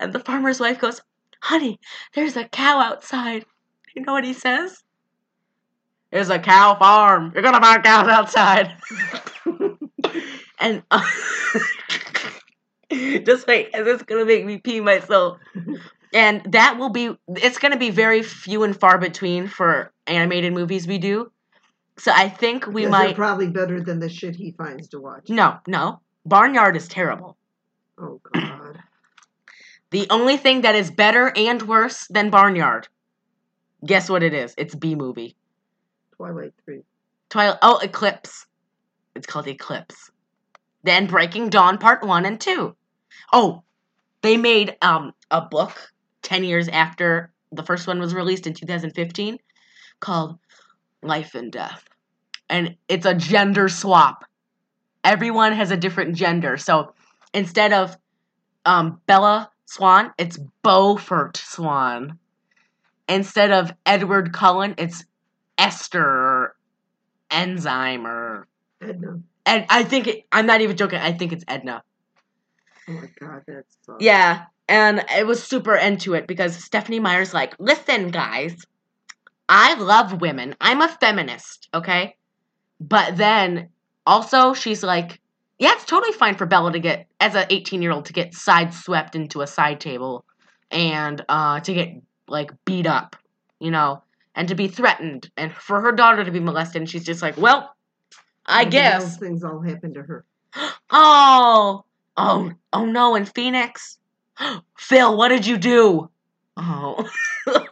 and 0.00 0.12
the 0.12 0.20
farmer's 0.20 0.60
wife 0.60 0.80
goes, 0.80 1.00
"Honey, 1.42 1.78
there's 2.14 2.36
a 2.36 2.44
cow 2.44 2.80
outside." 2.80 3.44
You 3.94 4.02
know 4.02 4.12
what 4.12 4.24
he 4.24 4.32
says? 4.32 4.82
There's 6.10 6.30
a 6.30 6.38
cow 6.38 6.76
farm. 6.78 7.32
You're 7.34 7.42
gonna 7.42 7.60
find 7.60 7.82
cows 7.82 8.08
outside. 8.08 8.76
and 10.58 10.82
uh, 10.90 11.04
just 12.90 13.46
wait, 13.46 13.70
it's 13.74 14.02
gonna 14.04 14.24
make 14.24 14.46
me 14.46 14.58
pee 14.58 14.80
myself. 14.80 15.38
And 16.12 16.42
that 16.52 16.78
will 16.78 16.88
be 16.88 17.16
it's 17.28 17.58
gonna 17.58 17.76
be 17.78 17.90
very 17.90 18.22
few 18.22 18.62
and 18.64 18.78
far 18.78 18.98
between 18.98 19.46
for 19.46 19.92
animated 20.06 20.52
movies 20.52 20.86
we 20.86 20.98
do. 20.98 21.30
So 21.98 22.12
I 22.14 22.28
think 22.28 22.66
we 22.66 22.82
Because 22.82 22.90
might 22.90 23.16
probably 23.16 23.48
better 23.48 23.82
than 23.82 23.98
the 23.98 24.08
shit 24.08 24.36
he 24.36 24.52
finds 24.52 24.88
to 24.88 25.00
watch. 25.00 25.28
No, 25.28 25.58
no. 25.66 26.00
Barnyard 26.24 26.76
is 26.76 26.88
terrible. 26.88 27.36
Oh 27.98 28.20
God. 28.32 28.78
The 29.90 30.06
only 30.10 30.36
thing 30.36 30.60
that 30.60 30.74
is 30.74 30.90
better 30.90 31.32
and 31.34 31.62
worse 31.62 32.06
than 32.08 32.28
Barnyard. 32.28 32.88
Guess 33.86 34.10
what 34.10 34.22
it 34.22 34.34
is? 34.34 34.54
It's 34.58 34.74
Bee 34.74 34.94
Movie. 34.94 35.34
Twilight 36.14 36.52
Three. 36.62 36.82
Twilight 37.30 37.58
oh 37.62 37.78
Eclipse. 37.78 38.44
It's 39.14 39.26
called 39.26 39.48
Eclipse. 39.48 40.10
Then 40.82 41.06
Breaking 41.06 41.48
Dawn 41.48 41.78
Part 41.78 42.04
1 42.04 42.26
and 42.26 42.38
2. 42.38 42.76
Oh, 43.32 43.62
they 44.20 44.36
made 44.36 44.76
um 44.82 45.14
a 45.30 45.40
book 45.40 45.90
10 46.28 46.44
years 46.44 46.68
after 46.68 47.32
the 47.52 47.62
first 47.62 47.86
one 47.86 47.98
was 47.98 48.12
released 48.12 48.46
in 48.46 48.52
2015 48.52 49.38
called 49.98 50.38
Life 51.02 51.34
and 51.34 51.50
Death. 51.50 51.82
And 52.50 52.76
it's 52.86 53.06
a 53.06 53.14
gender 53.14 53.70
swap. 53.70 54.26
Everyone 55.02 55.52
has 55.52 55.70
a 55.70 55.76
different 55.76 56.14
gender. 56.14 56.58
So 56.58 56.92
instead 57.32 57.72
of 57.72 57.96
um 58.66 59.00
Bella 59.06 59.50
Swan, 59.64 60.12
it's 60.18 60.38
Beaufort 60.62 61.38
Swan. 61.38 62.18
Instead 63.08 63.50
of 63.50 63.72
Edward 63.86 64.34
Cullen, 64.34 64.74
it's 64.76 65.06
Esther 65.56 66.54
Enzyme 67.30 68.06
or 68.06 68.46
Edna. 68.82 69.20
and 69.46 69.64
I 69.70 69.82
think 69.82 70.08
it, 70.08 70.26
I'm 70.30 70.44
not 70.44 70.60
even 70.60 70.76
joking. 70.76 70.98
I 70.98 71.12
think 71.12 71.32
it's 71.32 71.44
Edna. 71.48 71.82
Oh 72.86 72.92
my 72.92 73.08
God, 73.18 73.42
that's 73.46 73.78
Yeah, 73.98 74.44
and 74.68 75.04
it 75.16 75.26
was 75.26 75.42
super 75.42 75.74
into 75.74 76.14
it 76.14 76.26
because 76.26 76.56
Stephenie 76.56 77.00
Meyer's 77.00 77.32
like, 77.32 77.54
listen, 77.58 78.10
guys, 78.10 78.66
I 79.48 79.74
love 79.74 80.20
women. 80.20 80.54
I'm 80.60 80.82
a 80.82 80.88
feminist, 80.88 81.68
okay? 81.72 82.16
But 82.80 83.16
then 83.16 83.70
also 84.06 84.52
she's 84.52 84.82
like, 84.82 85.20
yeah, 85.58 85.72
it's 85.72 85.84
totally 85.84 86.12
fine 86.12 86.36
for 86.36 86.46
Bella 86.46 86.72
to 86.72 86.78
get, 86.78 87.06
as 87.18 87.34
an 87.34 87.46
18 87.50 87.82
year 87.82 87.90
old, 87.90 88.04
to 88.06 88.12
get 88.12 88.32
sideswept 88.32 89.14
into 89.14 89.40
a 89.40 89.46
side 89.46 89.80
table 89.80 90.24
and 90.70 91.24
uh, 91.28 91.60
to 91.60 91.74
get 91.74 91.94
like 92.28 92.52
beat 92.64 92.86
up, 92.86 93.16
you 93.58 93.70
know, 93.70 94.02
and 94.34 94.48
to 94.48 94.54
be 94.54 94.68
threatened, 94.68 95.30
and 95.36 95.52
for 95.52 95.80
her 95.80 95.90
daughter 95.90 96.24
to 96.24 96.30
be 96.30 96.38
molested. 96.38 96.82
And 96.82 96.88
she's 96.88 97.04
just 97.04 97.22
like, 97.22 97.36
well, 97.36 97.74
I 98.46 98.62
and 98.62 98.70
guess. 98.70 99.02
Those 99.02 99.16
things 99.16 99.44
all 99.44 99.60
happened 99.60 99.94
to 99.94 100.02
her. 100.02 100.24
Oh, 100.90 101.84
oh, 102.16 102.52
oh 102.72 102.86
no, 102.86 103.14
in 103.14 103.26
Phoenix. 103.26 103.97
Phil, 104.78 105.16
what 105.16 105.28
did 105.28 105.46
you 105.46 105.56
do? 105.58 106.10
Oh. 106.56 107.08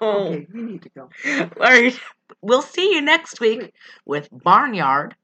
Okay, 0.00 0.46
we 0.54 0.62
need 0.62 0.82
to 0.82 0.88
go. 0.88 1.10
All 1.26 1.50
right. 1.60 2.00
We'll 2.40 2.62
see 2.62 2.94
you 2.94 3.02
next 3.02 3.40
week 3.40 3.74
with 4.06 4.26
Barnyard. 4.32 5.14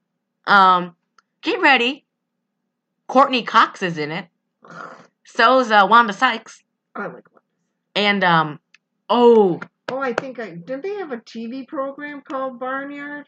Um, 0.45 0.95
get 1.41 1.59
ready. 1.59 2.05
Courteney 3.07 3.41
Cox 3.41 3.81
is 3.81 3.97
in 3.97 4.11
it. 4.11 4.27
So's 5.23 5.71
uh, 5.71 5.87
Wanda 5.89 6.13
Sykes. 6.13 6.63
I 6.95 7.07
like 7.07 7.33
one. 7.33 7.41
And 7.95 8.23
um, 8.23 8.59
oh 9.09 9.59
Oh, 9.93 9.99
I 9.99 10.13
think 10.13 10.39
I 10.39 10.51
did. 10.51 10.81
They 10.81 10.95
have 10.95 11.11
a 11.11 11.17
TV 11.17 11.67
program 11.67 12.21
called 12.21 12.59
Barnyard, 12.59 13.27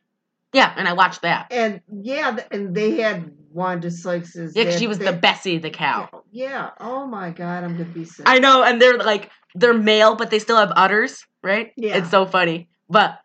yeah, 0.56 0.74
and 0.78 0.88
I 0.88 0.94
watched 0.94 1.22
that. 1.24 1.48
and 1.52 1.82
yeah, 2.02 2.38
and 2.52 2.74
they 2.74 2.92
had 3.02 3.32
Wanda 3.52 3.92
Sykes's. 3.92 4.56
Yeah, 4.56 4.64
'cause 4.66 4.80
she 4.80 4.88
was 4.88 4.98
the 5.00 5.06
that- 5.12 5.22
Bessie 5.22 5.58
the 5.58 5.70
cow. 5.70 6.10
Yeah. 6.32 6.72
Oh 6.80 7.06
my 7.06 7.30
God, 7.32 7.64
I'm 7.64 7.74
gonna 7.78 7.86
be 7.86 8.06
sick. 8.06 8.26
I 8.28 8.40
know, 8.40 8.64
and 8.64 8.82
they're 8.82 8.98
like 8.98 9.30
they're 9.54 9.74
male, 9.74 10.16
but 10.16 10.30
they 10.32 10.40
still 10.40 10.58
have 10.58 10.72
udders, 10.76 11.26
right? 11.44 11.72
Yeah. 11.78 11.98
It's 11.98 12.10
so 12.10 12.26
funny. 12.26 12.68
But 12.90 13.20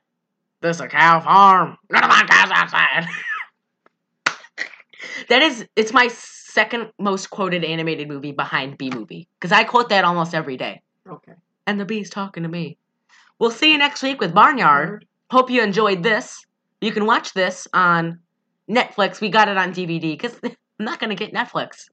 there's 0.61 0.81
a 0.81 0.89
cow 0.89 1.21
farm. 1.21 1.77
None 1.91 2.03
of 2.05 2.09
my 2.11 2.25
cows 2.29 2.51
outside. 2.53 3.07
that 5.29 5.43
is, 5.43 5.67
it's 5.77 5.93
my 5.93 6.09
second 6.09 6.91
most 6.99 7.31
quoted 7.31 7.65
animated 7.65 8.09
movie 8.09 8.33
behind 8.33 8.77
Bee 8.79 8.91
Movie 8.91 9.29
because 9.39 9.53
I 9.53 9.65
quote 9.65 9.89
that 9.91 10.05
almost 10.05 10.35
every 10.35 10.57
day. 10.57 10.83
okay. 11.09 11.33
And 11.67 11.79
the 11.79 11.85
bee's 11.85 12.11
talking 12.11 12.43
to 12.43 12.49
me. 12.49 12.79
We'll 13.39 13.51
see 13.53 13.71
you 13.73 13.79
next 13.79 14.03
week 14.03 14.21
with 14.21 14.35
Barnyard. 14.35 15.07
Hope 15.31 15.51
you 15.51 15.63
enjoyed 15.63 16.03
this. 16.03 16.45
You 16.81 16.93
can 16.93 17.07
watch 17.07 17.33
this 17.35 17.69
on 17.73 18.21
Netflix. 18.71 19.21
We 19.21 19.29
got 19.29 19.49
it 19.49 19.57
on 19.57 19.73
DVD 19.73 20.13
because 20.13 20.39
I'm 20.45 20.55
not 20.79 20.99
gonna 21.01 21.15
get 21.15 21.33
Netflix. 21.33 21.89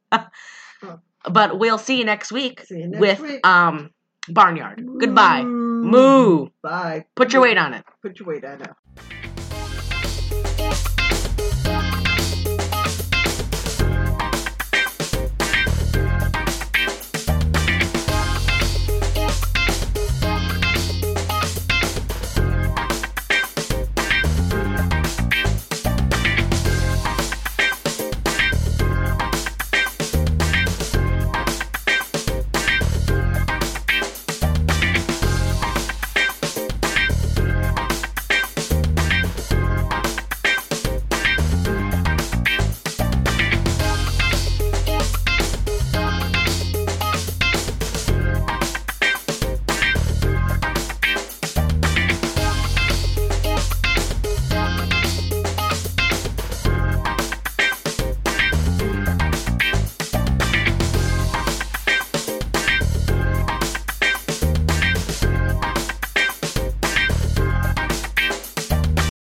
but 1.30 1.60
we'll 1.60 1.78
see 1.78 1.98
you 1.98 2.06
next 2.06 2.32
week 2.32 2.66
you 2.70 2.88
next 2.88 3.02
with 3.02 3.20
week. 3.22 3.48
um 3.48 3.92
Barnyard. 4.30 4.86
Goodbye. 5.00 5.44
Moo. 5.44 5.84
Moo. 5.84 6.48
Bye. 6.62 7.06
Put 7.16 7.34
your 7.34 7.42
weight 7.42 7.58
on 7.58 7.74
it. 7.74 7.86
Put 8.02 8.20
your 8.20 8.28
weight 8.28 8.44
on 8.46 8.62
it. 8.62 8.70